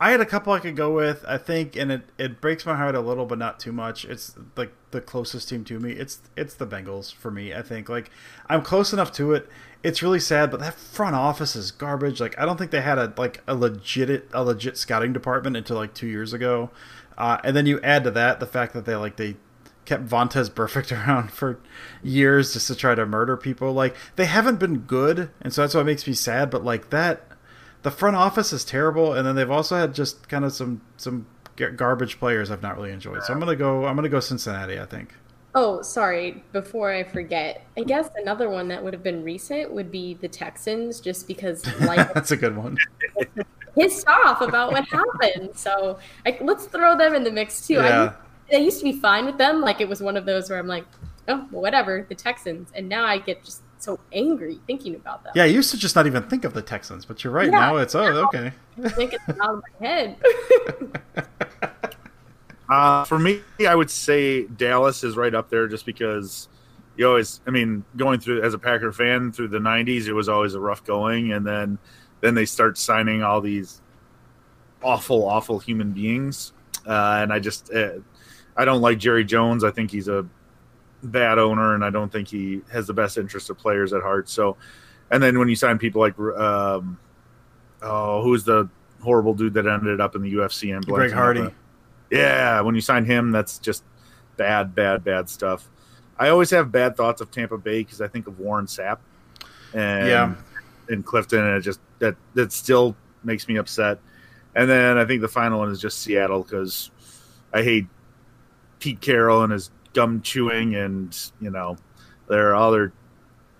I 0.00 0.12
had 0.12 0.20
a 0.20 0.26
couple 0.26 0.52
I 0.52 0.60
could 0.60 0.76
go 0.76 0.94
with, 0.94 1.24
I 1.26 1.38
think, 1.38 1.74
and 1.74 1.90
it, 1.90 2.02
it 2.18 2.40
breaks 2.40 2.64
my 2.64 2.76
heart 2.76 2.94
a 2.94 3.00
little, 3.00 3.26
but 3.26 3.36
not 3.36 3.58
too 3.58 3.72
much. 3.72 4.04
It's 4.04 4.36
like 4.54 4.72
the 4.92 5.00
closest 5.00 5.48
team 5.48 5.64
to 5.64 5.80
me. 5.80 5.92
It's 5.92 6.20
it's 6.36 6.54
the 6.54 6.66
Bengals 6.66 7.12
for 7.12 7.30
me. 7.30 7.52
I 7.52 7.62
think 7.62 7.88
like 7.88 8.10
I'm 8.48 8.62
close 8.62 8.92
enough 8.92 9.12
to 9.14 9.32
it. 9.32 9.48
It's 9.82 10.02
really 10.02 10.20
sad, 10.20 10.50
but 10.50 10.60
that 10.60 10.74
front 10.74 11.16
office 11.16 11.56
is 11.56 11.72
garbage. 11.72 12.20
Like 12.20 12.38
I 12.38 12.44
don't 12.44 12.56
think 12.56 12.70
they 12.70 12.80
had 12.80 12.98
a 12.98 13.12
like 13.16 13.42
a 13.48 13.54
legit 13.54 14.28
a 14.32 14.44
legit 14.44 14.76
scouting 14.76 15.12
department 15.12 15.56
until 15.56 15.76
like 15.76 15.94
two 15.94 16.06
years 16.06 16.32
ago, 16.32 16.70
uh, 17.16 17.38
and 17.42 17.56
then 17.56 17.66
you 17.66 17.80
add 17.80 18.04
to 18.04 18.12
that 18.12 18.38
the 18.38 18.46
fact 18.46 18.74
that 18.74 18.84
they 18.84 18.94
like 18.94 19.16
they 19.16 19.36
kept 19.88 20.06
Vontaze 20.06 20.50
Burfict 20.50 20.92
around 21.06 21.32
for 21.32 21.58
years 22.02 22.52
just 22.52 22.66
to 22.68 22.76
try 22.76 22.94
to 22.94 23.06
murder 23.06 23.36
people. 23.36 23.72
Like 23.72 23.96
they 24.16 24.26
haven't 24.26 24.60
been 24.60 24.80
good, 24.80 25.30
and 25.40 25.52
so 25.52 25.62
that's 25.62 25.74
what 25.74 25.86
makes 25.86 26.06
me 26.06 26.12
sad. 26.12 26.50
But 26.50 26.64
like 26.64 26.90
that, 26.90 27.26
the 27.82 27.90
front 27.90 28.16
office 28.16 28.52
is 28.52 28.64
terrible, 28.64 29.14
and 29.14 29.26
then 29.26 29.34
they've 29.34 29.50
also 29.50 29.76
had 29.76 29.94
just 29.94 30.28
kind 30.28 30.44
of 30.44 30.52
some 30.52 30.82
some 30.96 31.26
garbage 31.56 32.20
players 32.20 32.50
I've 32.50 32.62
not 32.62 32.76
really 32.76 32.92
enjoyed. 32.92 33.24
So 33.24 33.32
I'm 33.32 33.40
gonna 33.40 33.56
go. 33.56 33.86
I'm 33.86 33.96
gonna 33.96 34.08
go 34.08 34.20
Cincinnati. 34.20 34.78
I 34.78 34.84
think. 34.84 35.14
Oh, 35.54 35.82
sorry. 35.82 36.44
Before 36.52 36.92
I 36.92 37.02
forget, 37.02 37.66
I 37.76 37.82
guess 37.82 38.10
another 38.16 38.50
one 38.50 38.68
that 38.68 38.84
would 38.84 38.92
have 38.92 39.02
been 39.02 39.24
recent 39.24 39.72
would 39.72 39.90
be 39.90 40.14
the 40.14 40.28
Texans, 40.28 41.00
just 41.00 41.26
because 41.26 41.66
like 41.80 42.12
that's 42.12 42.30
a 42.30 42.36
good 42.36 42.56
one. 42.56 42.76
pissed 43.74 44.06
off 44.06 44.42
about 44.42 44.72
what 44.72 44.84
happened. 44.88 45.50
So 45.54 45.98
like, 46.26 46.40
let's 46.42 46.66
throw 46.66 46.96
them 46.96 47.14
in 47.14 47.24
the 47.24 47.32
mix 47.32 47.66
too. 47.66 47.74
Yeah. 47.74 48.02
I, 48.02 48.27
I 48.52 48.56
used 48.56 48.78
to 48.78 48.84
be 48.84 48.92
fine 48.92 49.26
with 49.26 49.38
them. 49.38 49.60
Like 49.60 49.80
it 49.80 49.88
was 49.88 50.00
one 50.00 50.16
of 50.16 50.26
those 50.26 50.50
where 50.50 50.58
I'm 50.58 50.66
like, 50.66 50.86
oh, 51.28 51.46
well, 51.50 51.62
whatever, 51.62 52.06
the 52.08 52.14
Texans, 52.14 52.70
and 52.74 52.88
now 52.88 53.04
I 53.04 53.18
get 53.18 53.44
just 53.44 53.62
so 53.78 54.00
angry 54.12 54.58
thinking 54.66 54.94
about 54.94 55.22
them. 55.22 55.32
Yeah, 55.36 55.44
I 55.44 55.46
used 55.46 55.70
to 55.70 55.78
just 55.78 55.94
not 55.94 56.06
even 56.06 56.22
think 56.24 56.44
of 56.44 56.54
the 56.54 56.62
Texans, 56.62 57.04
but 57.04 57.22
you're 57.22 57.32
right. 57.32 57.46
Yeah, 57.46 57.60
now 57.60 57.76
it's 57.76 57.94
oh, 57.94 58.02
okay. 58.26 58.52
I 58.82 58.88
think 58.88 59.14
it's 59.14 59.40
out 59.40 59.54
of 59.54 59.62
my 59.80 59.86
head. 59.86 60.16
uh, 62.70 63.04
for 63.04 63.18
me, 63.18 63.40
I 63.66 63.74
would 63.74 63.90
say 63.90 64.44
Dallas 64.44 65.04
is 65.04 65.16
right 65.16 65.34
up 65.34 65.50
there, 65.50 65.68
just 65.68 65.86
because 65.86 66.48
you 66.96 67.06
always. 67.06 67.40
I 67.46 67.50
mean, 67.50 67.84
going 67.96 68.20
through 68.20 68.42
as 68.42 68.54
a 68.54 68.58
Packer 68.58 68.92
fan 68.92 69.32
through 69.32 69.48
the 69.48 69.58
'90s, 69.58 70.06
it 70.06 70.12
was 70.12 70.28
always 70.28 70.54
a 70.54 70.60
rough 70.60 70.84
going, 70.84 71.32
and 71.32 71.46
then 71.46 71.78
then 72.20 72.34
they 72.34 72.46
start 72.46 72.78
signing 72.78 73.22
all 73.22 73.40
these 73.40 73.80
awful, 74.82 75.28
awful 75.28 75.58
human 75.58 75.92
beings, 75.92 76.52
uh, 76.86 77.18
and 77.22 77.32
I 77.32 77.38
just. 77.38 77.72
Uh, 77.72 77.98
I 78.58 78.64
don't 78.66 78.82
like 78.82 78.98
Jerry 78.98 79.24
Jones. 79.24 79.64
I 79.64 79.70
think 79.70 79.90
he's 79.90 80.08
a 80.08 80.26
bad 81.02 81.38
owner, 81.38 81.74
and 81.74 81.84
I 81.84 81.90
don't 81.90 82.10
think 82.12 82.28
he 82.28 82.60
has 82.72 82.86
the 82.86 82.92
best 82.92 83.16
interest 83.16 83.48
of 83.50 83.56
players 83.56 83.92
at 83.94 84.02
heart. 84.02 84.28
So, 84.28 84.56
and 85.10 85.22
then 85.22 85.38
when 85.38 85.48
you 85.48 85.54
sign 85.56 85.78
people 85.78 86.00
like, 86.00 86.18
um, 86.18 86.98
oh, 87.82 88.22
who's 88.22 88.44
the 88.44 88.68
horrible 89.00 89.32
dude 89.32 89.54
that 89.54 89.66
ended 89.66 90.00
up 90.00 90.16
in 90.16 90.22
the 90.22 90.32
UFC 90.34 90.74
and 90.74 90.84
Greg 90.84 91.12
Hardy? 91.12 91.48
Yeah, 92.10 92.60
when 92.62 92.74
you 92.74 92.80
sign 92.80 93.04
him, 93.04 93.30
that's 93.30 93.58
just 93.58 93.84
bad, 94.36 94.74
bad, 94.74 95.04
bad 95.04 95.28
stuff. 95.30 95.68
I 96.18 96.30
always 96.30 96.50
have 96.50 96.72
bad 96.72 96.96
thoughts 96.96 97.20
of 97.20 97.30
Tampa 97.30 97.58
Bay 97.58 97.84
because 97.84 98.00
I 98.00 98.08
think 98.08 98.26
of 98.26 98.40
Warren 98.40 98.66
Sapp 98.66 98.98
and 99.72 100.08
Yeah. 100.08 100.34
and 100.88 101.04
Clifton, 101.06 101.44
and 101.44 101.56
it 101.56 101.60
just 101.60 101.78
that 102.00 102.16
that 102.34 102.50
still 102.52 102.96
makes 103.22 103.46
me 103.46 103.56
upset. 103.56 104.00
And 104.56 104.68
then 104.68 104.98
I 104.98 105.04
think 105.04 105.20
the 105.20 105.28
final 105.28 105.60
one 105.60 105.70
is 105.70 105.80
just 105.80 106.00
Seattle 106.00 106.42
because 106.42 106.90
I 107.54 107.62
hate 107.62 107.86
Pete 108.78 109.00
Carroll 109.00 109.42
and 109.42 109.52
his 109.52 109.70
gum 109.92 110.22
chewing, 110.22 110.74
and 110.74 111.16
you 111.40 111.50
know 111.50 111.76
there 112.28 112.50
are 112.50 112.54
other 112.56 112.92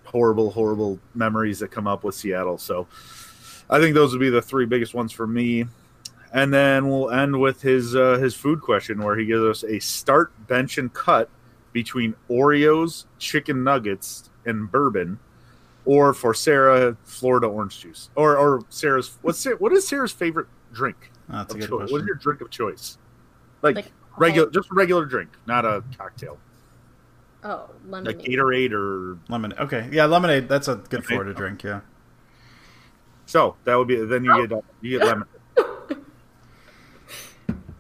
horrible, 0.04 0.50
horrible 0.50 0.98
memories 1.14 1.58
that 1.58 1.68
come 1.68 1.86
up 1.86 2.02
with 2.04 2.14
Seattle. 2.14 2.58
So 2.58 2.86
I 3.68 3.78
think 3.80 3.94
those 3.94 4.12
would 4.12 4.20
be 4.20 4.30
the 4.30 4.42
three 4.42 4.64
biggest 4.66 4.94
ones 4.94 5.12
for 5.12 5.26
me. 5.26 5.66
And 6.32 6.52
then 6.52 6.88
we'll 6.88 7.10
end 7.10 7.40
with 7.40 7.62
his 7.62 7.96
uh, 7.96 8.18
his 8.18 8.34
food 8.34 8.60
question, 8.60 9.02
where 9.02 9.16
he 9.16 9.24
gives 9.24 9.42
us 9.42 9.64
a 9.64 9.78
start, 9.78 10.30
bench, 10.46 10.76
and 10.76 10.92
cut 10.92 11.30
between 11.72 12.14
Oreos, 12.28 13.04
chicken 13.18 13.64
nuggets, 13.64 14.28
and 14.44 14.70
bourbon, 14.70 15.18
or 15.86 16.12
for 16.12 16.34
Sarah, 16.34 16.96
Florida 17.04 17.46
orange 17.46 17.80
juice, 17.80 18.10
or 18.14 18.36
or 18.36 18.62
Sarah's 18.68 19.16
what's 19.22 19.38
Sa- 19.38 19.52
what 19.52 19.72
is 19.72 19.88
Sarah's 19.88 20.12
favorite 20.12 20.48
drink? 20.72 21.10
That's 21.30 21.54
a 21.54 21.58
good 21.58 21.68
choice? 21.70 21.90
What 21.90 22.02
is 22.02 22.06
your 22.06 22.16
drink 22.16 22.42
of 22.42 22.50
choice? 22.50 22.98
Like, 23.62 23.76
Like, 23.76 23.92
regular, 24.18 24.48
oh. 24.48 24.50
just 24.50 24.70
a 24.70 24.74
regular 24.74 25.04
drink, 25.04 25.30
not 25.46 25.64
a 25.64 25.82
cocktail, 25.96 26.38
Oh, 27.44 27.70
like 27.86 28.04
lemonade. 28.16 28.26
Gatorade 28.26 28.72
or 28.72 29.18
Lemonade. 29.28 29.58
Okay, 29.58 29.88
yeah, 29.92 30.06
lemonade. 30.06 30.48
That's 30.48 30.66
a 30.66 30.76
good 30.76 30.90
Lemonade. 30.92 31.06
Florida 31.06 31.34
drink. 31.34 31.62
Yeah. 31.62 31.80
so. 33.26 33.56
That 33.64 33.76
would 33.76 33.86
be 33.86 33.96
then 34.04 34.24
you 34.24 34.46
get 34.46 34.52
oh. 34.52 34.64
you 34.80 34.98
get 34.98 35.06
lemon. 35.06 35.28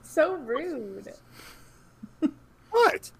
So 0.02 0.34
rude. 0.34 1.12
What? 2.70 3.12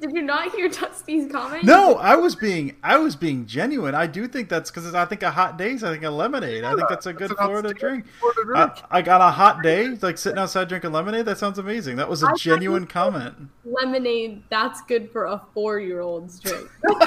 Did 0.00 0.12
you 0.12 0.22
not 0.22 0.52
hear 0.54 0.68
Dusty's 0.68 1.30
comment? 1.30 1.64
No, 1.64 1.96
I 1.96 2.14
was 2.14 2.36
being 2.36 2.76
I 2.82 2.98
was 2.98 3.16
being 3.16 3.46
genuine. 3.46 3.94
I 3.94 4.06
do 4.06 4.28
think 4.28 4.48
that's 4.48 4.70
because 4.70 4.94
I 4.94 5.04
think 5.04 5.22
a 5.22 5.30
hot 5.30 5.58
days. 5.58 5.82
I 5.82 5.90
think 5.92 6.04
a 6.04 6.10
lemonade. 6.10 6.64
I 6.64 6.74
think 6.74 6.88
that's 6.88 7.06
a 7.06 7.12
good 7.12 7.30
That's 7.30 7.40
Florida 7.40 7.74
drink. 7.74 8.06
Florida 8.20 8.44
drink. 8.44 8.84
I, 8.90 8.98
I 8.98 9.02
got 9.02 9.20
a 9.20 9.30
hot 9.30 9.62
day, 9.62 9.88
like 10.00 10.18
sitting 10.18 10.38
outside 10.38 10.68
drinking 10.68 10.92
lemonade. 10.92 11.26
That 11.26 11.38
sounds 11.38 11.58
amazing. 11.58 11.96
That 11.96 12.08
was 12.08 12.22
a 12.22 12.28
I 12.28 12.34
genuine 12.34 12.86
comment. 12.86 13.48
Lemonade, 13.64 14.42
that's 14.50 14.82
good 14.82 15.10
for 15.10 15.24
a 15.24 15.42
four 15.52 15.80
year 15.80 16.00
old's 16.00 16.38
drink. 16.38 16.68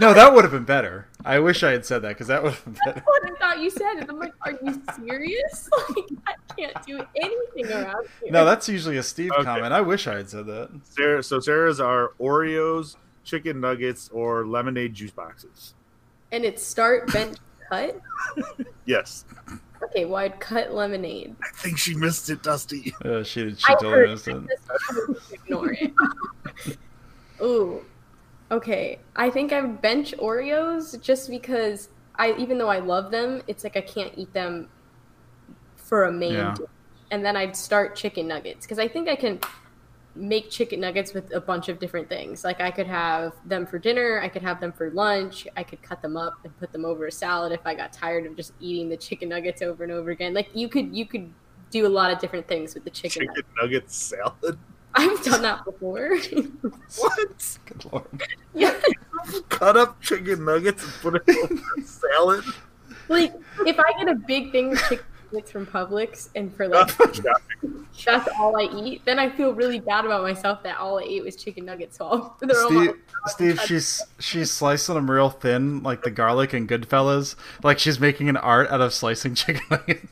No, 0.00 0.14
that 0.14 0.32
would 0.32 0.44
have 0.44 0.52
been 0.52 0.64
better. 0.64 1.08
I 1.24 1.38
wish 1.38 1.62
I 1.62 1.70
had 1.72 1.86
said 1.86 2.02
that 2.02 2.08
because 2.08 2.26
that 2.26 2.42
would 2.42 2.52
have 2.52 2.64
been 2.64 2.76
better. 2.84 3.02
what 3.04 3.24
I 3.24 3.34
thought 3.38 3.60
you 3.60 3.70
said. 3.70 3.96
And 3.98 4.10
I'm 4.10 4.18
like, 4.18 4.32
are 4.42 4.52
you 4.62 4.82
serious? 5.06 5.68
Like, 5.88 6.04
I 6.26 6.34
can't 6.56 6.86
do 6.86 7.00
anything 7.16 7.72
around 7.72 8.06
here. 8.22 8.30
No, 8.32 8.44
that's 8.44 8.68
usually 8.68 8.96
a 8.98 9.02
Steve 9.02 9.30
Okay. 9.32 9.42
comment. 9.44 9.72
I 9.72 9.80
wish 9.80 10.06
I 10.06 10.16
had 10.16 10.28
said 10.30 10.46
that. 10.46 10.68
Sarah, 10.84 11.22
so 11.22 11.40
Sarah's 11.40 11.80
are 11.80 12.12
Oreos, 12.20 12.96
chicken 13.24 13.60
nuggets, 13.60 14.08
or 14.10 14.46
lemonade 14.46 14.94
juice 14.94 15.10
boxes. 15.10 15.74
and 16.32 16.44
it's 16.44 16.62
start, 16.62 17.12
bench, 17.12 17.38
cut. 17.70 17.98
Yes, 18.86 19.24
Okay, 19.82 20.04
well, 20.06 20.16
I'd 20.16 20.38
cut 20.40 20.72
lemonade. 20.72 21.34
I 21.42 21.48
think 21.56 21.78
she 21.78 21.94
missed 21.94 22.28
it, 22.30 22.42
Dusty. 22.42 22.94
Uh, 23.04 23.22
she 23.22 23.44
did 23.44 23.58
she 23.58 23.66
I 23.68 23.74
totally 23.74 23.92
heard 23.92 24.10
missed 24.10 24.28
it. 24.28 24.42
Ignore 25.32 25.72
it. 25.72 25.92
Ooh. 27.42 27.84
Okay. 28.54 29.00
I 29.16 29.30
think 29.30 29.52
I 29.52 29.60
would 29.60 29.82
bench 29.82 30.14
Oreos 30.18 31.00
just 31.02 31.28
because 31.28 31.88
I 32.14 32.34
even 32.34 32.56
though 32.56 32.68
I 32.68 32.78
love 32.78 33.10
them, 33.10 33.42
it's 33.48 33.64
like 33.64 33.76
I 33.76 33.80
can't 33.80 34.12
eat 34.16 34.32
them 34.32 34.68
for 35.74 36.04
a 36.04 36.12
main 36.12 36.34
Yeah. 36.34 36.54
dish. 36.54 36.68
And 37.10 37.24
then 37.24 37.36
I'd 37.36 37.56
start 37.56 37.96
chicken 37.96 38.28
nuggets 38.28 38.64
because 38.64 38.78
I 38.78 38.86
think 38.86 39.08
I 39.08 39.16
can 39.16 39.40
make 40.14 40.50
chicken 40.50 40.78
nuggets 40.78 41.12
with 41.12 41.34
a 41.34 41.40
bunch 41.40 41.68
of 41.68 41.80
different 41.80 42.08
things. 42.08 42.44
Like 42.44 42.60
I 42.60 42.70
could 42.70 42.86
have 42.86 43.32
them 43.44 43.66
for 43.66 43.80
dinner, 43.80 44.20
I 44.22 44.28
could 44.28 44.42
have 44.42 44.60
them 44.60 44.70
for 44.72 44.90
lunch, 44.92 45.48
I 45.56 45.64
could 45.64 45.82
cut 45.82 46.00
them 46.00 46.16
up 46.16 46.34
and 46.44 46.56
put 46.60 46.70
them 46.70 46.84
over 46.84 47.08
a 47.08 47.12
salad 47.12 47.50
if 47.50 47.66
I 47.66 47.74
got 47.74 47.92
tired 47.92 48.24
of 48.24 48.36
just 48.36 48.52
eating 48.60 48.88
the 48.88 48.96
chicken 48.96 49.30
nuggets 49.30 49.62
over 49.62 49.82
and 49.82 49.92
over 49.92 50.10
again. 50.10 50.32
Like 50.32 50.48
you 50.54 50.68
could 50.68 50.94
you 50.94 51.06
could 51.06 51.32
do 51.70 51.88
a 51.88 51.92
lot 51.98 52.12
of 52.12 52.20
different 52.20 52.46
things 52.46 52.74
with 52.74 52.84
the 52.84 52.90
chicken. 52.90 53.22
Chicken 53.22 53.42
nuggets. 53.60 54.12
nugget 54.12 54.30
salad. 54.40 54.58
I've 54.96 55.22
done 55.24 55.42
that 55.42 55.64
before. 55.64 56.16
What? 56.98 57.58
Good 57.66 57.84
lord. 57.92 58.22
yeah. 58.54 58.74
Cut 59.48 59.76
up 59.76 60.00
chicken 60.00 60.44
nuggets 60.44 60.84
and 60.84 60.92
put 61.02 61.14
it 61.16 61.36
over 61.44 61.60
a 61.78 61.82
salad? 61.82 62.44
Like 63.08 63.34
if 63.66 63.78
I 63.78 63.92
get 63.98 64.08
a 64.08 64.14
big 64.14 64.52
thing 64.52 64.72
of 64.72 64.78
chicken 64.88 65.04
nuggets 65.32 65.50
from 65.50 65.66
Publix 65.66 66.28
and 66.36 66.54
for 66.54 66.68
like 66.68 66.92
that's 68.04 68.28
all 68.38 68.56
I 68.56 68.68
eat, 68.74 69.02
then 69.04 69.18
I 69.18 69.28
feel 69.30 69.52
really 69.54 69.80
bad 69.80 70.04
about 70.04 70.22
myself 70.22 70.62
that 70.62 70.78
all 70.78 70.98
I 70.98 71.02
ate 71.02 71.24
was 71.24 71.36
chicken 71.36 71.64
nuggets. 71.64 71.98
So 71.98 72.06
I'll- 72.06 72.36
all 72.50 72.66
Steve, 72.66 72.94
Steve, 73.26 73.60
she's 73.62 74.02
she's 74.20 74.50
slicing 74.50 74.94
them 74.94 75.10
real 75.10 75.30
thin, 75.30 75.82
like 75.82 76.02
the 76.02 76.10
garlic 76.10 76.52
and 76.52 76.68
Goodfellas. 76.68 77.34
Like 77.62 77.78
she's 77.78 77.98
making 77.98 78.28
an 78.28 78.36
art 78.36 78.68
out 78.70 78.80
of 78.80 78.92
slicing 78.94 79.34
chicken 79.34 79.62
nuggets. 79.70 80.06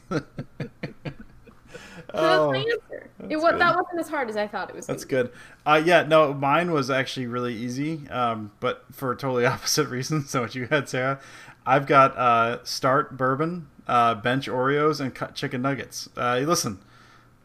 So 2.14 2.20
that's 2.20 2.66
my 2.66 2.72
answer. 2.72 3.10
It 3.28 3.36
was 3.36 3.44
good. 3.44 3.60
that 3.60 3.76
wasn't 3.76 4.00
as 4.00 4.08
hard 4.08 4.28
as 4.28 4.36
I 4.36 4.46
thought 4.46 4.70
it 4.70 4.76
was. 4.76 4.86
That's 4.86 5.04
good. 5.04 5.32
Uh, 5.64 5.82
yeah, 5.84 6.02
no, 6.02 6.34
mine 6.34 6.72
was 6.72 6.90
actually 6.90 7.26
really 7.26 7.54
easy, 7.54 8.08
um, 8.10 8.52
but 8.60 8.84
for 8.92 9.14
totally 9.14 9.46
opposite 9.46 9.88
reasons 9.88 10.32
than 10.32 10.42
what 10.42 10.54
you 10.54 10.66
had, 10.66 10.88
Sarah. 10.88 11.20
I've 11.64 11.86
got 11.86 12.16
uh, 12.16 12.64
start 12.64 13.16
bourbon, 13.16 13.68
uh, 13.86 14.16
bench 14.16 14.48
Oreos, 14.48 15.00
and 15.00 15.14
cut 15.14 15.34
chicken 15.34 15.62
nuggets. 15.62 16.08
Uh, 16.16 16.38
listen, 16.44 16.80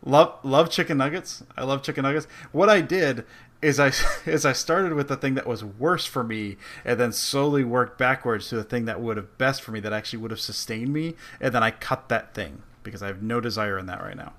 love 0.04 0.40
love 0.44 0.70
chicken 0.70 0.98
nuggets. 0.98 1.44
I 1.56 1.64
love 1.64 1.84
chicken 1.84 2.04
nuggets. 2.04 2.28
What 2.52 2.70
I 2.70 2.82
did 2.82 3.26
is 3.62 3.80
I 3.80 3.92
is 4.26 4.46
I 4.46 4.54
started 4.54 4.94
with 4.94 5.08
the 5.08 5.18
thing 5.18 5.36
that 5.36 5.48
was 5.48 5.64
worse 5.64 6.06
for 6.06 6.24
me, 6.24 6.58
and 6.84 7.00
then 7.00 7.12
slowly 7.12 7.64
worked 7.64 7.98
backwards 7.98 8.50
to 8.50 8.56
the 8.56 8.64
thing 8.64 8.86
that 8.86 9.00
would 9.00 9.18
have 9.18 9.38
best 9.38 9.62
for 9.62 9.72
me, 9.72 9.80
that 9.82 9.94
actually 9.94 10.20
would 10.20 10.32
have 10.32 10.40
sustained 10.40 10.94
me, 10.94 11.16
and 11.40 11.54
then 11.54 11.64
I 11.64 11.72
cut 11.72 12.10
that 12.10 12.34
thing 12.34 12.64
because 12.84 13.04
I 13.04 13.08
have 13.08 13.22
no 13.22 13.40
desire 13.40 13.78
in 13.78 13.86
that 13.88 14.02
right 14.02 14.18
now. 14.18 14.34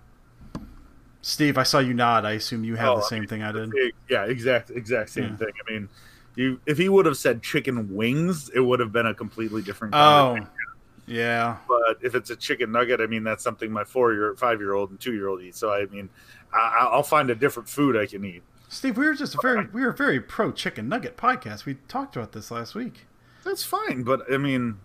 Steve, 1.23 1.59
I 1.59 1.63
saw 1.65 1.79
you 1.81 1.95
nod. 1.95 2.25
I 2.25 2.33
assume 2.33 2.65
you 2.65 2.77
have 2.77 2.89
Oh, 2.91 2.97
the 2.99 3.05
I 3.05 3.09
same 3.09 3.21
mean, 3.21 3.29
thing 3.29 3.43
I 3.43 3.53
did. 3.53 3.73
Yeah, 4.09 4.25
exact, 4.25 4.71
exact 4.71 5.11
same 5.11 5.25
Yeah. 5.31 5.37
thing. 5.37 5.53
I 5.69 5.73
mean, 5.73 5.89
you 6.37 6.61
if 6.67 6.79
he 6.79 6.89
would 6.89 7.07
have 7.07 7.17
said 7.17 7.43
chicken 7.43 7.95
wings, 7.95 8.49
it 8.55 8.61
would 8.61 8.81
have 8.81 8.93
been 8.93 9.07
a 9.07 9.15
completely 9.15 9.61
different. 9.63 9.95
Oh, 9.95 9.99
conversation. 10.37 10.49
yeah. 11.07 11.57
but 11.67 11.99
if 12.03 12.15
it's 12.15 12.31
a 12.31 12.37
chicken 12.37 12.71
nugget, 12.71 13.01
I 13.01 13.07
mean 13.07 13.25
that's 13.25 13.43
something 13.43 13.73
my 13.73 13.85
four 13.85 14.13
year, 14.13 14.35
five 14.37 14.61
year 14.61 14.75
old, 14.75 14.91
and 14.91 15.01
two 15.01 15.15
year 15.15 15.29
old 15.29 15.43
eat. 15.43 15.57
So 15.57 15.73
I 15.73 15.87
mean, 15.87 16.09
I, 16.53 16.89
I'll 16.93 17.03
find 17.03 17.29
a 17.31 17.35
different 17.35 17.69
food 17.69 17.97
I 17.97 18.07
can 18.07 18.25
eat. 18.25 18.43
Steve, 18.69 18.97
we 18.97 19.07
were 19.07 19.15
just 19.15 19.35
a 19.35 19.39
very 19.43 19.67
we 19.73 19.81
were 19.83 19.93
very 19.93 20.21
pro 20.21 20.53
chicken 20.53 20.89
nugget 20.89 21.17
podcast. 21.17 21.65
We 21.65 21.75
talked 21.89 22.15
about 22.17 22.33
this 22.33 22.51
last 22.51 22.75
week. 22.75 23.07
That's 23.45 23.65
fine, 23.65 24.03
but 24.05 24.23
I 24.33 24.37
mean, 24.37 24.79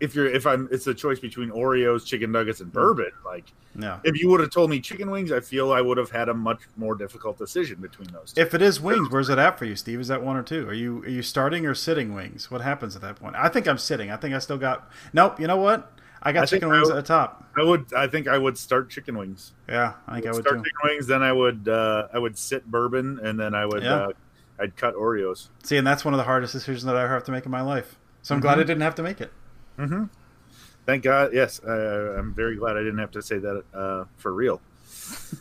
if 0.00 0.14
you're 0.14 0.26
if 0.26 0.46
I'm, 0.46 0.68
it's 0.70 0.86
a 0.86 0.94
choice 0.94 1.18
between 1.20 1.50
Oreos, 1.50 2.04
chicken 2.04 2.32
nuggets, 2.32 2.60
and 2.60 2.72
bourbon. 2.72 3.10
Like 3.24 3.44
No. 3.74 4.00
if 4.04 4.20
you 4.20 4.28
would 4.30 4.40
have 4.40 4.50
told 4.50 4.68
me 4.70 4.80
chicken 4.80 5.10
wings, 5.10 5.32
I 5.32 5.40
feel 5.40 5.72
I 5.72 5.80
would 5.80 5.96
have 5.98 6.10
had 6.10 6.28
a 6.28 6.34
much 6.34 6.60
more 6.76 6.94
difficult 6.94 7.38
decision 7.38 7.80
between 7.80 8.08
those. 8.12 8.32
Two. 8.32 8.40
If 8.42 8.52
it 8.54 8.62
is 8.62 8.80
wings, 8.80 9.08
where's 9.10 9.28
it 9.28 9.38
at 9.38 9.58
for 9.58 9.64
you, 9.64 9.74
Steve? 9.76 10.00
Is 10.00 10.08
that 10.08 10.22
one 10.22 10.36
or 10.36 10.42
two? 10.42 10.68
Are 10.68 10.74
you 10.74 11.02
are 11.04 11.08
you 11.08 11.22
starting 11.22 11.64
or 11.66 11.74
sitting 11.74 12.14
wings? 12.14 12.50
What 12.50 12.60
happens 12.60 12.94
at 12.96 13.02
that 13.02 13.16
point? 13.16 13.36
I 13.36 13.48
think 13.48 13.66
I'm 13.66 13.78
sitting. 13.78 14.10
I 14.10 14.16
think 14.16 14.34
I 14.34 14.38
still 14.38 14.58
got. 14.58 14.90
Nope. 15.12 15.40
You 15.40 15.46
know 15.46 15.56
what? 15.56 15.92
I 16.22 16.32
got 16.32 16.42
I 16.44 16.46
chicken 16.46 16.68
wings 16.70 16.88
I- 16.90 16.92
at 16.92 16.96
the 16.96 17.02
top. 17.06 17.44
I 17.56 17.62
would, 17.62 17.92
I 17.94 18.06
think 18.06 18.26
I 18.28 18.36
would 18.36 18.58
start 18.58 18.90
chicken 18.90 19.16
wings. 19.16 19.52
Yeah, 19.68 19.94
I 20.08 20.14
think 20.14 20.26
I 20.26 20.30
would 20.32 20.42
start 20.42 20.56
too. 20.58 20.64
chicken 20.64 20.78
wings, 20.84 21.06
then 21.06 21.22
I 21.22 21.32
would, 21.32 21.68
uh, 21.68 22.08
I 22.12 22.18
would 22.18 22.36
sit 22.36 22.66
bourbon, 22.70 23.18
and 23.22 23.38
then 23.40 23.54
I 23.54 23.64
would, 23.64 23.82
Yeah. 23.82 23.94
uh, 23.94 24.08
I'd 24.58 24.76
cut 24.76 24.94
Oreos. 24.94 25.48
See, 25.62 25.76
and 25.76 25.86
that's 25.86 26.04
one 26.04 26.12
of 26.14 26.18
the 26.18 26.24
hardest 26.24 26.52
decisions 26.52 26.84
that 26.84 26.96
I 26.96 27.04
ever 27.04 27.14
have 27.14 27.24
to 27.24 27.32
make 27.32 27.44
in 27.46 27.50
my 27.52 27.60
life. 27.62 27.96
So 28.22 28.34
I'm 28.34 28.40
glad 28.42 28.58
I 28.58 28.62
didn't 28.64 28.80
have 28.82 28.94
to 28.96 29.02
make 29.02 29.20
it. 29.20 29.30
Thank 30.86 31.02
God. 31.02 31.32
Yes, 31.32 31.60
uh, 31.64 32.14
I'm 32.18 32.32
very 32.32 32.56
glad 32.56 32.76
I 32.76 32.80
didn't 32.80 32.98
have 32.98 33.10
to 33.12 33.22
say 33.22 33.38
that 33.38 33.64
uh, 33.74 34.04
for 34.16 34.32
real. 34.32 34.60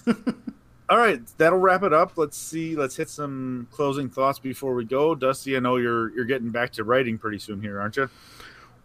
All 0.87 0.97
right, 0.97 1.21
that'll 1.37 1.59
wrap 1.59 1.83
it 1.83 1.93
up. 1.93 2.17
Let's 2.17 2.37
see. 2.37 2.75
Let's 2.75 2.95
hit 2.95 3.09
some 3.09 3.67
closing 3.71 4.09
thoughts 4.09 4.37
before 4.37 4.75
we 4.75 4.85
go. 4.85 5.15
Dusty, 5.15 5.55
I 5.55 5.59
know 5.59 5.77
you're 5.77 6.13
you're 6.15 6.25
getting 6.25 6.49
back 6.49 6.71
to 6.73 6.83
writing 6.83 7.17
pretty 7.17 7.39
soon 7.39 7.61
here, 7.61 7.79
aren't 7.79 7.97
you? 7.97 8.09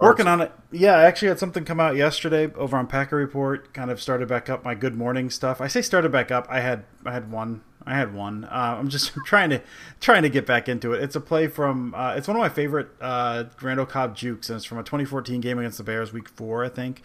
Working 0.01 0.26
on 0.26 0.40
it. 0.40 0.51
Yeah, 0.70 0.96
I 0.96 1.03
actually 1.03 1.28
had 1.28 1.38
something 1.38 1.64
come 1.66 1.78
out 1.78 1.94
yesterday 1.94 2.51
over 2.55 2.76
on 2.78 2.86
Packer 2.86 3.16
Report. 3.16 3.74
Kind 3.74 3.90
of 3.90 4.01
started 4.01 4.28
back 4.28 4.48
up 4.48 4.64
my 4.64 4.74
Good 4.74 4.96
Morning 4.96 5.28
stuff. 5.28 5.61
I 5.61 5.66
say 5.68 5.82
started 5.82 6.11
back 6.11 6.30
up. 6.30 6.46
I 6.48 6.61
had 6.61 6.84
I 7.05 7.12
had 7.12 7.30
one. 7.30 7.62
I 7.86 7.96
had 7.96 8.14
one. 8.14 8.44
Uh, 8.44 8.76
I'm 8.78 8.88
just 8.88 9.12
trying 9.26 9.50
to 9.50 9.62
trying 10.00 10.22
to 10.22 10.28
get 10.28 10.46
back 10.46 10.68
into 10.68 10.92
it. 10.92 11.02
It's 11.02 11.16
a 11.16 11.20
play 11.20 11.46
from. 11.46 11.94
Uh, 11.94 12.14
it's 12.16 12.28
one 12.28 12.36
of 12.36 12.40
my 12.40 12.48
favorite 12.48 12.88
uh, 13.00 13.44
Randall 13.60 13.86
Cobb 13.86 14.16
jukes, 14.16 14.48
and 14.50 14.56
it's 14.56 14.64
from 14.64 14.78
a 14.78 14.82
2014 14.82 15.40
game 15.40 15.58
against 15.58 15.78
the 15.78 15.84
Bears, 15.84 16.12
Week 16.12 16.28
Four, 16.28 16.64
I 16.64 16.68
think, 16.68 17.02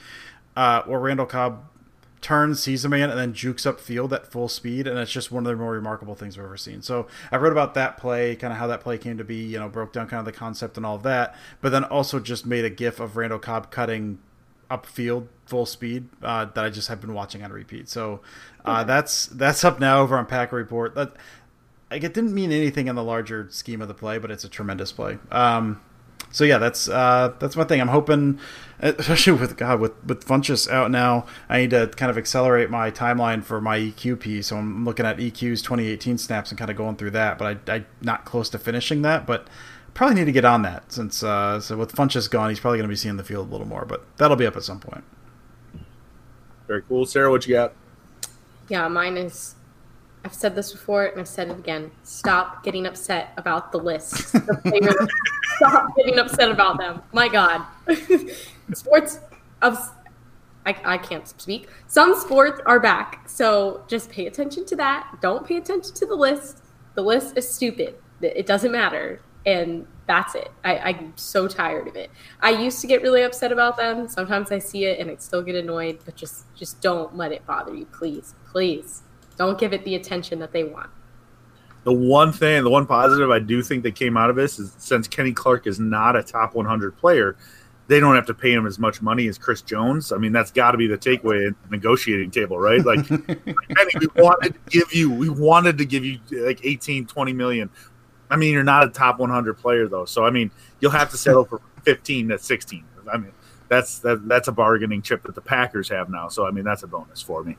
uh, 0.56 0.84
where 0.84 1.00
Randall 1.00 1.26
Cobb 1.26 1.64
turns, 2.26 2.60
sees 2.60 2.84
a 2.84 2.90
man, 2.90 3.12
and 3.12 3.20
then 3.20 3.34
jukes 3.34 3.68
up 3.68 3.80
field 3.80 4.12
at 4.12 4.26
full 4.32 4.48
speed, 4.48 4.88
and 4.88 4.98
it's 4.98 5.12
just 5.12 5.32
one 5.32 5.46
of 5.46 5.52
the 5.52 5.56
more 5.56 5.74
remarkable 5.74 6.16
things 6.16 6.38
I've 6.38 6.46
ever 6.46 6.58
seen. 6.58 6.82
So 6.82 7.06
I 7.32 7.38
wrote 7.38 7.52
about 7.52 7.76
that 7.76 7.98
play, 7.98 8.36
kind 8.36 8.52
of 8.52 8.58
how 8.58 8.66
that 8.66 8.82
play 8.82 8.98
came 8.98 9.20
to 9.20 9.24
be, 9.24 9.44
you 9.44 9.60
know, 9.60 9.70
broke 9.70 9.94
down 9.94 10.08
kind 10.08 10.20
of 10.20 10.26
the 10.26 10.32
concept 10.32 10.76
and 10.76 10.88
all 10.88 10.96
of 10.96 11.04
that, 11.04 11.36
but 11.62 11.70
then 11.70 11.84
also 11.84 12.20
just 12.20 12.46
made 12.46 12.66
a 12.66 12.70
gif 12.72 13.00
of 13.00 13.16
Randall 13.16 13.38
Cobb 13.38 13.70
cutting 13.70 14.18
upfield 14.70 15.28
full 15.46 15.66
speed 15.66 16.10
uh, 16.24 16.46
that 16.46 16.66
I 16.66 16.70
just 16.70 16.88
have 16.88 17.02
been 17.02 17.14
watching 17.14 17.44
on 17.44 17.52
repeat. 17.52 17.90
So 17.90 18.22
uh, 18.64 18.84
that's 18.84 19.28
that's 19.28 19.64
up 19.64 19.80
now 19.80 20.02
over 20.02 20.18
on 20.18 20.26
Packer 20.26 20.56
Report. 20.56 20.96
That 20.96 21.14
like 21.92 22.04
it 22.04 22.14
didn't 22.14 22.34
mean 22.34 22.52
anything 22.52 22.88
in 22.88 22.96
the 22.96 23.04
larger 23.04 23.48
scheme 23.50 23.82
of 23.82 23.88
the 23.88 23.94
play, 23.94 24.18
but 24.18 24.32
it's 24.32 24.44
a 24.44 24.50
tremendous 24.50 24.92
play. 24.92 25.20
Um, 25.32 25.82
so 26.32 26.44
yeah, 26.44 26.58
that's 26.58 26.90
uh, 26.90 27.34
that's 27.40 27.56
my 27.56 27.64
thing. 27.64 27.80
I'm 27.80 27.88
hoping, 27.88 28.40
especially 28.80 29.34
with 29.34 29.56
God 29.56 29.80
with 29.80 30.04
with 30.04 30.26
Funchess 30.26 30.70
out 30.70 30.92
now, 30.92 31.26
I 31.48 31.60
need 31.60 31.70
to 31.70 31.88
kind 31.88 32.10
of 32.10 32.18
accelerate 32.18 32.70
my 32.70 32.92
timeline 32.92 33.44
for 33.44 33.62
my 33.62 33.80
EQ 33.80 34.20
piece. 34.20 34.48
So 34.48 34.58
I'm 34.58 34.84
looking 34.84 35.06
at 35.06 35.18
EQ's 35.18 35.62
2018 35.62 36.18
snaps 36.18 36.52
and 36.52 36.58
kind 36.58 36.70
of 36.70 36.78
going 36.78 36.98
through 36.98 37.12
that. 37.12 37.38
But 37.38 37.70
I, 37.70 37.76
I 37.76 37.86
not 38.02 38.26
close 38.26 38.50
to 38.50 38.60
finishing 38.60 39.02
that, 39.04 39.26
but 39.26 39.48
probably 39.96 40.16
need 40.16 40.26
to 40.26 40.32
get 40.32 40.46
on 40.46 40.62
that 40.62 40.92
since 40.92 41.24
uh, 41.24 41.60
so 41.60 41.76
with 41.78 41.92
Funchess 41.94 42.30
gone, 42.30 42.50
he's 42.50 42.60
probably 42.60 42.78
going 42.78 42.88
to 42.88 42.92
be 42.92 42.96
seeing 42.96 43.18
the 43.18 43.24
field 43.24 43.50
a 43.50 43.52
little 43.52 43.68
more. 43.68 43.86
But 43.86 44.06
that'll 44.18 44.38
be 44.38 44.46
up 44.46 44.56
at 44.56 44.64
some 44.64 44.80
point. 44.80 45.04
Very 46.68 46.84
cool, 46.84 47.06
Sarah. 47.06 47.32
What 47.32 47.48
you 47.48 47.56
got? 47.56 47.74
Yeah, 48.70 48.88
mine 48.88 49.18
is. 49.18 49.56
I've 50.24 50.34
said 50.34 50.56
this 50.56 50.72
before 50.72 51.06
and 51.06 51.20
I've 51.20 51.28
said 51.28 51.50
it 51.50 51.60
again. 51.60 51.92
Stop 52.04 52.64
getting 52.64 52.88
upset 52.88 53.34
about 53.38 53.72
the 53.72 53.80
list. 53.80 54.36
The 54.66 55.10
stop 55.58 55.96
getting 55.96 56.20
upset 56.20 56.52
about 56.52 56.78
them. 56.80 57.02
My 57.14 57.30
God, 57.30 57.62
sports 58.74 59.20
of 59.62 59.78
I, 60.66 60.76
I 60.84 60.98
can't 60.98 61.28
speak. 61.28 61.70
Some 61.88 62.16
sports 62.20 62.60
are 62.66 62.80
back, 62.80 63.30
so 63.30 63.84
just 63.88 64.10
pay 64.10 64.26
attention 64.26 64.66
to 64.66 64.76
that. 64.78 65.18
Don't 65.22 65.48
pay 65.48 65.58
attention 65.58 65.94
to 65.94 66.06
the 66.06 66.16
list. 66.16 66.64
The 66.96 67.04
list 67.04 67.38
is 67.38 67.48
stupid. 67.48 67.96
It 68.22 68.48
doesn't 68.48 68.72
matter, 68.72 69.22
and 69.46 69.86
that's 70.08 70.36
it. 70.36 70.52
I, 70.64 70.78
I'm 70.78 71.14
so 71.16 71.48
tired 71.48 71.88
of 71.88 71.96
it. 71.96 72.12
I 72.42 72.52
used 72.52 72.82
to 72.82 72.88
get 72.88 73.02
really 73.02 73.24
upset 73.24 73.52
about 73.52 73.78
them. 73.78 74.08
Sometimes 74.08 74.52
I 74.52 74.60
see 74.60 74.86
it 74.86 75.00
and 75.00 75.10
I 75.10 75.16
still 75.16 75.42
get 75.42 75.56
annoyed, 75.56 76.00
but 76.06 76.16
just 76.16 76.46
just 76.56 76.82
don't 76.82 77.16
let 77.16 77.32
it 77.32 77.46
bother 77.46 77.74
you, 77.74 77.86
please, 77.86 78.36
please. 78.46 79.04
Don't 79.38 79.60
give 79.60 79.74
it 79.74 79.84
the 79.84 79.96
attention 79.96 80.40
that 80.40 80.52
they 80.52 80.64
want. 80.64 80.90
The 81.84 81.94
one 81.94 82.32
thing, 82.32 82.64
the 82.64 82.70
one 82.70 82.88
positive 82.88 83.30
I 83.30 83.40
do 83.40 83.62
think 83.62 83.84
that 83.84 83.96
came 83.96 84.18
out 84.18 84.30
of 84.30 84.36
this 84.36 84.58
is 84.58 84.74
since 84.78 85.08
Kenny 85.08 85.34
Clark 85.34 85.68
is 85.68 85.80
not 85.80 86.16
a 86.16 86.24
top 86.24 86.56
100 86.56 86.98
player, 86.98 87.36
they 87.88 88.00
don't 88.00 88.16
have 88.16 88.26
to 88.26 88.34
pay 88.34 88.52
him 88.52 88.66
as 88.66 88.80
much 88.80 89.02
money 89.02 89.28
as 89.28 89.38
Chris 89.38 89.62
Jones. 89.62 90.12
I 90.12 90.18
mean, 90.18 90.32
that's 90.32 90.52
got 90.52 90.72
to 90.72 90.78
be 90.78 90.88
the 90.88 90.98
takeaway 90.98 91.48
at 91.48 91.54
the 91.64 91.70
negotiating 91.70 92.32
table, 92.32 92.58
right? 92.58 92.84
Like, 92.84 93.08
Kenny, 93.08 93.92
we 94.00 94.08
wanted 94.16 94.54
to 94.54 94.60
give 94.70 94.92
you, 94.94 95.12
we 95.12 95.30
wanted 95.30 95.78
to 95.78 95.86
give 95.86 96.04
you 96.04 96.20
like 96.32 96.62
18, 96.64 97.06
20 97.06 97.34
million. 97.34 97.70
I 98.30 98.38
mean, 98.38 98.54
you're 98.54 98.64
not 98.64 98.88
a 98.88 98.90
top 98.90 99.20
100 99.20 99.54
player 99.56 99.88
though, 99.88 100.06
so 100.06 100.26
I 100.26 100.32
mean, 100.32 100.52
you'll 100.80 100.92
have 100.92 101.12
to 101.12 101.18
settle 101.18 101.46
for 101.46 101.62
15 101.84 102.30
to 102.30 102.40
16. 102.40 102.84
I 103.12 103.18
mean, 103.18 103.32
that's 103.68 104.00
that, 104.00 104.28
that's 104.28 104.48
a 104.48 104.52
bargaining 104.52 105.02
chip 105.02 105.24
that 105.24 105.36
the 105.36 105.42
Packers 105.42 105.90
have 105.90 106.10
now. 106.10 106.28
So 106.28 106.46
I 106.46 106.52
mean, 106.52 106.64
that's 106.64 106.84
a 106.84 106.88
bonus 106.88 107.22
for 107.22 107.44
me. 107.44 107.58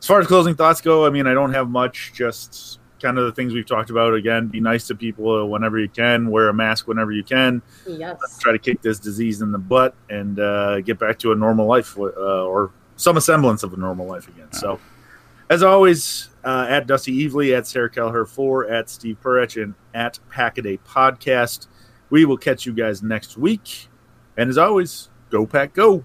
As 0.00 0.06
far 0.06 0.20
as 0.20 0.26
closing 0.26 0.54
thoughts 0.54 0.80
go, 0.80 1.06
I 1.06 1.10
mean, 1.10 1.26
I 1.26 1.34
don't 1.34 1.54
have 1.54 1.68
much. 1.68 2.12
Just 2.14 2.78
kind 3.00 3.18
of 3.18 3.24
the 3.24 3.32
things 3.32 3.52
we've 3.52 3.66
talked 3.66 3.90
about. 3.90 4.14
Again, 4.14 4.48
be 4.48 4.60
nice 4.60 4.86
to 4.88 4.94
people 4.94 5.48
whenever 5.48 5.78
you 5.78 5.88
can. 5.88 6.30
Wear 6.30 6.48
a 6.48 6.54
mask 6.54 6.88
whenever 6.88 7.12
you 7.12 7.24
can. 7.24 7.62
Yes. 7.86 8.16
Let's 8.20 8.38
try 8.38 8.52
to 8.52 8.58
kick 8.58 8.82
this 8.82 8.98
disease 8.98 9.40
in 9.40 9.52
the 9.52 9.58
butt 9.58 9.94
and 10.10 10.38
uh, 10.38 10.80
get 10.80 10.98
back 10.98 11.18
to 11.20 11.32
a 11.32 11.34
normal 11.34 11.66
life 11.66 11.96
uh, 11.98 12.00
or 12.00 12.72
some 12.96 13.18
semblance 13.20 13.62
of 13.62 13.72
a 13.72 13.76
normal 13.76 14.06
life 14.06 14.28
again. 14.28 14.52
So, 14.52 14.80
as 15.50 15.62
always, 15.62 16.30
uh, 16.44 16.66
at 16.68 16.86
Dusty 16.86 17.26
Evely, 17.26 17.56
at 17.56 17.66
Sarah 17.66 17.90
Kelleher 17.90 18.26
4, 18.26 18.68
at 18.70 18.90
Steve 18.90 19.18
Perich, 19.22 19.62
and 19.62 19.74
at 19.94 20.18
Pack-A-Day 20.30 20.78
Podcast. 20.86 21.68
We 22.10 22.24
will 22.24 22.36
catch 22.36 22.66
you 22.66 22.72
guys 22.72 23.02
next 23.02 23.36
week. 23.36 23.88
And 24.36 24.50
as 24.50 24.58
always, 24.58 25.10
go 25.30 25.46
pack 25.46 25.74
go. 25.74 26.04